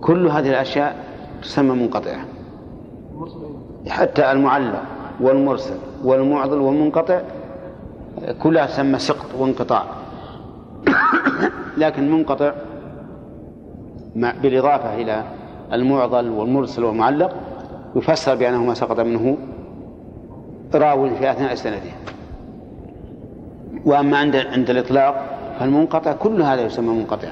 [0.00, 1.04] كل هذه الأشياء
[1.42, 2.33] تسمى منقطعة.
[3.88, 4.82] حتى المعلق
[5.20, 5.74] والمرسل
[6.04, 7.20] والمعضل والمنقطع
[8.42, 9.84] كلها تسمى سقط وانقطاع.
[11.78, 12.52] لكن منقطع
[14.16, 15.24] بالإضافة إلى
[15.72, 17.32] المعضل والمرسل والمعلق
[17.96, 19.36] يفسر بأنه ما سقط منه
[20.74, 21.78] راو في أثناء سنده.
[23.84, 27.28] وأما عند عند الإطلاق فالمنقطع كل هذا يسمى منقطع.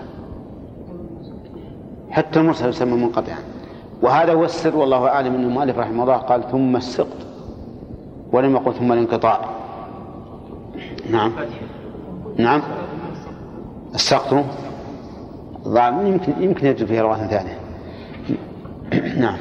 [2.11, 3.52] حتى المرسل يسمى منقطعا.
[4.03, 7.17] وهذا هو السر والله أعلم أن المؤلف رحمه الله قال ثم السقط
[8.33, 9.41] ولم يقل ثم الانقطاع.
[11.11, 11.33] نعم.
[12.37, 12.63] نعم.
[13.95, 14.45] السقط
[15.69, 17.59] ضعف يمكن يمكن يجد فيه رواية ثانية.
[19.17, 19.37] نعم.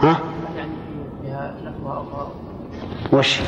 [0.00, 0.18] ها؟
[3.12, 3.40] وش؟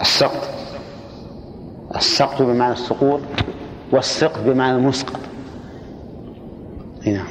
[0.00, 0.48] السقط.
[1.96, 3.20] السقط بمعنى السقوط
[3.92, 5.31] والسقط بمعنى المسقط.
[7.06, 7.26] نعم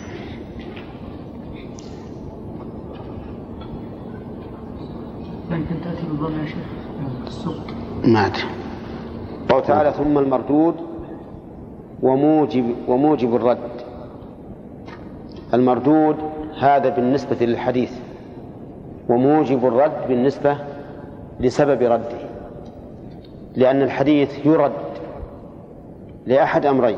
[5.51, 6.57] ممكن تأتي بالضم يا شيخ؟
[7.27, 7.67] السقط
[8.05, 8.43] ما أدري.
[9.49, 10.75] قال تعالى ثم المردود
[12.03, 13.57] وموجب وموجب الرد.
[15.53, 16.15] المردود
[16.59, 17.91] هذا بالنسبة للحديث
[19.09, 20.57] وموجب الرد بالنسبة
[21.39, 22.17] لسبب رده
[23.55, 24.71] لأن الحديث يرد
[26.25, 26.97] لأحد أمرين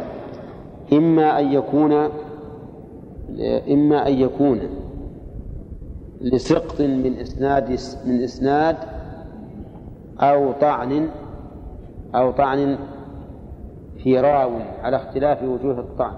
[0.94, 2.10] إما أن يكون
[3.72, 4.60] إما أن يكون
[6.22, 7.70] لسقط من إسناد
[8.06, 8.78] من إسناد
[10.20, 11.10] أو طعن
[12.16, 12.78] أو طعن
[13.98, 14.52] في راو
[14.82, 16.14] على اختلاف وجوه الطعن.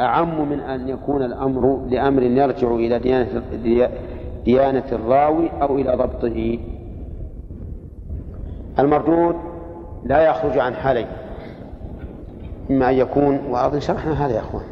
[0.00, 3.42] أعم من أن يكون الأمر لأمر يرجع إلى ديانة
[4.44, 6.58] ديانة الراوي أو إلى ضبطه.
[8.78, 9.36] المردود
[10.04, 11.06] لا يخرج عن حالين
[12.70, 14.64] إما أن يكون وأظن شرحنا هذا يا أخوان.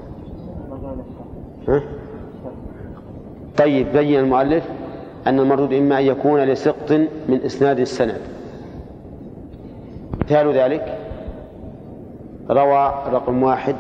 [1.69, 1.83] ها؟
[3.59, 4.65] طيب بين المؤلف
[5.27, 6.93] أن المردود إما أن يكون لسقط
[7.29, 8.21] من إسناد السند.
[10.21, 10.99] مثال ذلك؟
[12.51, 13.77] روى رقم واحد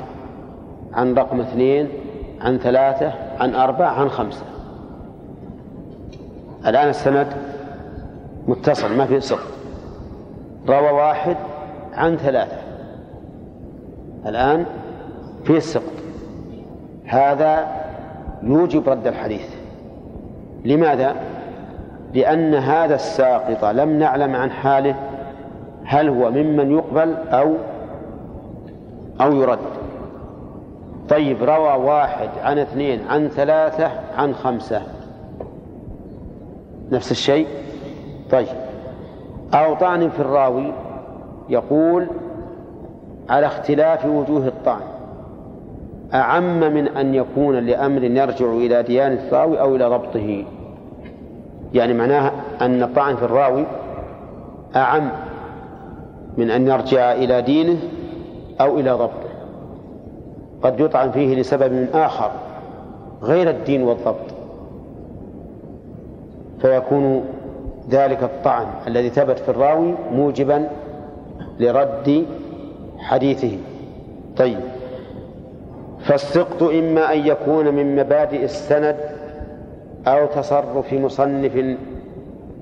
[0.92, 1.88] عن رقم اثنين
[2.40, 4.44] عن ثلاثة عن أربعة عن خمسة.
[6.66, 7.26] الآن السند
[8.48, 9.52] متصل ما في سقط
[10.68, 11.36] روى واحد
[11.94, 12.58] عن ثلاثة.
[14.26, 14.66] الآن
[15.44, 15.99] في السقط
[17.10, 17.68] هذا
[18.42, 19.54] يوجب رد الحديث.
[20.64, 21.14] لماذا؟
[22.14, 24.94] لأن هذا الساقط لم نعلم عن حاله
[25.84, 27.54] هل هو ممن يقبل أو
[29.20, 29.58] أو يرد.
[31.08, 34.82] طيب روى واحد عن اثنين عن ثلاثة عن خمسة.
[36.92, 37.46] نفس الشيء؟
[38.30, 38.48] طيب.
[39.54, 40.72] أو طعن في الراوي
[41.48, 42.06] يقول
[43.30, 44.99] على اختلاف وجوه الطعن.
[46.14, 50.44] أعم من أن يكون لأمر يرجع إلى ديانة الراوي أو إلى ضبطه
[51.74, 53.66] يعني معناها أن الطعن في الراوي
[54.76, 55.10] أعم
[56.38, 57.78] من أن يرجع إلى دينه
[58.60, 59.30] أو إلى ضبطه
[60.62, 62.30] قد يطعن فيه لسبب آخر
[63.22, 64.34] غير الدين والضبط.
[66.60, 67.24] فيكون
[67.90, 70.68] ذلك الطعن الذي ثبت في الراوي موجبا
[71.60, 72.26] لرد
[72.98, 73.58] حديثه.
[74.36, 74.60] طيب.
[76.04, 78.96] فالسقط إما أن يكون من مبادئ السند
[80.06, 81.56] أو تصرف مصنف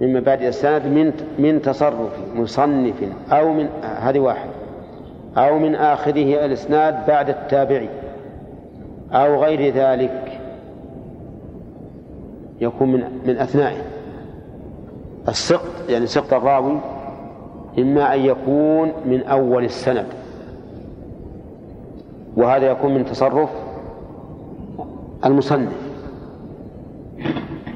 [0.01, 2.94] من مبادئ السند من من تصرف مصنف
[3.32, 4.48] أو من هذه واحد.
[5.36, 7.89] أو من آخره الإسناد بعد التابعي
[9.12, 10.40] أو غير ذلك.
[12.60, 13.82] يكون من من أثنائه
[15.28, 16.78] السقط يعني سقط الراوي
[17.78, 20.06] إما أن يكون من أول السند.
[22.39, 23.51] وهذا يكون من تصرف
[25.24, 25.73] المصنف.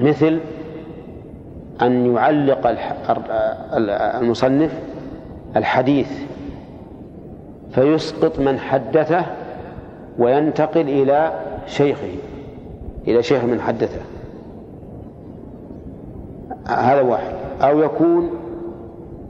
[0.00, 0.40] مثل
[1.82, 2.76] أن يعلق
[4.20, 4.80] المصنف
[5.56, 6.10] الحديث
[7.72, 9.24] فيسقط من حدثه
[10.18, 11.32] وينتقل إلى
[11.66, 12.14] شيخه
[13.08, 14.00] إلى شيخ من حدثه.
[16.68, 17.32] هذا واحد.
[17.62, 18.30] أو يكون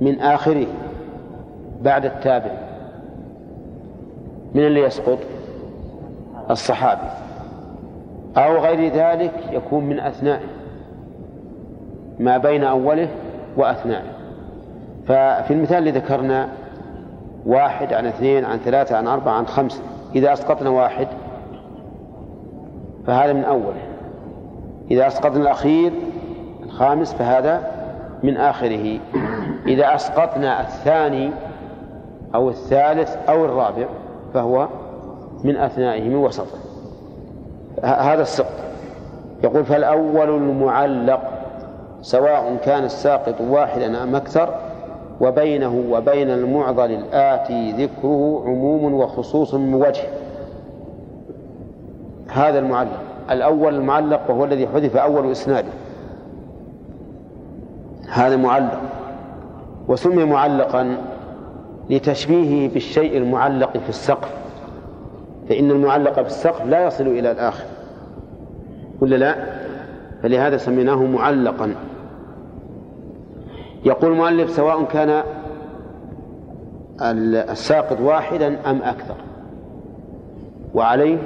[0.01, 0.67] من آخره
[1.83, 2.62] بعد التابع.
[4.55, 5.19] من اللي يسقط؟
[6.51, 7.09] الصحابي.
[8.37, 10.47] أو غير ذلك يكون من أثنائه.
[12.19, 13.09] ما بين أوله
[13.57, 14.13] وأثنائه.
[15.07, 16.49] ففي المثال اللي ذكرنا
[17.47, 19.83] واحد عن اثنين عن ثلاثة عن أربعة عن خمسة.
[20.15, 21.09] إذا أسقطنا واحد
[23.07, 23.83] فهذا من أوله.
[24.91, 25.93] إذا أسقطنا الأخير
[26.63, 27.71] الخامس فهذا
[28.23, 28.99] من آخره.
[29.67, 31.31] إذا أسقطنا الثاني
[32.35, 33.87] أو الثالث أو الرابع
[34.35, 34.69] فهو
[35.45, 36.59] من أثنائه من وسطه
[37.83, 38.63] هذا السقط.
[39.45, 41.21] يقول فالأول المعلق
[42.03, 44.55] سواء كان الساقط واحدا أم أكثر
[45.21, 50.03] وبينه وبين المعضل الآتي ذكره عموم وخصوص من وجه.
[52.29, 53.01] هذا المعلق.
[53.31, 55.69] الأول المعلق وهو الذي حذف أول إسناده.
[58.09, 58.81] هذا معلق.
[59.89, 60.97] وسمي معلقا
[61.91, 64.35] لتشبيهه بالشيء المعلق في السقف.
[65.49, 67.65] فإن المعلق في السقف لا يصل إلى الآخر.
[69.01, 69.37] ولا لا؟
[70.23, 71.75] فلهذا سميناه معلقا.
[73.85, 75.23] يقول المؤلف سواء كان
[77.51, 79.15] الساقط واحدا أم أكثر.
[80.75, 81.19] وعليه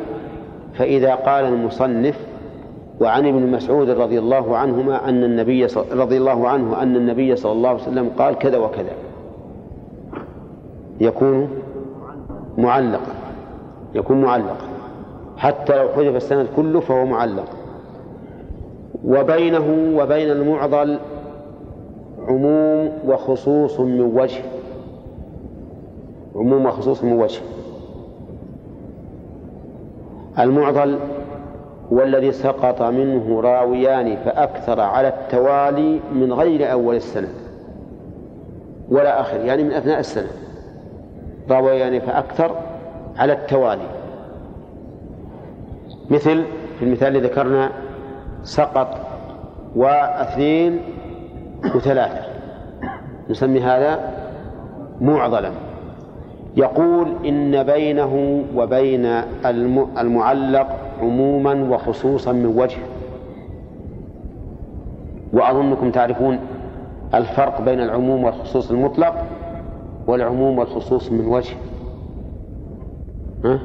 [0.74, 2.26] فإذا قال المصنف
[3.00, 7.68] وعن ابن مسعود رضي الله عنهما أن النبي رضي الله عنه أن النبي صلى الله
[7.68, 8.92] عليه وسلم قال كذا وكذا.
[11.00, 11.48] يكون
[12.58, 13.12] معلقا
[13.94, 14.66] يكون معلقا.
[15.36, 17.48] حتى لو حذف السند كله فهو معلق.
[19.04, 20.98] وبينه وبين المعضل
[22.28, 24.42] عموم وخصوص من وجه.
[26.36, 27.40] عموم وخصوص من وجه.
[30.38, 30.98] المعضل
[31.92, 37.28] هو الذي سقط منه راويان فأكثر على التوالي من غير أول السنة
[38.88, 40.45] ولا آخر يعني من أثناء السنة
[41.50, 42.50] راويان فأكثر
[43.16, 43.88] على التوالي.
[46.10, 46.44] مثل
[46.78, 47.70] في المثال اللي ذكرنا
[48.42, 48.88] سقط
[49.76, 50.80] واثنين
[51.74, 52.20] وثلاثة.
[53.30, 54.12] نسمي هذا
[55.00, 55.50] معضلا.
[56.56, 59.06] يقول إن بينه وبين
[59.98, 60.66] المعلق
[61.00, 62.78] عموما وخصوصا من وجه.
[65.32, 66.38] وأظنكم تعرفون
[67.14, 69.14] الفرق بين العموم والخصوص المطلق.
[70.06, 71.56] والعموم والخصوص من وجه.
[73.44, 73.60] ها؟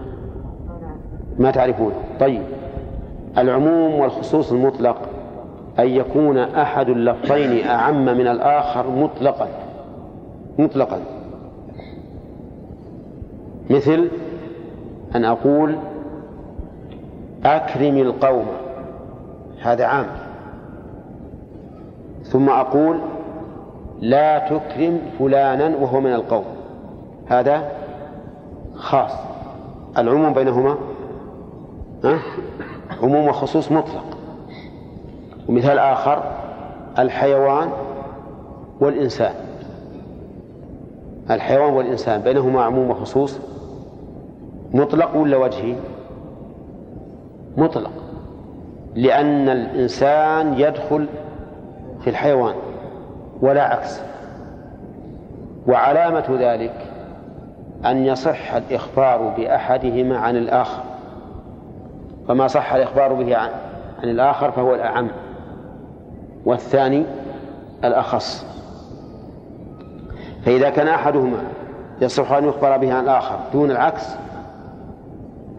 [1.40, 1.92] ما تعرفون.
[2.20, 2.42] طيب.
[3.38, 4.98] العموم والخصوص المطلق
[5.80, 9.48] أن يكون أحد اللفظين أعم من الآخر مطلقا.
[10.60, 11.00] مطلقا.
[13.70, 14.08] مثل
[15.16, 15.76] أن أقول
[17.46, 18.46] أكرم القوم.
[19.62, 20.06] هذا عام.
[22.24, 22.98] ثم أقول
[24.02, 26.46] لا تكرم فلانا وهو من القوم.
[27.28, 27.72] هذا
[28.76, 29.12] خاص.
[29.98, 30.78] العموم بينهما؟
[33.04, 34.18] عموم وخصوص مطلق.
[35.50, 36.24] ومثال آخر
[37.00, 37.70] الحيوان
[38.80, 39.34] والإنسان.
[41.32, 43.40] الحيوان والإنسان بينهما عموم وخصوص
[44.74, 45.76] مطلق ولا وجهي؟
[47.58, 47.92] مطلق.
[48.96, 51.08] لأن الإنسان يدخل
[52.02, 52.56] في الحيوان.
[53.42, 54.02] ولا عكس
[55.68, 56.74] وعلامة ذلك
[57.86, 60.84] أن يصح الإخبار بأحدهما عن الآخر.
[62.28, 63.50] فما صح الإخبار به عن,
[64.04, 65.08] عن الآخر فهو الأعم
[66.46, 67.06] والثاني
[67.84, 68.46] الأخص.
[70.46, 71.38] فإذا كان أحدهما
[72.02, 74.16] يصح أن يخبر به عن الآخر دون العكس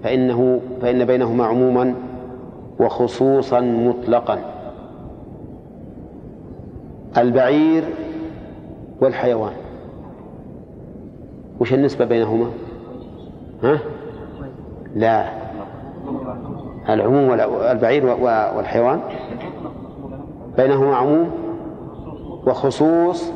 [0.05, 1.95] فإنه فإن بينهما عموما
[2.81, 4.39] وخصوصا مطلقا.
[7.19, 7.85] البعير
[9.01, 9.53] والحيوان.
[11.61, 12.51] وش النسبة بينهما؟
[13.63, 13.79] ها؟
[14.95, 15.29] لا.
[16.89, 18.07] العموم والبعير
[18.57, 19.01] والحيوان.
[20.57, 21.31] بينهما عموم
[22.47, 23.33] وخصوص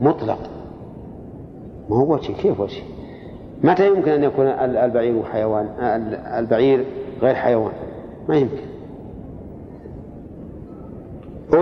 [0.00, 0.38] مطلق.
[1.90, 2.82] ما هو وجه كيف وجه
[3.64, 5.66] متى يمكن أن يكون البعير حيوان؟
[6.38, 6.84] البعير
[7.22, 7.72] غير حيوان؟
[8.28, 8.75] ما يمكن.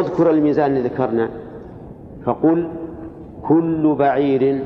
[0.01, 1.29] اذكر الميزان اللي ذكرنا.
[2.25, 2.69] فقل
[3.49, 4.65] كل بعير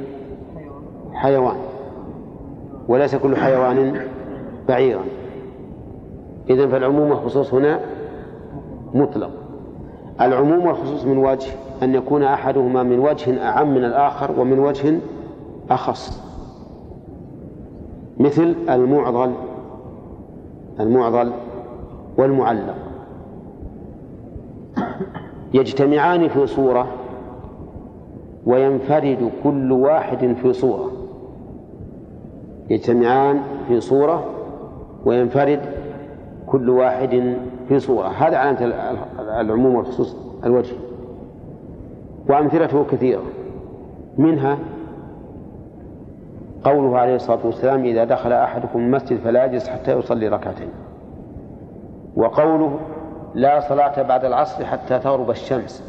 [1.12, 1.56] حيوان
[2.88, 4.00] وليس كل حيوان
[4.68, 5.05] بعيرا
[6.50, 7.80] إذا فالعموم والخصوص هنا
[8.94, 9.30] مطلق.
[10.20, 11.50] العموم والخصوص من وجه
[11.82, 14.98] أن يكون أحدهما من وجه أعم من الآخر ومن وجه
[15.70, 16.22] أخص.
[18.20, 19.32] مثل المعضل
[20.80, 21.32] المعضل
[22.18, 22.74] والمعلق.
[25.54, 26.86] يجتمعان في صورة
[28.46, 30.92] وينفرد كل واحد في صورة.
[32.70, 34.24] يجتمعان في صورة
[35.04, 35.60] وينفرد
[36.46, 37.36] كل واحد
[37.68, 38.08] في صورة.
[38.08, 38.74] هذا علامة
[39.40, 40.74] العموم والخصوص الوجه.
[42.28, 43.22] وأمثلته كثيرة.
[44.18, 44.58] منها
[46.64, 50.68] قوله عليه الصلاة والسلام إذا دخل أحدكم المسجد فلا يجلس حتى يصلي ركعتين.
[52.16, 52.78] وقوله
[53.34, 55.82] لا صلاة بعد العصر حتى تغرب الشمس.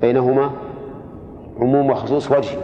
[0.00, 0.50] بينهما
[1.60, 2.58] عموم وخصوص وجه.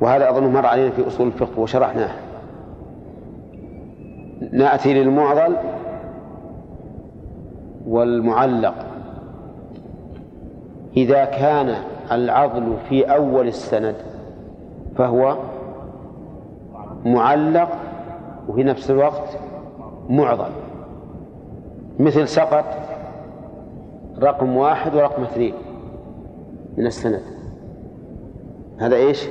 [0.00, 2.10] وهذا أظن مر علينا في أصول الفقه وشرحناه.
[4.52, 5.56] نأتي للمعضل
[7.86, 8.74] والمعلق.
[10.96, 11.74] إذا كان
[12.12, 13.94] العضل في أول السند
[14.96, 15.36] فهو
[17.04, 17.68] معلق
[18.48, 19.38] وفي نفس الوقت
[20.08, 20.50] معضل.
[21.98, 22.64] مثل سقط
[24.18, 25.54] رقم واحد ورقم اثنين
[26.76, 27.22] من السند.
[28.78, 29.28] هذا إيش؟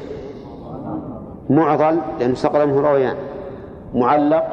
[1.49, 3.15] معضل لأنه سقط منه رويان
[3.93, 4.43] معلق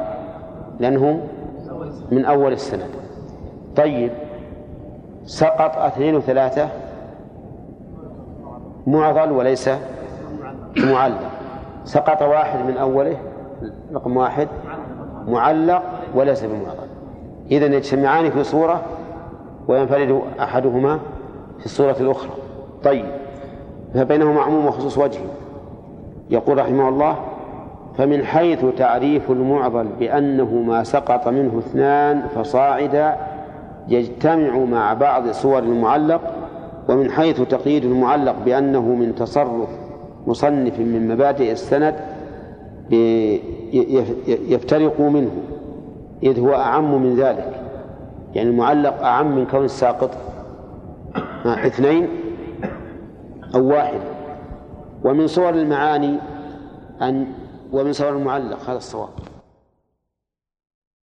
[0.79, 1.19] لأنه
[2.11, 2.89] من أول السند.
[3.75, 4.11] طيب
[5.23, 6.69] سقط اثنين وثلاثة
[8.87, 9.69] معضل وليس
[10.77, 11.29] معلق.
[11.83, 13.17] سقط واحد من أوله
[13.93, 14.47] رقم واحد
[15.27, 15.83] معلق
[16.15, 16.87] وليس بمعضل
[17.51, 18.81] إذا يجتمعان في صورة
[19.67, 20.99] وينفرد أحدهما
[21.59, 22.31] في الصورة الأخرى.
[22.83, 23.05] طيب.
[23.93, 25.19] فبينهما عموم وخصوص وجه
[26.29, 27.15] يقول رحمه الله
[27.97, 33.15] فمن حيث تعريف المعضل بأنه ما سقط منه اثنان فصاعدا
[33.87, 36.21] يجتمع مع بعض صور المعلق
[36.89, 39.69] ومن حيث تقييد المعلق بأنه من تصرف
[40.27, 41.95] مصنف من مبادئ السند
[44.49, 45.31] يفترق منه.
[46.23, 47.61] إذ هو أعم من ذلك.
[48.33, 50.11] يعني المعلق أعم من كون الساقط.
[51.45, 52.07] اثنين
[53.55, 53.99] أو واحد.
[55.03, 56.17] ومن صور المعاني
[57.01, 57.27] أن
[57.71, 59.09] ومن صور المعلق هذا الصواب.